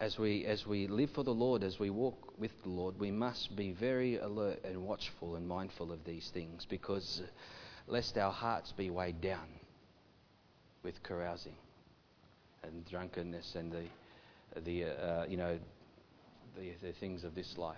as 0.00 0.18
we, 0.18 0.44
as 0.44 0.66
we 0.66 0.88
live 0.88 1.10
for 1.10 1.22
the 1.22 1.34
Lord, 1.34 1.62
as 1.62 1.78
we 1.78 1.90
walk 1.90 2.38
with 2.38 2.50
the 2.62 2.68
Lord, 2.68 2.98
we 2.98 3.12
must 3.12 3.54
be 3.54 3.70
very 3.70 4.16
alert 4.18 4.60
and 4.64 4.82
watchful 4.82 5.36
and 5.36 5.46
mindful 5.46 5.92
of 5.92 6.04
these 6.04 6.28
things 6.34 6.66
because 6.68 7.22
lest 7.86 8.18
our 8.18 8.32
hearts 8.32 8.72
be 8.72 8.90
weighed 8.90 9.20
down 9.20 9.46
with 10.82 11.00
carousing 11.04 11.54
and 12.64 12.84
drunkenness 12.90 13.54
and 13.54 13.72
the, 13.72 14.60
the 14.62 14.84
uh, 14.84 15.26
you 15.28 15.36
know, 15.36 15.56
the, 16.58 16.72
the 16.82 16.92
things 16.94 17.22
of 17.22 17.34
this 17.34 17.56
life. 17.56 17.76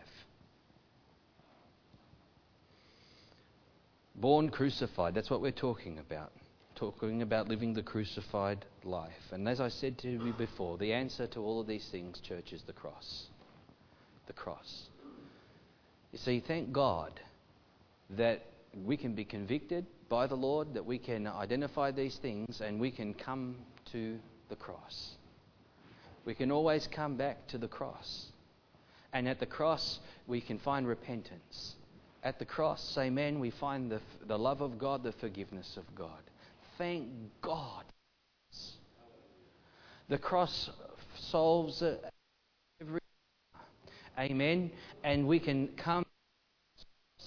Born 4.15 4.49
crucified, 4.49 5.15
that's 5.15 5.31
what 5.31 5.43
we're 5.43 5.53
talking 5.53 5.99
about 5.99 6.33
talking 6.79 7.23
about 7.23 7.49
living 7.49 7.75
the 7.75 7.83
crucified 7.83 8.65
life. 8.85 9.33
And 9.33 9.49
as 9.49 9.61
I 9.61 9.69
said 9.69 9.99
to 9.99 10.09
you 10.09 10.33
before, 10.33 10.79
the 10.79 10.93
answer 10.93 11.27
to 11.29 11.41
all 11.41 11.61
of 11.61 11.67
these 11.67 11.89
things, 11.91 12.21
church, 12.21 12.53
is 12.53 12.63
the 12.63 12.73
cross. 12.73 13.27
The 14.29 14.33
cross. 14.33 14.85
You 16.13 16.19
see, 16.19 16.39
thank 16.39 16.71
God 16.71 17.19
that 18.11 18.47
we 18.85 18.97
can 18.97 19.15
be 19.15 19.25
convicted 19.25 19.87
by 20.09 20.29
the 20.29 20.37
Lord, 20.37 20.73
that 20.75 20.87
we 20.87 20.99
can 20.99 21.27
identify 21.27 21.91
these 21.91 22.17
things, 22.17 22.61
and 22.61 22.79
we 22.79 22.93
can 22.93 23.13
come 23.13 23.57
to 23.91 24.17
the 24.49 24.57
cross. 24.57 25.17
We 26.25 26.35
can 26.35 26.53
always 26.53 26.87
come 26.87 27.17
back 27.17 27.49
to 27.49 27.59
the 27.59 27.69
cross. 27.69 28.27
And 29.13 29.29
at 29.29 29.41
the 29.41 29.47
cross, 29.47 29.99
we 30.29 30.41
can 30.41 30.61
find 30.61 30.87
repentance. 30.87 31.75
At 32.23 32.39
the 32.39 32.45
cross, 32.45 32.97
amen, 32.97 33.41
we 33.41 33.51
find 33.51 33.91
the, 33.91 34.01
the 34.29 34.39
love 34.39 34.61
of 34.61 34.79
God, 34.79 35.03
the 35.03 35.13
forgiveness 35.13 35.77
of 35.77 35.85
God 35.97 36.23
thank 36.79 37.09
God. 37.43 37.85
The 40.09 40.17
cross 40.17 40.71
solves 41.17 41.83
every. 42.81 43.01
Amen. 44.19 44.71
And 45.05 45.27
we 45.27 45.39
can 45.39 45.69
come. 45.77 46.05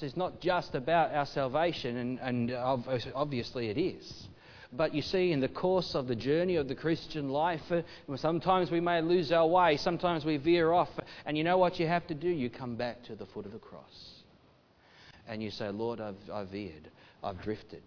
It's 0.01 0.17
not 0.17 0.41
just 0.41 0.73
about 0.73 1.13
our 1.13 1.27
salvation, 1.27 1.97
and, 1.97 2.19
and 2.19 2.51
obviously 2.51 3.69
it 3.69 3.77
is. 3.77 4.27
But 4.73 4.95
you 4.95 5.03
see, 5.03 5.31
in 5.31 5.41
the 5.41 5.47
course 5.47 5.93
of 5.93 6.07
the 6.07 6.15
journey 6.15 6.55
of 6.55 6.67
the 6.67 6.73
Christian 6.73 7.29
life, 7.29 7.61
uh, 7.69 7.81
sometimes 8.15 8.71
we 8.71 8.79
may 8.79 9.01
lose 9.01 9.31
our 9.31 9.45
way, 9.45 9.77
sometimes 9.77 10.25
we 10.25 10.37
veer 10.37 10.71
off. 10.71 10.89
And 11.25 11.37
you 11.37 11.43
know 11.43 11.59
what 11.59 11.79
you 11.79 11.85
have 11.85 12.07
to 12.07 12.15
do? 12.15 12.29
You 12.29 12.49
come 12.49 12.77
back 12.77 13.03
to 13.03 13.15
the 13.15 13.27
foot 13.27 13.45
of 13.45 13.51
the 13.51 13.59
cross. 13.59 14.23
And 15.27 15.43
you 15.43 15.51
say, 15.51 15.69
Lord, 15.69 16.01
I've, 16.01 16.15
I've 16.33 16.49
veered, 16.49 16.89
I've 17.21 17.39
drifted 17.43 17.83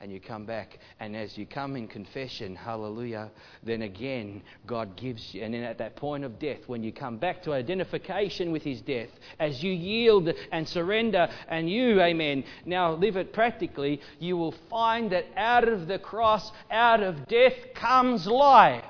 and 0.00 0.12
you 0.12 0.20
come 0.20 0.44
back. 0.44 0.78
And 1.00 1.16
as 1.16 1.36
you 1.36 1.44
come 1.44 1.74
in 1.74 1.88
confession, 1.88 2.54
hallelujah, 2.54 3.30
then 3.64 3.82
again, 3.82 4.42
God 4.66 4.96
gives 4.96 5.34
you. 5.34 5.42
And 5.42 5.52
then 5.52 5.64
at 5.64 5.78
that 5.78 5.96
point 5.96 6.24
of 6.24 6.38
death, 6.38 6.60
when 6.68 6.84
you 6.84 6.92
come 6.92 7.16
back 7.18 7.42
to 7.44 7.52
identification 7.52 8.52
with 8.52 8.62
His 8.62 8.80
death, 8.80 9.08
as 9.40 9.62
you 9.62 9.72
yield 9.72 10.32
and 10.52 10.68
surrender, 10.68 11.28
and 11.48 11.68
you, 11.68 12.00
amen, 12.00 12.44
now 12.64 12.92
live 12.92 13.16
it 13.16 13.32
practically, 13.32 14.00
you 14.20 14.36
will 14.36 14.54
find 14.70 15.10
that 15.10 15.24
out 15.36 15.66
of 15.66 15.88
the 15.88 15.98
cross, 15.98 16.52
out 16.70 17.02
of 17.02 17.26
death, 17.26 17.54
comes 17.74 18.26
life. 18.26 18.84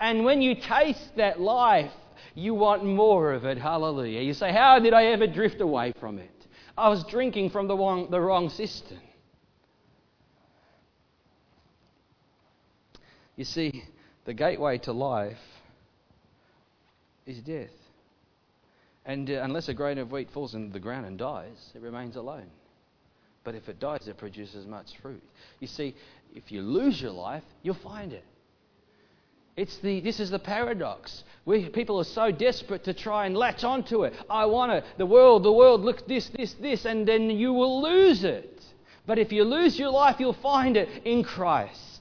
And 0.00 0.24
when 0.24 0.42
you 0.42 0.54
taste 0.54 1.16
that 1.16 1.40
life, 1.40 1.90
you 2.34 2.54
want 2.54 2.84
more 2.84 3.32
of 3.32 3.44
it. 3.44 3.58
Hallelujah. 3.58 4.20
You 4.20 4.34
say, 4.34 4.52
How 4.52 4.78
did 4.78 4.92
I 4.92 5.06
ever 5.06 5.26
drift 5.26 5.60
away 5.60 5.92
from 5.98 6.18
it? 6.18 6.30
I 6.76 6.88
was 6.88 7.02
drinking 7.04 7.50
from 7.50 7.66
the 7.66 7.76
wrong, 7.76 8.08
the 8.10 8.20
wrong 8.20 8.48
cistern. 8.50 9.00
You 13.38 13.44
see, 13.44 13.84
the 14.24 14.34
gateway 14.34 14.78
to 14.78 14.92
life 14.92 15.38
is 17.24 17.38
death. 17.38 17.70
And 19.06 19.30
uh, 19.30 19.42
unless 19.44 19.68
a 19.68 19.74
grain 19.74 19.98
of 19.98 20.10
wheat 20.10 20.28
falls 20.32 20.56
into 20.56 20.72
the 20.72 20.80
ground 20.80 21.06
and 21.06 21.16
dies, 21.16 21.70
it 21.72 21.80
remains 21.80 22.16
alone. 22.16 22.50
But 23.44 23.54
if 23.54 23.68
it 23.68 23.78
dies, 23.78 24.08
it 24.08 24.18
produces 24.18 24.66
much 24.66 24.98
fruit. 25.00 25.22
You 25.60 25.68
see, 25.68 25.94
if 26.34 26.50
you 26.50 26.62
lose 26.62 27.00
your 27.00 27.12
life, 27.12 27.44
you'll 27.62 27.74
find 27.74 28.12
it. 28.12 28.24
It's 29.56 29.78
the, 29.78 30.00
this 30.00 30.18
is 30.18 30.30
the 30.30 30.40
paradox. 30.40 31.22
We, 31.44 31.68
people 31.68 31.98
are 31.98 32.04
so 32.04 32.32
desperate 32.32 32.82
to 32.84 32.92
try 32.92 33.26
and 33.26 33.36
latch 33.36 33.62
onto 33.62 34.02
it. 34.02 34.14
I 34.28 34.46
want 34.46 34.72
it. 34.72 34.84
The 34.98 35.06
world, 35.06 35.44
the 35.44 35.52
world, 35.52 35.82
look, 35.82 36.08
this, 36.08 36.28
this, 36.30 36.54
this, 36.54 36.86
and 36.86 37.06
then 37.06 37.30
you 37.30 37.52
will 37.52 37.82
lose 37.82 38.24
it. 38.24 38.64
But 39.06 39.18
if 39.20 39.30
you 39.30 39.44
lose 39.44 39.78
your 39.78 39.90
life, 39.90 40.16
you'll 40.18 40.32
find 40.32 40.76
it 40.76 40.88
in 41.04 41.22
Christ. 41.22 41.97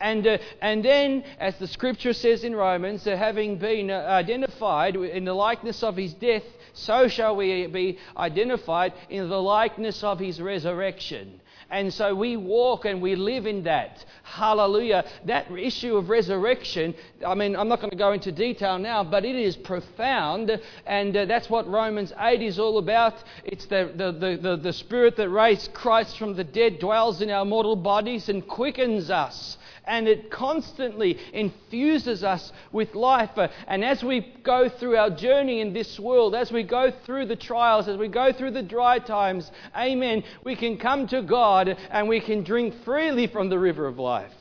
And, 0.00 0.26
uh, 0.26 0.38
and 0.62 0.82
then, 0.82 1.24
as 1.38 1.58
the 1.58 1.66
scripture 1.66 2.14
says 2.14 2.42
in 2.42 2.56
Romans, 2.56 3.06
uh, 3.06 3.16
having 3.16 3.58
been 3.58 3.90
uh, 3.90 4.06
identified 4.08 4.96
in 4.96 5.24
the 5.26 5.34
likeness 5.34 5.82
of 5.82 5.96
his 5.96 6.14
death, 6.14 6.44
so 6.72 7.06
shall 7.06 7.36
we 7.36 7.66
be 7.66 7.98
identified 8.16 8.94
in 9.10 9.28
the 9.28 9.40
likeness 9.40 10.02
of 10.02 10.18
his 10.18 10.40
resurrection. 10.40 11.40
And 11.70 11.92
so 11.92 12.14
we 12.14 12.36
walk 12.36 12.84
and 12.84 13.00
we 13.00 13.14
live 13.14 13.46
in 13.46 13.62
that. 13.64 14.04
Hallelujah. 14.24 15.04
That 15.26 15.50
issue 15.50 15.96
of 15.96 16.08
resurrection, 16.08 16.94
I 17.24 17.34
mean, 17.34 17.54
I'm 17.54 17.68
not 17.68 17.80
going 17.80 17.90
to 17.90 17.96
go 17.96 18.12
into 18.12 18.32
detail 18.32 18.78
now, 18.78 19.04
but 19.04 19.24
it 19.24 19.36
is 19.36 19.56
profound. 19.56 20.60
And 20.86 21.16
uh, 21.16 21.24
that's 21.26 21.48
what 21.48 21.68
Romans 21.68 22.12
8 22.18 22.42
is 22.42 22.58
all 22.58 22.78
about. 22.78 23.22
It's 23.44 23.66
the, 23.66 23.92
the, 23.94 24.12
the, 24.12 24.36
the, 24.36 24.56
the 24.56 24.72
Spirit 24.72 25.16
that 25.16 25.28
raised 25.28 25.72
Christ 25.72 26.18
from 26.18 26.34
the 26.34 26.44
dead 26.44 26.80
dwells 26.80 27.20
in 27.20 27.30
our 27.30 27.44
mortal 27.44 27.76
bodies 27.76 28.28
and 28.28 28.46
quickens 28.46 29.10
us 29.10 29.56
and 29.90 30.06
it 30.06 30.30
constantly 30.30 31.18
infuses 31.32 32.22
us 32.22 32.52
with 32.70 32.94
life. 32.94 33.30
And 33.66 33.84
as 33.84 34.04
we 34.04 34.20
go 34.42 34.68
through 34.68 34.96
our 34.96 35.10
journey 35.10 35.60
in 35.60 35.72
this 35.72 35.98
world, 35.98 36.34
as 36.34 36.52
we 36.52 36.62
go 36.62 36.92
through 37.04 37.26
the 37.26 37.36
trials, 37.36 37.88
as 37.88 37.96
we 37.96 38.06
go 38.06 38.32
through 38.32 38.52
the 38.52 38.62
dry 38.62 39.00
times, 39.00 39.50
amen, 39.76 40.22
we 40.44 40.54
can 40.54 40.78
come 40.78 41.08
to 41.08 41.22
God 41.22 41.59
and 41.68 42.08
we 42.08 42.20
can 42.20 42.44
drink 42.44 42.74
freely 42.84 43.26
from 43.26 43.48
the 43.48 43.58
river 43.58 43.86
of 43.86 43.98
life. 43.98 44.32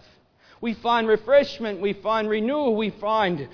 We 0.62 0.74
find 0.74 1.08
refreshment, 1.08 1.80
we 1.80 1.94
find 1.94 2.30
renewal, 2.30 2.76
we 2.76 2.90
find 2.90 3.48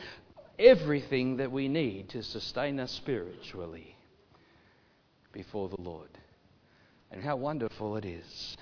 everything 0.58 1.38
that 1.38 1.52
we 1.52 1.68
need 1.68 2.10
to 2.10 2.24
sustain 2.24 2.80
us 2.80 2.92
spiritually 2.92 3.96
before 5.32 5.70
the 5.70 5.82
Lord. 5.82 6.10
And 7.12 7.24
how 7.24 7.36
wonderful 7.36 7.98
it 7.98 8.06
is. 8.06 8.58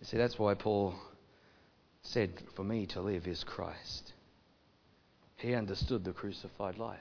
You 0.00 0.06
see, 0.06 0.16
that's 0.18 0.38
why 0.38 0.54
Paul 0.54 0.94
said, 2.02 2.30
For 2.54 2.62
me 2.62 2.86
to 2.86 3.00
live 3.00 3.26
is 3.26 3.42
Christ. 3.42 4.12
He 5.36 5.54
understood 5.54 6.04
the 6.04 6.12
crucified 6.12 6.78
life. 6.78 6.98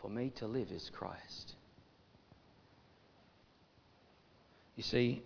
For 0.00 0.10
me 0.10 0.30
to 0.36 0.46
live 0.46 0.70
is 0.70 0.90
Christ. 0.94 1.53
You 4.76 4.82
see, 4.82 5.22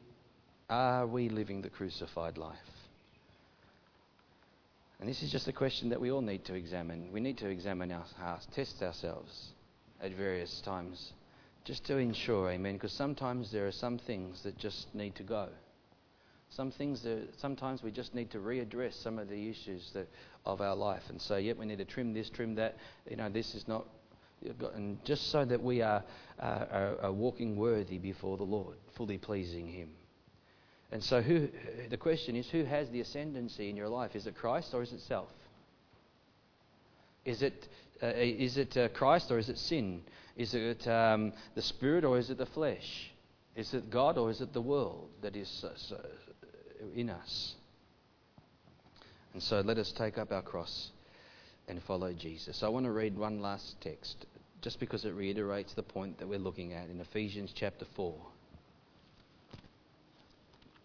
are 0.68 1.06
we 1.06 1.28
living 1.28 1.62
the 1.62 1.70
crucified 1.70 2.36
life? 2.36 2.56
And 5.00 5.08
this 5.08 5.22
is 5.22 5.30
just 5.30 5.48
a 5.48 5.52
question 5.52 5.88
that 5.90 6.00
we 6.00 6.10
all 6.10 6.20
need 6.20 6.44
to 6.46 6.54
examine. 6.54 7.12
We 7.12 7.20
need 7.20 7.38
to 7.38 7.48
examine 7.48 7.92
our 7.92 8.04
hearts, 8.18 8.46
test 8.54 8.82
ourselves 8.82 9.52
at 10.02 10.12
various 10.12 10.60
times, 10.60 11.12
just 11.64 11.84
to 11.84 11.98
ensure, 11.98 12.50
amen, 12.50 12.74
because 12.74 12.92
sometimes 12.92 13.52
there 13.52 13.66
are 13.66 13.72
some 13.72 13.98
things 13.98 14.42
that 14.42 14.58
just 14.58 14.92
need 14.94 15.14
to 15.14 15.22
go. 15.22 15.48
Some 16.50 16.70
things 16.70 17.02
that 17.02 17.28
sometimes 17.38 17.82
we 17.82 17.90
just 17.90 18.14
need 18.14 18.30
to 18.30 18.38
readdress 18.38 18.94
some 19.02 19.18
of 19.18 19.28
the 19.28 19.48
issues 19.48 19.90
that, 19.92 20.08
of 20.44 20.60
our 20.60 20.74
life 20.74 21.02
and 21.10 21.20
say, 21.20 21.42
yep, 21.42 21.58
we 21.58 21.66
need 21.66 21.78
to 21.78 21.84
trim 21.84 22.12
this, 22.12 22.30
trim 22.30 22.54
that. 22.56 22.76
You 23.08 23.16
know, 23.16 23.28
this 23.28 23.54
is 23.54 23.68
not, 23.68 23.86
and 24.74 25.04
just 25.04 25.30
so 25.30 25.44
that 25.44 25.62
we 25.62 25.82
are, 25.82 26.04
uh, 26.40 26.64
are, 26.70 26.96
are 27.02 27.12
walking 27.12 27.56
worthy 27.56 27.98
before 27.98 28.36
the 28.36 28.44
Lord, 28.44 28.76
fully 28.96 29.18
pleasing 29.18 29.66
Him. 29.66 29.90
And 30.90 31.02
so, 31.02 31.20
who, 31.20 31.48
the 31.90 31.96
question 31.96 32.36
is, 32.36 32.48
who 32.48 32.64
has 32.64 32.88
the 32.90 33.00
ascendancy 33.00 33.68
in 33.68 33.76
your 33.76 33.88
life? 33.88 34.16
Is 34.16 34.26
it 34.26 34.36
Christ 34.36 34.72
or 34.72 34.82
is 34.82 34.92
it 34.92 35.00
self? 35.00 35.28
Is 37.24 37.42
it, 37.42 37.68
uh, 38.02 38.06
is 38.14 38.56
it 38.56 38.76
uh, 38.76 38.88
Christ 38.88 39.30
or 39.30 39.38
is 39.38 39.48
it 39.48 39.58
sin? 39.58 40.02
Is 40.36 40.54
it 40.54 40.86
um, 40.88 41.32
the 41.54 41.62
Spirit 41.62 42.04
or 42.04 42.18
is 42.18 42.30
it 42.30 42.38
the 42.38 42.46
flesh? 42.46 43.10
Is 43.54 43.74
it 43.74 43.90
God 43.90 44.16
or 44.16 44.30
is 44.30 44.40
it 44.40 44.52
the 44.52 44.62
world 44.62 45.10
that 45.20 45.36
is 45.36 45.64
in 46.94 47.10
us. 47.10 47.54
And 49.34 49.42
so 49.42 49.60
let 49.60 49.78
us 49.78 49.92
take 49.92 50.18
up 50.18 50.32
our 50.32 50.42
cross 50.42 50.90
and 51.68 51.82
follow 51.82 52.12
Jesus. 52.12 52.62
I 52.62 52.68
want 52.68 52.86
to 52.86 52.92
read 52.92 53.16
one 53.16 53.40
last 53.40 53.80
text 53.80 54.26
just 54.60 54.80
because 54.80 55.04
it 55.04 55.14
reiterates 55.14 55.74
the 55.74 55.82
point 55.82 56.18
that 56.18 56.28
we're 56.28 56.38
looking 56.38 56.72
at 56.72 56.88
in 56.88 57.00
Ephesians 57.00 57.52
chapter 57.54 57.84
4, 57.94 58.14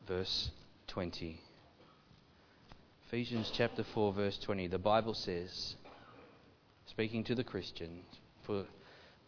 verse 0.07 0.51
20. 0.87 1.39
Ephesians 3.07 3.51
chapter 3.53 3.83
4, 3.83 4.13
verse 4.13 4.37
20. 4.37 4.67
The 4.67 4.77
Bible 4.77 5.13
says, 5.13 5.75
speaking 6.85 7.23
to 7.25 7.35
the 7.35 7.43
Christians, 7.43 8.03
for, 8.45 8.65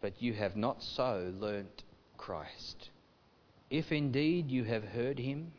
but 0.02 0.22
you 0.22 0.34
have 0.34 0.56
not 0.56 0.84
so 0.84 1.32
learnt 1.40 1.84
Christ. 2.18 2.90
If 3.70 3.92
indeed 3.92 4.52
you 4.52 4.64
have 4.66 4.84
heard 4.84 5.18
him, 5.18 5.54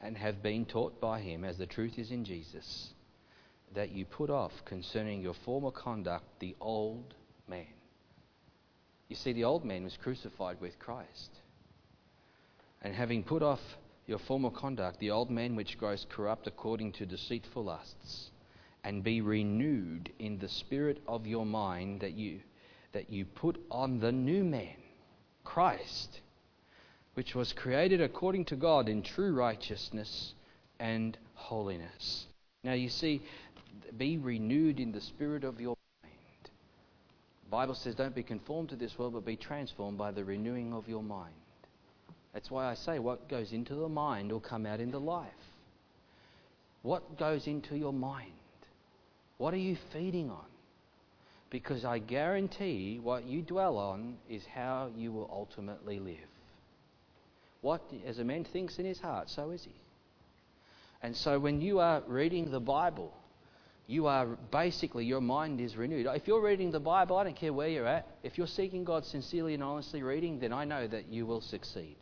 and 0.00 0.16
have 0.16 0.42
been 0.42 0.64
taught 0.64 1.00
by 1.00 1.20
him, 1.20 1.44
as 1.44 1.58
the 1.58 1.66
truth 1.66 1.98
is 1.98 2.10
in 2.10 2.24
Jesus, 2.24 2.92
that 3.74 3.90
you 3.90 4.04
put 4.04 4.30
off 4.30 4.52
concerning 4.64 5.20
your 5.20 5.34
former 5.44 5.70
conduct 5.70 6.24
the 6.40 6.54
old 6.60 7.14
man. 7.48 7.66
You 9.08 9.16
see, 9.16 9.32
the 9.32 9.44
old 9.44 9.64
man 9.64 9.84
was 9.84 9.96
crucified 9.96 10.60
with 10.60 10.78
Christ. 10.78 11.40
And 12.82 12.94
having 12.94 13.22
put 13.22 13.42
off 13.42 13.60
your 14.06 14.18
former 14.18 14.50
conduct, 14.50 14.98
the 14.98 15.10
old 15.10 15.30
man 15.30 15.56
which 15.56 15.78
grows 15.78 16.06
corrupt 16.08 16.46
according 16.46 16.92
to 16.92 17.06
deceitful 17.06 17.64
lusts, 17.64 18.30
and 18.84 19.02
be 19.02 19.20
renewed 19.20 20.12
in 20.18 20.38
the 20.38 20.48
spirit 20.48 21.02
of 21.08 21.26
your 21.26 21.44
mind, 21.44 22.00
that 22.00 22.12
you, 22.12 22.40
that 22.92 23.10
you 23.10 23.24
put 23.24 23.60
on 23.70 23.98
the 23.98 24.12
new 24.12 24.44
man, 24.44 24.76
Christ 25.44 26.20
which 27.16 27.34
was 27.34 27.54
created 27.54 28.02
according 28.02 28.44
to 28.44 28.54
God 28.56 28.90
in 28.90 29.02
true 29.02 29.32
righteousness 29.32 30.34
and 30.78 31.16
holiness. 31.32 32.26
Now 32.62 32.74
you 32.74 32.90
see, 32.90 33.22
be 33.96 34.18
renewed 34.18 34.80
in 34.80 34.92
the 34.92 35.00
spirit 35.00 35.44
of 35.44 35.60
your 35.60 35.76
mind. 36.02 36.50
The 37.44 37.50
Bible 37.50 37.74
says, 37.74 37.94
don't 37.94 38.14
be 38.14 38.22
conformed 38.22 38.70
to 38.70 38.76
this 38.76 38.98
world, 38.98 39.14
but 39.14 39.24
be 39.24 39.36
transformed 39.36 39.98
by 39.98 40.12
the 40.12 40.24
renewing 40.24 40.72
of 40.72 40.88
your 40.88 41.02
mind. 41.02 41.34
That's 42.32 42.50
why 42.50 42.70
I 42.70 42.74
say 42.74 42.98
what 42.98 43.28
goes 43.28 43.52
into 43.52 43.74
the 43.74 43.88
mind 43.88 44.30
will 44.30 44.40
come 44.40 44.66
out 44.66 44.80
in 44.80 44.90
the 44.90 45.00
life. 45.00 45.30
What 46.82 47.18
goes 47.18 47.46
into 47.46 47.76
your 47.76 47.92
mind? 47.92 48.32
What 49.38 49.54
are 49.54 49.58
you 49.58 49.76
feeding 49.92 50.30
on? 50.30 50.44
Because 51.50 51.84
I 51.84 51.98
guarantee 51.98 53.00
what 53.02 53.24
you 53.24 53.42
dwell 53.42 53.78
on 53.78 54.16
is 54.28 54.44
how 54.54 54.90
you 54.96 55.12
will 55.12 55.30
ultimately 55.32 55.98
live. 55.98 56.28
What 57.62 57.82
as 58.06 58.18
a 58.18 58.24
man 58.24 58.44
thinks 58.44 58.78
in 58.78 58.84
his 58.84 59.00
heart, 59.00 59.30
so 59.30 59.50
is 59.50 59.64
he. 59.64 59.74
And 61.02 61.16
so 61.16 61.38
when 61.38 61.60
you 61.60 61.78
are 61.78 62.02
reading 62.06 62.50
the 62.50 62.60
Bible, 62.60 63.12
you 63.86 64.06
are 64.06 64.26
basically, 64.50 65.04
your 65.04 65.20
mind 65.20 65.60
is 65.60 65.76
renewed. 65.76 66.06
If 66.06 66.26
you're 66.26 66.42
reading 66.42 66.72
the 66.72 66.80
Bible, 66.80 67.16
I 67.16 67.24
don't 67.24 67.36
care 67.36 67.52
where 67.52 67.68
you're 67.68 67.86
at, 67.86 68.08
if 68.24 68.36
you're 68.36 68.48
seeking 68.48 68.84
God 68.84 69.04
sincerely 69.04 69.54
and 69.54 69.62
honestly 69.62 70.02
reading, 70.02 70.40
then 70.40 70.52
I 70.52 70.64
know 70.64 70.88
that 70.88 71.08
you 71.08 71.24
will 71.24 71.40
succeed. 71.40 71.96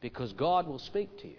Because 0.00 0.32
God 0.32 0.66
will 0.66 0.80
speak 0.80 1.20
to 1.20 1.28
you. 1.28 1.36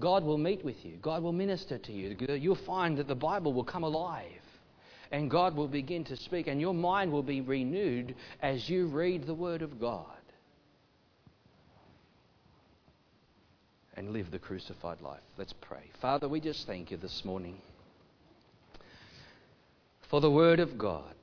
God 0.00 0.24
will 0.24 0.38
meet 0.38 0.64
with 0.64 0.84
you. 0.86 0.96
God 1.02 1.22
will 1.22 1.32
minister 1.32 1.76
to 1.76 1.92
you. 1.92 2.16
You'll 2.28 2.54
find 2.54 2.96
that 2.96 3.08
the 3.08 3.14
Bible 3.14 3.52
will 3.52 3.64
come 3.64 3.82
alive. 3.82 4.24
And 5.10 5.30
God 5.30 5.54
will 5.54 5.68
begin 5.68 6.04
to 6.04 6.16
speak. 6.16 6.46
And 6.46 6.58
your 6.58 6.72
mind 6.72 7.12
will 7.12 7.22
be 7.22 7.42
renewed 7.42 8.14
as 8.40 8.70
you 8.70 8.86
read 8.86 9.26
the 9.26 9.34
Word 9.34 9.60
of 9.60 9.78
God. 9.78 10.06
and 13.94 14.10
live 14.10 14.30
the 14.30 14.38
crucified 14.38 15.00
life. 15.02 15.20
Let's 15.36 15.52
pray. 15.52 15.90
Father, 16.00 16.26
we 16.26 16.40
just 16.40 16.66
thank 16.66 16.90
you 16.90 16.96
this 16.96 17.26
morning 17.26 17.60
for 20.12 20.20
the 20.20 20.30
Word 20.30 20.60
of 20.60 20.76
God. 20.76 21.14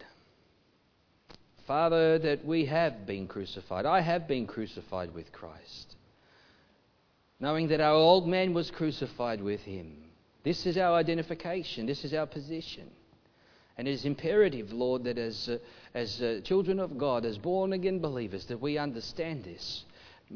Father, 1.67 2.17
that 2.17 2.43
we 2.43 2.65
have 2.65 3.05
been 3.05 3.27
crucified. 3.27 3.85
I 3.85 4.01
have 4.01 4.27
been 4.27 4.47
crucified 4.47 5.13
with 5.13 5.31
Christ. 5.31 5.95
Knowing 7.39 7.67
that 7.67 7.81
our 7.81 7.93
old 7.93 8.27
man 8.27 8.51
was 8.55 8.71
crucified 8.71 9.43
with 9.43 9.59
him. 9.59 9.95
This 10.43 10.65
is 10.65 10.75
our 10.75 10.95
identification. 10.95 11.85
This 11.85 12.03
is 12.03 12.15
our 12.15 12.25
position. 12.25 12.89
And 13.77 13.87
it 13.87 13.91
is 13.91 14.05
imperative, 14.05 14.73
Lord, 14.73 15.03
that 15.03 15.19
as, 15.19 15.47
uh, 15.47 15.59
as 15.93 16.19
uh, 16.19 16.41
children 16.43 16.79
of 16.79 16.97
God, 16.97 17.25
as 17.25 17.37
born 17.37 17.73
again 17.73 17.99
believers, 17.99 18.47
that 18.47 18.59
we 18.59 18.79
understand 18.79 19.43
this 19.43 19.85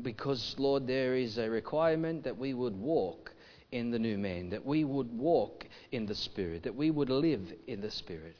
because, 0.03 0.53
Lord, 0.59 0.85
there 0.85 1.15
is 1.15 1.39
a 1.39 1.49
requirement 1.49 2.23
that 2.25 2.37
we 2.37 2.53
would 2.53 2.79
walk 2.79 3.33
in 3.71 3.89
the 3.89 3.97
new 3.97 4.19
man, 4.19 4.51
that 4.51 4.63
we 4.63 4.83
would 4.83 5.11
walk 5.17 5.65
in 5.91 6.05
the 6.05 6.13
Spirit, 6.13 6.61
that 6.61 6.75
we 6.75 6.91
would 6.91 7.09
live 7.09 7.51
in 7.65 7.81
the 7.81 7.89
Spirit. 7.89 8.35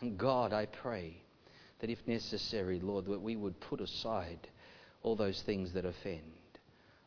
And 0.00 0.18
God, 0.18 0.52
I 0.52 0.66
pray 0.66 1.16
that 1.80 1.90
if 1.90 2.06
necessary, 2.06 2.80
Lord, 2.80 3.06
that 3.06 3.20
we 3.20 3.36
would 3.36 3.58
put 3.60 3.80
aside 3.80 4.48
all 5.02 5.16
those 5.16 5.42
things 5.42 5.72
that 5.74 5.84
offend, 5.84 6.32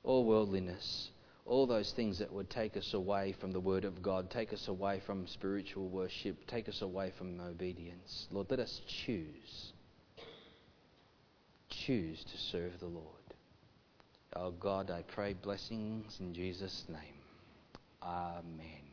all 0.03 0.25
worldliness, 0.25 1.09
all 1.45 1.65
those 1.65 1.91
things 1.91 2.19
that 2.19 2.31
would 2.31 2.49
take 2.49 2.75
us 2.75 2.93
away 2.93 3.33
from 3.39 3.51
the 3.51 3.59
Word 3.59 3.85
of 3.85 4.01
God, 4.01 4.29
take 4.29 4.53
us 4.53 4.67
away 4.67 5.01
from 5.05 5.27
spiritual 5.27 5.87
worship, 5.87 6.45
take 6.47 6.67
us 6.67 6.81
away 6.81 7.11
from 7.17 7.39
obedience. 7.39 8.27
Lord, 8.31 8.47
let 8.49 8.59
us 8.59 8.81
choose. 9.05 9.73
Choose 11.69 12.23
to 12.23 12.37
serve 12.37 12.79
the 12.79 12.87
Lord. 12.87 13.05
Oh 14.35 14.51
God, 14.51 14.91
I 14.91 15.03
pray 15.03 15.33
blessings 15.33 16.17
in 16.19 16.33
Jesus' 16.33 16.85
name. 16.89 16.99
Amen. 18.03 18.43
Amen. 18.43 18.86